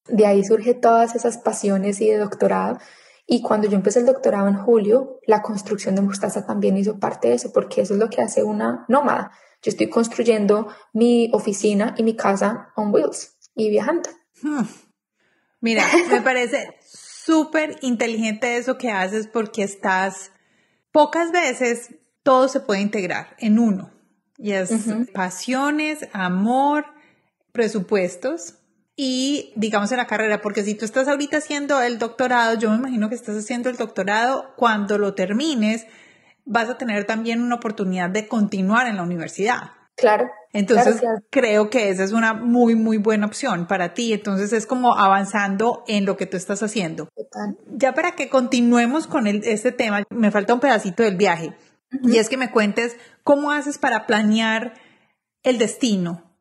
de 0.08 0.26
ahí 0.26 0.44
surge 0.44 0.74
todas 0.74 1.14
esas 1.14 1.38
pasiones 1.38 2.00
y 2.00 2.08
de 2.08 2.18
doctorado. 2.18 2.78
Y 3.26 3.42
cuando 3.42 3.68
yo 3.68 3.76
empecé 3.76 4.00
el 4.00 4.06
doctorado 4.06 4.48
en 4.48 4.56
julio, 4.56 5.20
la 5.26 5.42
construcción 5.42 5.94
de 5.94 6.02
Mostaza 6.02 6.44
también 6.44 6.76
hizo 6.76 6.98
parte 6.98 7.28
de 7.28 7.34
eso, 7.34 7.52
porque 7.52 7.80
eso 7.80 7.94
es 7.94 8.00
lo 8.00 8.10
que 8.10 8.20
hace 8.20 8.42
una 8.42 8.84
nómada. 8.88 9.32
Yo 9.62 9.70
estoy 9.70 9.88
construyendo 9.88 10.68
mi 10.92 11.30
oficina 11.32 11.94
y 11.96 12.02
mi 12.02 12.16
casa 12.16 12.72
on 12.74 12.92
wheels 12.92 13.36
y 13.54 13.70
viajando. 13.70 14.10
Hmm. 14.42 14.64
Mira, 15.60 15.84
me 16.10 16.20
parece 16.20 16.76
súper 16.84 17.78
inteligente 17.82 18.56
eso 18.56 18.76
que 18.76 18.90
haces 18.90 19.28
porque 19.28 19.62
estás, 19.62 20.32
pocas 20.90 21.30
veces 21.30 21.94
todo 22.24 22.48
se 22.48 22.60
puede 22.60 22.80
integrar 22.80 23.36
en 23.38 23.60
uno. 23.60 23.92
Y 24.36 24.52
es 24.52 24.72
pasiones, 25.14 26.08
amor, 26.12 26.84
presupuestos 27.52 28.56
y 28.96 29.52
digamos 29.56 29.90
en 29.92 29.98
la 29.98 30.06
carrera, 30.06 30.40
porque 30.40 30.64
si 30.64 30.74
tú 30.74 30.84
estás 30.84 31.08
ahorita 31.08 31.38
haciendo 31.38 31.80
el 31.80 31.98
doctorado, 31.98 32.58
yo 32.58 32.70
me 32.70 32.76
imagino 32.76 33.08
que 33.08 33.14
estás 33.14 33.36
haciendo 33.36 33.70
el 33.70 33.76
doctorado, 33.76 34.52
cuando 34.56 34.98
lo 34.98 35.14
termines, 35.14 35.86
vas 36.44 36.68
a 36.68 36.78
tener 36.78 37.04
también 37.04 37.40
una 37.40 37.56
oportunidad 37.56 38.10
de 38.10 38.28
continuar 38.28 38.86
en 38.86 38.96
la 38.96 39.02
universidad. 39.02 39.72
Claro. 39.96 40.30
Entonces, 40.52 41.02
creo 41.30 41.70
que 41.70 41.88
esa 41.88 42.04
es 42.04 42.12
una 42.12 42.34
muy, 42.34 42.74
muy 42.74 42.98
buena 42.98 43.26
opción 43.26 43.66
para 43.66 43.94
ti. 43.94 44.12
Entonces, 44.12 44.52
es 44.52 44.66
como 44.66 44.96
avanzando 44.98 45.84
en 45.86 46.04
lo 46.04 46.16
que 46.16 46.26
tú 46.26 46.36
estás 46.36 46.62
haciendo. 46.62 47.08
Ya 47.68 47.94
para 47.94 48.12
que 48.12 48.28
continuemos 48.28 49.06
con 49.06 49.26
este 49.26 49.72
tema, 49.72 50.02
me 50.10 50.30
falta 50.30 50.54
un 50.54 50.60
pedacito 50.60 51.02
del 51.02 51.16
viaje. 51.16 51.54
Y 52.02 52.18
es 52.18 52.28
que 52.28 52.36
me 52.36 52.50
cuentes 52.50 52.96
cómo 53.22 53.52
haces 53.52 53.78
para 53.78 54.06
planear 54.06 54.74
el 55.42 55.58
destino. 55.58 56.31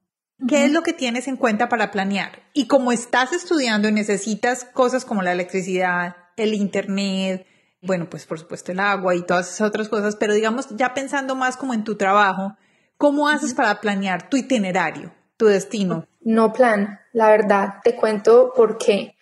¿Qué 0.48 0.66
es 0.66 0.72
lo 0.72 0.82
que 0.82 0.94
tienes 0.94 1.28
en 1.28 1.38
cuenta 1.38 1.70
para 1.70 1.92
planear? 1.92 2.42
Y 2.54 2.66
como 2.66 2.92
estás 2.92 3.32
estudiando 3.32 3.88
y 3.88 3.92
necesitas 3.92 4.66
cosas 4.66 5.06
como 5.06 5.22
la 5.22 5.34
electricidad, 5.34 6.16
el 6.36 6.56
internet, 6.56 7.46
bueno, 7.82 8.10
pues 8.10 8.26
por 8.26 8.40
supuesto 8.40 8.72
el 8.72 8.80
agua 8.80 9.16
y 9.16 9.24
todas 9.24 9.54
esas 9.54 9.68
otras 9.68 9.88
cosas, 9.88 10.16
pero 10.16 10.34
digamos, 10.34 10.68
ya 10.72 10.94
pensando 10.94 11.36
más 11.36 11.58
como 11.58 11.74
en 11.74 11.84
tu 11.84 11.96
trabajo, 11.96 12.56
¿cómo 12.98 13.30
haces 13.30 13.54
para 13.54 13.82
planear 13.82 14.30
tu 14.30 14.38
itinerario, 14.38 15.14
tu 15.38 15.46
destino? 15.46 16.08
No 16.22 16.54
plan, 16.54 17.00
la 17.14 17.30
verdad, 17.30 17.76
te 17.84 17.96
cuento 17.96 18.54
por 18.56 18.78
qué. 18.78 19.16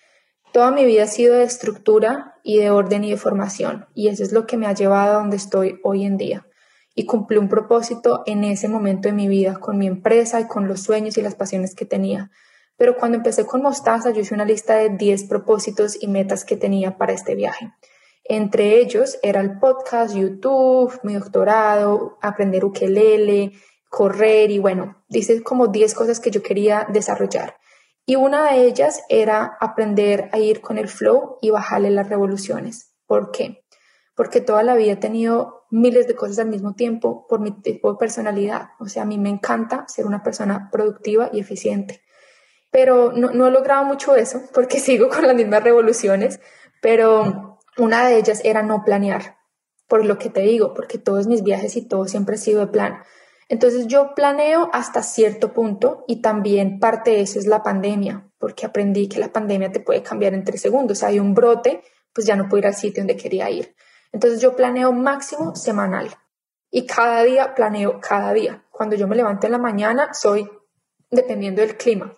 Toda 0.54 0.72
mi 0.72 0.86
vida 0.86 1.04
ha 1.04 1.08
sido 1.08 1.36
de 1.36 1.44
estructura 1.44 2.36
y 2.44 2.60
de 2.60 2.72
orden 2.72 3.04
y 3.04 3.12
de 3.12 3.18
formación, 3.18 3.88
y 3.94 4.08
eso 4.08 4.24
es 4.24 4.32
lo 4.32 4.48
que 4.48 4.58
me 4.58 4.68
ha 4.68 4.74
llevado 4.74 5.16
a 5.16 5.20
donde 5.20 5.38
estoy 5.38 5.80
hoy 5.84 6.06
en 6.06 6.18
día. 6.18 6.46
Y 7.00 7.06
cumplí 7.06 7.38
un 7.38 7.48
propósito 7.48 8.24
en 8.26 8.44
ese 8.44 8.68
momento 8.68 9.08
de 9.08 9.14
mi 9.14 9.30
vida, 9.30 9.58
con 9.62 9.78
mi 9.78 9.88
empresa 9.88 10.42
y 10.42 10.48
con 10.48 10.68
los 10.68 10.82
sueños 10.82 11.18
y 11.18 11.22
las 11.22 11.34
pasiones 11.34 11.74
que 11.74 11.86
tenía. 11.86 12.30
Pero 12.76 12.98
cuando 12.98 13.16
empecé 13.16 13.46
con 13.46 13.62
Mostaza, 13.62 14.10
yo 14.12 14.20
hice 14.20 14.34
una 14.34 14.44
lista 14.44 14.76
de 14.76 14.90
10 14.90 15.24
propósitos 15.30 15.96
y 16.04 16.10
metas 16.10 16.44
que 16.44 16.58
tenía 16.58 16.98
para 16.98 17.14
este 17.14 17.36
viaje. 17.36 17.72
Entre 18.26 18.80
ellos 18.80 19.18
era 19.24 19.40
el 19.40 19.60
podcast, 19.60 20.14
YouTube, 20.14 21.00
mi 21.04 21.14
doctorado, 21.14 22.18
aprender 22.22 22.66
ukelele, 22.66 23.54
correr 23.90 24.52
y 24.52 24.60
bueno, 24.60 25.02
dice 25.08 25.42
como 25.42 25.68
10 25.68 25.94
cosas 25.94 26.20
que 26.20 26.32
yo 26.32 26.44
quería 26.44 26.86
desarrollar. 26.92 27.56
Y 28.06 28.18
una 28.18 28.52
de 28.52 28.66
ellas 28.66 29.04
era 29.08 29.58
aprender 29.62 30.28
a 30.34 30.40
ir 30.40 30.60
con 30.60 30.78
el 30.78 30.90
flow 30.90 31.38
y 31.42 31.50
bajarle 31.50 31.92
las 31.92 32.10
revoluciones. 32.10 32.94
¿Por 33.06 33.32
qué? 33.32 33.64
Porque 34.16 34.42
toda 34.42 34.64
la 34.64 34.76
vida 34.76 34.92
he 34.92 34.98
tenido 34.98 35.59
miles 35.72 36.08
de 36.08 36.16
cosas 36.16 36.40
al 36.40 36.50
mismo 36.50 36.74
tiempo 36.74 37.26
por 37.28 37.40
mi 37.40 37.52
tipo 37.52 37.92
de 37.92 37.98
personalidad. 37.98 38.70
O 38.80 38.88
sea, 38.88 39.04
a 39.04 39.06
mí 39.06 39.18
me 39.18 39.30
encanta 39.30 39.86
ser 39.88 40.06
una 40.06 40.24
persona 40.24 40.70
productiva 40.72 41.30
y 41.32 41.40
eficiente. 41.40 42.02
Pero 42.72 43.12
no, 43.12 43.32
no 43.32 43.48
he 43.48 43.52
logrado 43.52 43.84
mucho 43.84 44.16
eso 44.16 44.42
porque 44.54 44.80
sigo 44.80 45.10
con 45.10 45.24
las 45.26 45.36
mismas 45.36 45.64
revoluciones. 45.64 46.40
Pero 46.82 47.60
una 47.78 48.08
de 48.08 48.18
ellas 48.18 48.42
era 48.44 48.64
no 48.64 48.84
planear, 48.84 49.38
por 49.88 50.06
lo 50.06 50.18
que 50.18 50.30
te 50.30 50.42
digo, 50.42 50.74
porque 50.74 50.98
todos 50.98 51.28
mis 51.28 51.44
viajes 51.44 51.76
y 51.76 51.88
todo 51.88 52.06
siempre 52.06 52.36
ha 52.36 52.40
sido 52.40 52.62
de 52.62 52.68
plan. 52.68 53.00
Entonces 53.50 53.88
yo 53.88 54.14
planeo 54.16 54.70
hasta 54.74 55.02
cierto 55.02 55.54
punto 55.54 56.06
y 56.08 56.22
también 56.22 56.80
parte 56.80 57.12
de 57.12 57.22
eso 57.22 57.40
es 57.40 57.48
la 57.48 57.64
pandemia, 57.64 58.30
porque 58.38 58.66
aprendí 58.66 59.10
que 59.10 59.20
la 59.20 59.34
pandemia 59.34 59.72
te 59.72 59.80
puede 59.80 60.04
cambiar 60.04 60.36
en 60.36 60.44
tres 60.44 60.62
segundos. 60.62 61.04
Hay 61.04 61.20
un 61.20 61.34
brote, 61.34 61.82
pues 62.14 62.28
ya 62.28 62.36
no 62.36 62.48
puedo 62.48 62.60
ir 62.60 62.68
al 62.68 62.76
sitio 62.76 63.02
donde 63.02 63.18
quería 63.18 63.50
ir. 63.50 63.76
Entonces 64.12 64.42
yo 64.42 64.56
planeo 64.56 64.92
máximo 64.92 65.56
semanal 65.56 66.10
y 66.72 66.86
cada 66.86 67.24
día 67.24 67.56
planeo 67.56 68.00
cada 68.02 68.34
día. 68.34 68.64
Cuando 68.72 68.96
yo 68.96 69.08
me 69.08 69.16
levanto 69.16 69.48
en 69.48 69.52
la 69.52 69.58
mañana 69.58 70.14
soy 70.14 70.50
dependiendo 71.10 71.62
del 71.62 71.78
clima. 71.78 72.16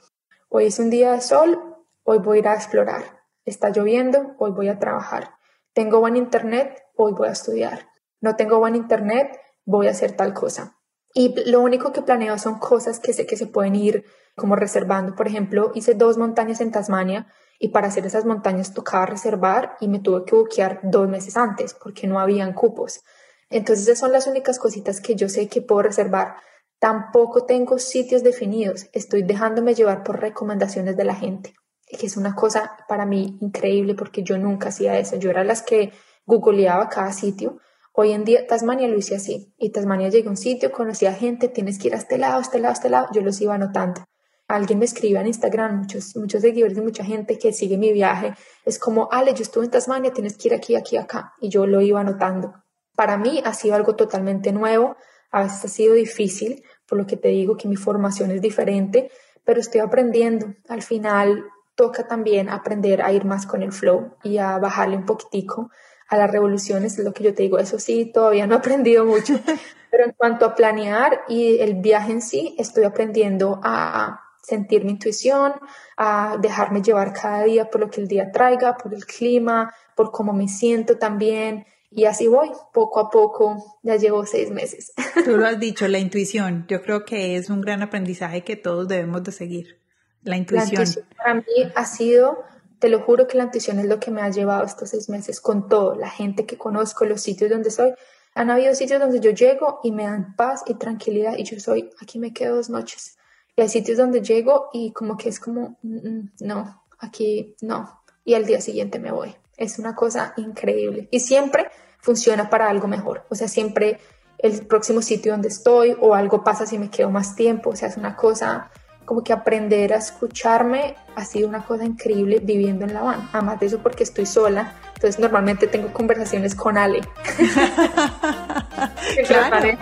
Hoy 0.50 0.66
es 0.66 0.80
un 0.80 0.90
día 0.90 1.14
de 1.14 1.22
sol, 1.22 1.60
hoy 2.04 2.20
voy 2.20 2.38
a 2.38 2.40
ir 2.40 2.48
a 2.48 2.56
explorar. 2.56 3.22
Está 3.46 3.70
lloviendo, 3.70 4.36
hoy 4.38 4.52
voy 4.52 4.70
a 4.70 4.80
trabajar. 4.80 5.36
Tengo 5.74 6.00
buen 6.00 6.16
internet, 6.16 6.84
hoy 6.96 7.14
voy 7.14 7.30
a 7.30 7.32
estudiar. 7.32 7.88
No 8.20 8.36
tengo 8.36 8.60
buen 8.60 8.76
internet, 8.76 9.40
voy 9.66 9.88
a 9.88 9.92
hacer 9.92 10.12
tal 10.12 10.34
cosa. 10.34 10.78
Y 11.14 11.50
lo 11.50 11.62
único 11.62 11.92
que 11.92 12.02
planeo 12.02 12.38
son 12.38 12.60
cosas 12.60 13.00
que 13.00 13.14
sé 13.14 13.26
que 13.26 13.38
se 13.38 13.48
pueden 13.48 13.76
ir 13.76 14.06
como 14.36 14.56
reservando. 14.56 15.16
Por 15.16 15.28
ejemplo, 15.28 15.72
hice 15.74 15.94
dos 15.94 16.18
montañas 16.18 16.62
en 16.62 16.72
Tasmania 16.72 17.28
y 17.62 17.70
para 17.70 17.88
hacer 17.88 18.06
esas 18.06 18.26
montañas 18.26 18.74
tocaba 18.74 19.06
reservar 19.06 19.78
y 19.80 19.88
me 19.88 20.00
tuve 20.00 20.26
que 20.26 20.36
buquear 20.36 20.80
dos 20.84 21.08
meses 21.08 21.38
antes 21.38 21.74
porque 21.74 22.08
no 22.08 22.20
habían 22.20 22.54
cupos. 22.54 23.02
Entonces 23.50 23.88
esas 23.88 24.00
son 24.00 24.12
las 24.12 24.28
únicas 24.28 24.60
cositas 24.60 25.00
que 25.00 25.16
yo 25.16 25.30
sé 25.30 25.48
que 25.48 25.62
puedo 25.62 25.84
reservar. 25.84 26.36
Tampoco 26.80 27.46
tengo 27.46 27.78
sitios 27.78 28.24
definidos, 28.24 28.88
estoy 28.92 29.22
dejándome 29.22 29.76
llevar 29.76 30.04
por 30.04 30.20
recomendaciones 30.20 30.98
de 30.98 31.04
la 31.04 31.16
gente 31.16 31.54
que 31.98 32.08
es 32.08 32.18
una 32.18 32.36
cosa 32.36 32.78
para 32.88 33.06
mí 33.06 33.38
increíble 33.42 33.96
porque 33.96 34.24
yo 34.24 34.38
nunca 34.38 34.70
hacía 34.70 34.98
eso. 34.98 35.18
Yo 35.18 35.30
era 35.30 35.44
las 35.44 35.62
que 35.62 35.92
googleaba 36.26 36.90
cada 36.90 37.12
sitio. 37.12 37.60
Hoy 37.94 38.12
en 38.12 38.24
día 38.24 38.48
Tasmania 38.48 38.88
lo 38.88 38.98
hice 38.98 39.16
así. 39.16 39.54
Y 39.58 39.72
Tasmania 39.72 40.10
llega 40.10 40.28
a 40.28 40.32
un 40.32 40.38
sitio, 40.38 40.72
conocía 40.72 41.14
gente, 41.14 41.50
tienes 41.50 41.80
que 41.80 41.90
ir 41.90 41.96
a 41.96 41.98
este 41.98 42.18
lado, 42.18 42.38
a 42.38 42.42
este 42.42 42.60
lado, 42.60 42.72
a 42.72 42.74
este 42.74 42.90
lado. 42.90 43.08
Yo 43.14 43.22
los 43.22 43.40
iba 43.42 43.56
anotando. 43.56 44.06
Alguien 44.52 44.80
me 44.80 44.86
escribe 44.86 45.20
en 45.20 45.28
Instagram, 45.28 45.80
muchos, 45.80 46.16
muchos 46.18 46.42
seguidores 46.42 46.76
de 46.76 46.82
mucha 46.82 47.04
gente 47.04 47.38
que 47.38 47.54
sigue 47.54 47.78
mi 47.78 47.94
viaje. 47.94 48.34
Es 48.66 48.80
como, 48.80 49.08
Ale, 49.12 49.34
yo 49.34 49.44
estuve 49.44 49.66
en 49.66 49.72
Tasmania, 49.72 50.12
tienes 50.12 50.38
que 50.38 50.50
ir 50.50 50.54
aquí, 50.54 50.76
aquí, 50.76 50.98
acá. 50.98 51.34
Y 51.40 51.50
yo 51.50 51.66
lo 51.66 51.80
iba 51.82 52.02
anotando. 52.02 52.54
Para 52.96 53.18
mí 53.18 53.42
ha 53.46 53.54
sido 53.54 53.76
algo 53.76 53.96
totalmente 53.96 54.52
nuevo. 54.52 54.98
A 55.32 55.44
veces 55.44 55.64
ha 55.64 55.68
sido 55.70 55.94
difícil, 55.94 56.64
por 56.86 56.98
lo 56.98 57.08
que 57.08 57.16
te 57.16 57.30
digo 57.30 57.56
que 57.56 57.70
mi 57.70 57.78
formación 57.78 58.32
es 58.32 58.42
diferente, 58.42 59.10
pero 59.46 59.62
estoy 59.62 59.80
aprendiendo. 59.80 60.54
Al 60.68 60.82
final, 60.82 61.46
toca 61.76 62.08
también 62.08 62.50
aprender 62.50 63.02
a 63.02 63.14
ir 63.14 63.24
más 63.24 63.46
con 63.46 63.64
el 63.64 63.72
flow 63.72 64.18
y 64.24 64.38
a 64.38 64.58
bajarle 64.58 64.98
un 64.98 65.06
poquitico 65.06 65.72
a 66.10 66.18
las 66.18 66.30
revoluciones, 66.30 67.00
es 67.00 67.06
lo 67.06 67.14
que 67.14 67.24
yo 67.24 67.34
te 67.34 67.44
digo, 67.44 67.58
eso 67.58 67.80
sí, 67.80 68.12
todavía 68.14 68.46
no 68.46 68.56
he 68.56 68.58
aprendido 68.58 69.06
mucho, 69.06 69.40
pero 69.92 70.04
en 70.04 70.12
cuanto 70.12 70.46
a 70.46 70.56
planear 70.56 71.22
y 71.30 71.60
el 71.60 71.76
viaje 71.76 72.12
en 72.12 72.22
sí, 72.22 72.54
estoy 72.60 72.84
aprendiendo 72.84 73.62
a 73.64 74.20
sentir 74.42 74.84
mi 74.84 74.92
intuición, 74.92 75.54
a 75.98 76.38
dejarme 76.42 76.82
llevar 76.82 77.14
cada 77.14 77.44
día 77.44 77.70
por 77.70 77.82
lo 77.82 77.90
que 77.90 78.02
el 78.02 78.08
día 78.08 78.32
traiga, 78.32 78.78
por 78.78 78.94
el 78.94 79.06
clima, 79.06 79.74
por 79.96 80.12
cómo 80.12 80.34
me 80.34 80.48
siento 80.48 80.98
también. 80.98 81.66
Y 81.94 82.06
así 82.06 82.28
voy, 82.28 82.50
poco 82.74 83.02
a 83.02 83.10
poco, 83.10 83.80
ya 83.84 83.98
llevo 83.98 84.26
seis 84.26 84.50
meses. 84.50 84.94
Tú 85.26 85.38
lo 85.38 85.46
has 85.46 85.60
dicho, 85.60 85.88
la 85.88 86.00
intuición. 86.00 86.66
Yo 86.68 86.82
creo 86.82 87.04
que 87.06 87.36
es 87.36 87.50
un 87.50 87.62
gran 87.62 87.82
aprendizaje 87.82 88.44
que 88.44 88.56
todos 88.56 88.88
debemos 88.88 89.24
de 89.24 89.32
seguir. 89.32 89.82
La 90.24 90.38
intuición. 90.38 90.76
La 90.76 90.82
intuición 90.82 91.06
para 91.18 91.34
mí 91.36 91.72
ha 91.76 91.86
sido, 91.86 92.44
te 92.80 92.88
lo 92.88 93.02
juro 93.02 93.28
que 93.28 93.38
la 93.38 93.44
intuición 93.44 93.80
es 93.80 93.86
lo 93.86 94.00
que 94.00 94.10
me 94.10 94.22
ha 94.22 94.30
llevado 94.30 94.64
estos 94.64 94.90
seis 94.90 95.10
meses 95.10 95.42
con 95.42 95.68
todo, 95.68 95.96
la 95.96 96.10
gente 96.10 96.46
que 96.46 96.58
conozco, 96.58 97.06
los 97.06 97.22
sitios 97.22 97.50
donde 97.50 97.72
soy. 97.72 97.94
Han 98.34 98.50
habido 98.50 98.74
sitios 98.74 99.02
donde 99.02 99.20
yo 99.20 99.32
llego 99.32 99.82
y 99.84 99.92
me 99.92 100.04
dan 100.04 100.36
paz 100.38 100.64
y 100.68 100.76
tranquilidad 100.76 101.34
y 101.38 101.44
yo 101.44 101.60
soy, 101.60 101.90
aquí 102.02 102.18
me 102.18 102.32
quedo 102.32 102.56
dos 102.56 102.70
noches. 102.70 103.18
Y 103.56 103.62
hay 103.62 103.70
sitios 103.70 103.98
donde 103.98 104.22
llego 104.22 104.70
y 104.74 104.92
como 104.92 105.18
que 105.18 105.30
es 105.30 105.40
como, 105.40 105.78
mm, 105.82 106.08
mm, 106.08 106.32
no, 106.42 106.84
aquí 107.00 107.56
no. 107.62 108.02
Y 108.24 108.34
al 108.36 108.46
día 108.46 108.62
siguiente 108.62 109.00
me 109.00 109.12
voy. 109.12 109.36
Es 109.58 109.80
una 109.80 109.96
cosa 109.96 110.34
increíble. 110.38 111.08
Y 111.12 111.20
siempre 111.20 111.70
funciona 112.00 112.50
para 112.50 112.70
algo 112.70 112.88
mejor. 112.88 113.26
O 113.30 113.36
sea, 113.36 113.48
siempre 113.48 114.00
el 114.38 114.66
próximo 114.66 115.02
sitio 115.02 115.34
donde 115.34 115.50
estoy 115.50 115.96
o 116.00 116.16
algo 116.16 116.44
pasa 116.44 116.66
si 116.66 116.80
me 116.80 116.90
quedo 116.90 117.10
más 117.10 117.36
tiempo. 117.36 117.72
O 117.72 117.76
sea, 117.76 117.90
es 117.90 117.98
una 117.98 118.16
cosa 118.16 118.72
como 119.06 119.24
que 119.24 119.34
aprender 119.34 119.94
a 119.94 119.98
escucharme 119.98 120.96
ha 121.16 121.26
sido 121.26 121.50
una 121.50 121.66
cosa 121.66 121.84
increíble 121.84 122.40
viviendo 122.42 122.86
en 122.86 122.94
La 122.94 123.02
Habana. 123.02 123.30
Además 123.34 123.60
de 123.60 123.66
eso 123.68 123.80
porque 123.80 124.04
estoy 124.04 124.26
sola. 124.26 124.74
Entonces 124.96 125.20
normalmente 125.20 125.68
tengo 125.68 125.92
conversaciones 125.92 126.56
con 126.56 126.78
Ale. 126.78 127.02
claro. 129.28 129.78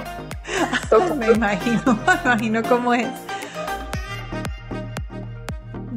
me 1.16 1.32
imagino, 1.32 1.82
me 2.08 2.14
imagino 2.24 2.64
cómo 2.64 2.94
es. 2.94 3.08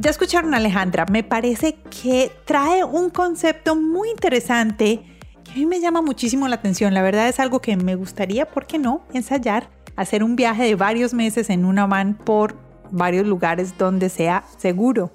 Ya 0.03 0.09
escucharon 0.09 0.53
a 0.53 0.57
Alejandra, 0.57 1.05
me 1.09 1.23
parece 1.23 1.77
que 2.01 2.29
trae 2.43 2.83
un 2.83 3.09
concepto 3.09 3.77
muy 3.77 4.09
interesante 4.09 4.99
que 5.45 5.51
a 5.51 5.55
mí 5.55 5.65
me 5.65 5.79
llama 5.79 6.01
muchísimo 6.01 6.45
la 6.49 6.55
atención. 6.55 6.93
La 6.93 7.01
verdad 7.01 7.29
es 7.29 7.39
algo 7.39 7.61
que 7.61 7.77
me 7.77 7.95
gustaría, 7.95 8.45
¿por 8.45 8.67
qué 8.67 8.77
no?, 8.77 9.03
ensayar, 9.13 9.69
hacer 9.95 10.21
un 10.21 10.35
viaje 10.35 10.65
de 10.65 10.75
varios 10.75 11.13
meses 11.13 11.49
en 11.49 11.63
una 11.63 11.87
van 11.87 12.15
por 12.15 12.57
varios 12.91 13.25
lugares 13.25 13.77
donde 13.77 14.09
sea 14.09 14.43
seguro. 14.57 15.13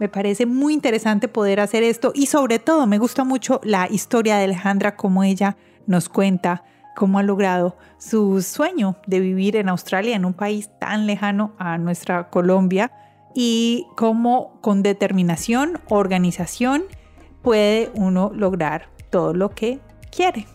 Me 0.00 0.08
parece 0.08 0.46
muy 0.46 0.72
interesante 0.72 1.28
poder 1.28 1.60
hacer 1.60 1.82
esto 1.82 2.12
y 2.14 2.24
sobre 2.24 2.58
todo 2.58 2.86
me 2.86 2.96
gusta 2.96 3.24
mucho 3.24 3.60
la 3.62 3.86
historia 3.90 4.38
de 4.38 4.44
Alejandra, 4.44 4.96
como 4.96 5.24
ella 5.24 5.58
nos 5.86 6.08
cuenta 6.08 6.64
cómo 6.96 7.18
ha 7.18 7.22
logrado 7.22 7.76
su 7.98 8.40
sueño 8.40 8.96
de 9.06 9.20
vivir 9.20 9.56
en 9.56 9.68
Australia, 9.68 10.16
en 10.16 10.24
un 10.24 10.32
país 10.32 10.70
tan 10.80 11.06
lejano 11.06 11.54
a 11.58 11.76
nuestra 11.76 12.30
Colombia 12.30 12.92
y 13.34 13.86
cómo 13.96 14.58
con 14.60 14.82
determinación, 14.82 15.80
organización, 15.88 16.84
puede 17.42 17.90
uno 17.94 18.30
lograr 18.34 18.88
todo 19.10 19.34
lo 19.34 19.50
que 19.50 19.80
quiere. 20.10 20.46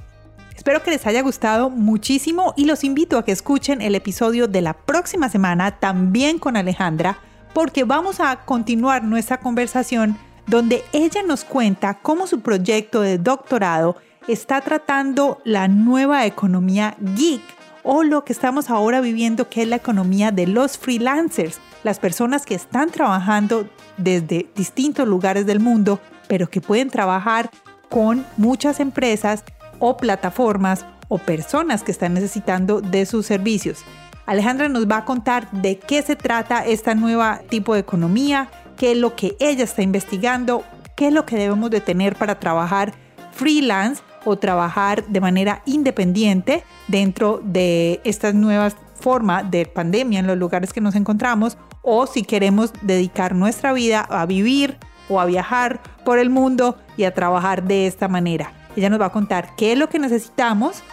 Espero 0.55 0.81
que 0.81 0.91
les 0.91 1.05
haya 1.05 1.21
gustado 1.21 1.69
muchísimo 1.69 2.53
y 2.57 2.65
los 2.65 2.83
invito 2.83 3.17
a 3.17 3.23
que 3.23 3.31
escuchen 3.31 3.81
el 3.81 3.95
episodio 3.95 4.47
de 4.47 4.61
la 4.61 4.73
próxima 4.73 5.29
semana 5.29 5.79
también 5.79 6.39
con 6.39 6.57
Alejandra 6.57 7.19
porque 7.53 7.83
vamos 7.83 8.19
a 8.19 8.43
continuar 8.45 9.03
nuestra 9.03 9.39
conversación 9.39 10.17
donde 10.47 10.83
ella 10.93 11.21
nos 11.23 11.43
cuenta 11.43 11.99
cómo 12.01 12.25
su 12.25 12.41
proyecto 12.41 13.01
de 13.01 13.17
doctorado 13.17 13.97
está 14.27 14.61
tratando 14.61 15.39
la 15.43 15.67
nueva 15.67 16.25
economía 16.25 16.95
geek 16.99 17.41
o 17.83 18.03
lo 18.03 18.25
que 18.25 18.33
estamos 18.33 18.69
ahora 18.69 18.99
viviendo 18.99 19.49
que 19.49 19.61
es 19.61 19.67
la 19.67 19.77
economía 19.77 20.31
de 20.31 20.47
los 20.47 20.77
freelancers 20.77 21.59
las 21.87 21.99
personas 21.99 22.45
que 22.45 22.53
están 22.53 22.89
trabajando 22.89 23.65
desde 23.95 24.49
distintos 24.57 25.07
lugares 25.07 25.45
del 25.45 25.61
mundo, 25.61 26.01
pero 26.27 26.49
que 26.49 26.59
pueden 26.59 26.89
trabajar 26.89 27.49
con 27.87 28.25
muchas 28.35 28.81
empresas 28.81 29.45
o 29.79 29.95
plataformas 29.95 30.85
o 31.07 31.17
personas 31.17 31.83
que 31.83 31.93
están 31.93 32.13
necesitando 32.13 32.81
de 32.81 33.05
sus 33.05 33.25
servicios. 33.25 33.85
Alejandra 34.25 34.67
nos 34.67 34.85
va 34.85 34.97
a 34.97 35.05
contar 35.05 35.49
de 35.51 35.79
qué 35.79 36.01
se 36.01 36.17
trata 36.17 36.65
esta 36.65 36.93
nueva 36.93 37.39
tipo 37.47 37.73
de 37.73 37.79
economía, 37.79 38.49
qué 38.75 38.91
es 38.91 38.97
lo 38.97 39.15
que 39.15 39.37
ella 39.39 39.63
está 39.63 39.81
investigando, 39.81 40.65
qué 40.97 41.07
es 41.07 41.13
lo 41.13 41.25
que 41.25 41.37
debemos 41.37 41.69
de 41.69 41.79
tener 41.79 42.17
para 42.17 42.37
trabajar 42.37 42.93
freelance 43.31 44.03
o 44.25 44.35
trabajar 44.37 45.07
de 45.07 45.21
manera 45.21 45.61
independiente 45.65 46.65
dentro 46.89 47.39
de 47.41 48.01
estas 48.03 48.33
nuevas 48.33 48.75
formas 48.99 49.49
de 49.49 49.65
pandemia 49.65 50.19
en 50.19 50.27
los 50.27 50.37
lugares 50.37 50.73
que 50.73 50.81
nos 50.81 50.95
encontramos 50.95 51.57
o 51.81 52.07
si 52.07 52.23
queremos 52.23 52.73
dedicar 52.81 53.35
nuestra 53.35 53.73
vida 53.73 54.01
a 54.01 54.25
vivir 54.25 54.77
o 55.09 55.19
a 55.19 55.25
viajar 55.25 55.81
por 56.03 56.19
el 56.19 56.29
mundo 56.29 56.77
y 56.97 57.03
a 57.03 57.13
trabajar 57.13 57.63
de 57.63 57.87
esta 57.87 58.07
manera. 58.07 58.53
Ella 58.75 58.89
nos 58.89 59.01
va 59.01 59.07
a 59.07 59.11
contar 59.11 59.55
qué 59.55 59.71
es 59.71 59.77
lo 59.77 59.89
que 59.89 59.99
necesitamos, 59.99 60.83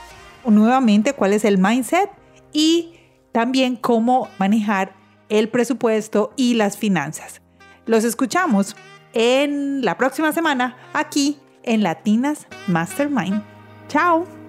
nuevamente 0.47 1.13
cuál 1.13 1.33
es 1.33 1.45
el 1.45 1.59
mindset 1.59 2.11
y 2.53 2.95
también 3.33 3.77
cómo 3.77 4.29
manejar 4.39 4.95
el 5.29 5.49
presupuesto 5.49 6.33
y 6.37 6.55
las 6.55 6.77
finanzas. 6.77 7.43
Los 7.87 8.05
escuchamos 8.05 8.77
en 9.13 9.85
la 9.85 9.97
próxima 9.97 10.33
semana 10.33 10.77
aquí 10.93 11.39
en 11.63 11.83
Latinas 11.83 12.47
Mastermind. 12.69 13.43
Chao. 13.89 14.44